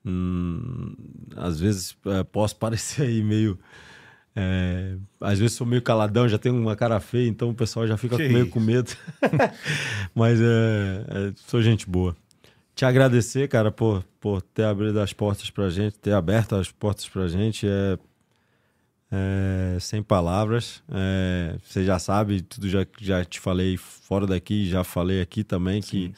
[0.06, 0.96] Hum,
[1.36, 3.60] às vezes é, posso parecer aí meio.
[4.36, 7.98] é, às vezes sou meio caladão, já tenho uma cara feia, então o pessoal já
[7.98, 8.52] fica Que meio isso.
[8.52, 8.92] com medo.
[10.16, 10.44] Mas é,
[11.10, 12.16] é, sou gente boa.
[12.78, 17.10] Te agradecer, cara, por, por ter abrido as portas pra gente, ter aberto as portas
[17.10, 17.66] pra gente.
[17.68, 17.98] É,
[19.12, 20.84] é, sem palavras.
[20.92, 25.82] É, você já sabe, tudo já, já te falei fora daqui, já falei aqui também
[25.82, 26.14] que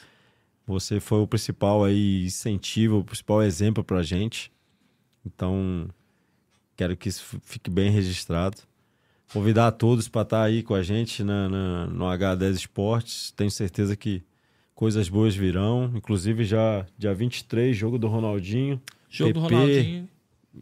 [0.66, 4.52] você foi o principal aí incentivo, o principal exemplo pra gente.
[5.24, 5.88] Então,
[6.76, 8.58] quero que isso fique bem registrado.
[9.32, 13.30] Convidar a todos para estar aí com a gente na, na- no H10 Esportes.
[13.32, 14.22] Tenho certeza que
[14.80, 15.92] coisas boas virão.
[15.94, 18.80] Inclusive, já dia 23, jogo do Ronaldinho.
[19.10, 20.08] Jogo do PP, Ronaldinho.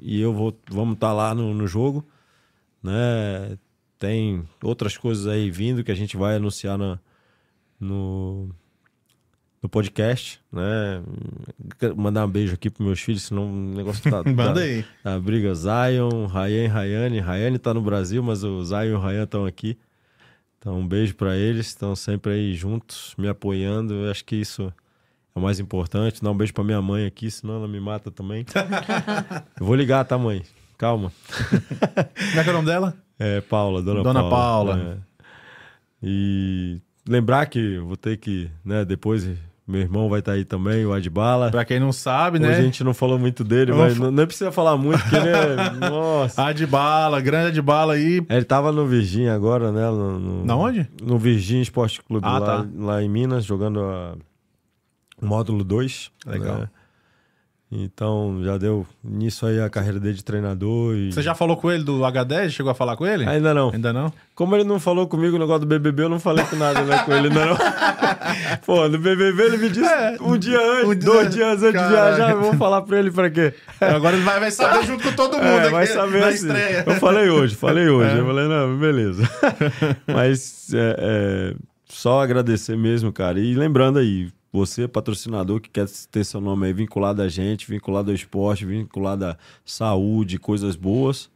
[0.01, 2.05] e eu vou vamos estar lá no, no jogo,
[2.83, 3.57] né?
[3.97, 6.99] Tem outras coisas aí vindo que a gente vai anunciar na,
[7.79, 8.49] no
[9.63, 11.01] no podcast, né?
[11.79, 14.85] Quero mandar um beijo aqui pros meus filhos, senão o negócio tá Manda tá- aí.
[15.05, 17.21] a briga Zion, Ryan, Rayane.
[17.21, 19.79] Rayane tá no Brasil, mas o Zion e o Ryan estão aqui.
[20.59, 21.69] Então, um beijo para eles.
[21.69, 23.95] Estão sempre aí juntos, me apoiando.
[23.95, 24.73] Eu acho que isso
[25.35, 26.23] é o mais importante.
[26.23, 28.45] Dar um beijo para minha mãe aqui, senão ela me mata também.
[29.59, 30.43] Eu vou ligar, tá, mãe?
[30.77, 31.13] Calma.
[32.31, 32.95] Como é que é o nome dela?
[33.19, 34.77] É, Paula, dona, Dona Paula.
[34.77, 35.05] Paula.
[35.05, 35.09] É.
[36.03, 39.29] E lembrar que vou ter que, né, depois
[39.69, 41.51] meu irmão vai estar aí também, o Adbala.
[41.51, 42.49] Pra quem não sabe, né?
[42.49, 45.29] Hoje a gente não falou muito dele, mas não, nem precisa falar muito, porque ele
[45.29, 45.71] é.
[45.91, 46.43] Nossa.
[46.47, 48.23] A de bala, grande de bala aí.
[48.29, 49.83] Ele tava no Virgin agora, né?
[49.91, 50.89] No, no- Na onde?
[51.03, 52.67] No Virgin Esporte Clube, Ah, lá, tá.
[52.79, 54.15] lá em Minas, jogando a-
[55.21, 56.11] o módulo 2.
[56.27, 56.59] Legal.
[56.61, 56.69] né?
[57.71, 60.95] Então já deu nisso aí a carreira dele de treinador.
[60.97, 61.13] E...
[61.13, 62.49] Você já falou com ele do H10?
[62.51, 63.29] Chegou a falar com ele?
[63.29, 63.71] Ainda não.
[63.71, 64.11] Ainda não?
[64.35, 66.99] Como ele não falou comigo o negócio do BBB, eu não falei com nada né,
[67.05, 67.57] com ele, não.
[68.65, 71.83] Pô, no BBB ele me disse É, um dia antes, um dia- dois dias antes
[71.83, 73.53] de viajar, eu vou falar pra ele pra quê?
[73.81, 76.47] Agora ele vai, vai saber junto com todo mundo É, aqui vai saber na assim.
[76.47, 76.85] estreia.
[76.87, 78.17] Eu falei hoje, falei hoje.
[78.17, 78.19] É.
[78.21, 79.23] Eu falei, não, beleza.
[80.07, 81.55] Mas é, é,
[81.87, 83.39] só agradecer mesmo, cara.
[83.39, 88.11] E lembrando aí, você, patrocinador que quer ter seu nome aí vinculado a gente, vinculado
[88.11, 91.31] ao esporte, vinculado à saúde, coisas boas,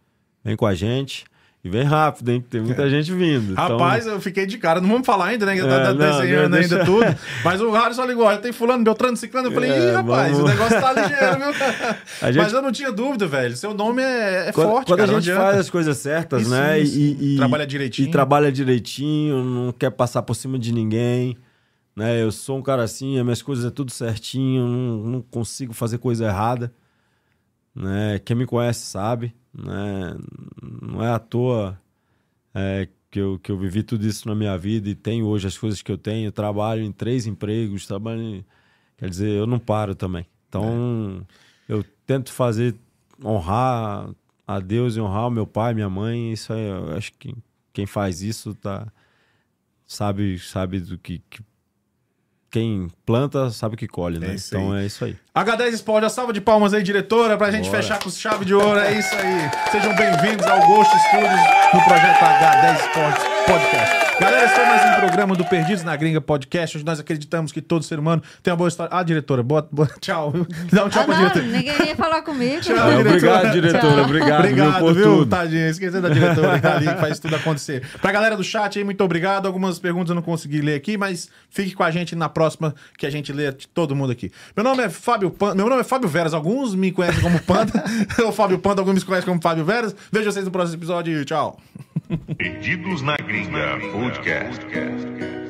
[0.44, 1.24] vem com a gente.
[1.64, 2.44] E vem rápido, hein?
[2.50, 3.52] Tem muita gente vindo.
[3.52, 4.80] Então, Rapaz, eu fiquei de cara.
[4.80, 5.54] Não vamos falar ainda, né?
[5.62, 7.16] Tá, É, tá não, desenhando deixa- ainda tudo.
[7.44, 9.46] Mas o Harrison ligou, ó, tem fulano, Beltrano, Ciclano.
[9.46, 11.52] Eu falei, ih, É, rapaz, vamos- o negócio tá ligeiro, viu?
[12.32, 13.56] Gente- Mas eu não tinha dúvida, velho.
[13.56, 15.12] Seu nome é, é quando, forte, quando cara.
[15.16, 16.80] a gente faz as coisas certas, Isso, né?
[16.80, 16.98] isso.
[16.98, 18.08] E, e- Trabalha direitinho.
[18.08, 21.36] E trabalha direitinho, não quer passar por cima de ninguém.
[21.94, 22.22] Né?
[22.22, 25.98] Eu sou um cara assim, as minhas coisas é tudo certinho, não, não consigo fazer
[25.98, 26.72] coisa errada.
[27.74, 28.18] Né?
[28.20, 29.34] Quem me conhece sabe.
[29.52, 30.16] Né?
[30.80, 31.78] Não é à toa
[32.54, 35.58] é, que, eu, que eu vivi tudo isso na minha vida e tenho hoje as
[35.58, 36.28] coisas que eu tenho.
[36.28, 38.44] Eu trabalho em três empregos, trabalho em-
[38.96, 40.24] Quer dizer, eu não paro também.
[40.48, 41.26] Então,
[41.68, 42.76] eu tento fazer,
[43.24, 44.08] honrar
[44.46, 46.32] a Deus e honrar o meu pai, minha mãe.
[46.32, 47.34] Isso aí, eu acho que
[47.72, 48.86] quem faz isso tá,
[49.86, 51.42] sabe, sabe do que, que-
[52.52, 54.32] Quem planta sabe o que colhe, né?
[54.32, 54.82] É então aí.
[54.82, 55.16] é isso aí.
[55.34, 57.82] H10 Sport, a salva de palmas aí, diretora, pra gente Bora.
[57.82, 58.78] fechar com chave de ouro.
[58.78, 59.50] É isso aí.
[59.72, 61.40] Sejam bem-vindos ao Ghost Studios
[61.72, 64.01] no projeto H10 Sport Podcast.
[64.20, 67.60] Galera, esse foi mais um programa do Perdidos na Gringa Podcast, onde nós acreditamos que
[67.60, 68.94] todo ser humano tem uma boa história.
[68.96, 70.32] Ah, diretora, boa, boa- tchau.
[70.72, 71.44] Dá um tchau Ah, pra não, diretora.
[71.46, 72.60] ninguém ia falar comigo.
[72.60, 73.08] Tchau, É, diretora.
[73.10, 73.94] obrigado, diretora.
[73.94, 74.04] Tchau.
[74.04, 75.04] Obrigado, Obrigado, viu, por viu?
[75.04, 75.26] tudo.
[75.26, 77.84] Tadinha, esqueci da diretora que tá ali, que faz tudo acontecer.
[78.00, 79.46] Pra galera do chat aí, muito obrigado.
[79.46, 83.06] Algumas perguntas eu não consegui ler aqui, mas fique com a gente na próxima que
[83.06, 84.30] a gente lê de todo mundo aqui.
[84.56, 86.32] Meu nome é Fábio Panda, meu nome é Fábio Veras.
[86.32, 87.72] Alguns me conhecem como Panda,
[88.24, 89.96] ou Fábio Panda, alguns me conhecem como Fábio Veras.
[90.12, 91.24] Vejo vocês no próximo episódio.
[91.24, 91.58] Tchau.
[92.36, 95.41] Perdidos na Gringa Podcast.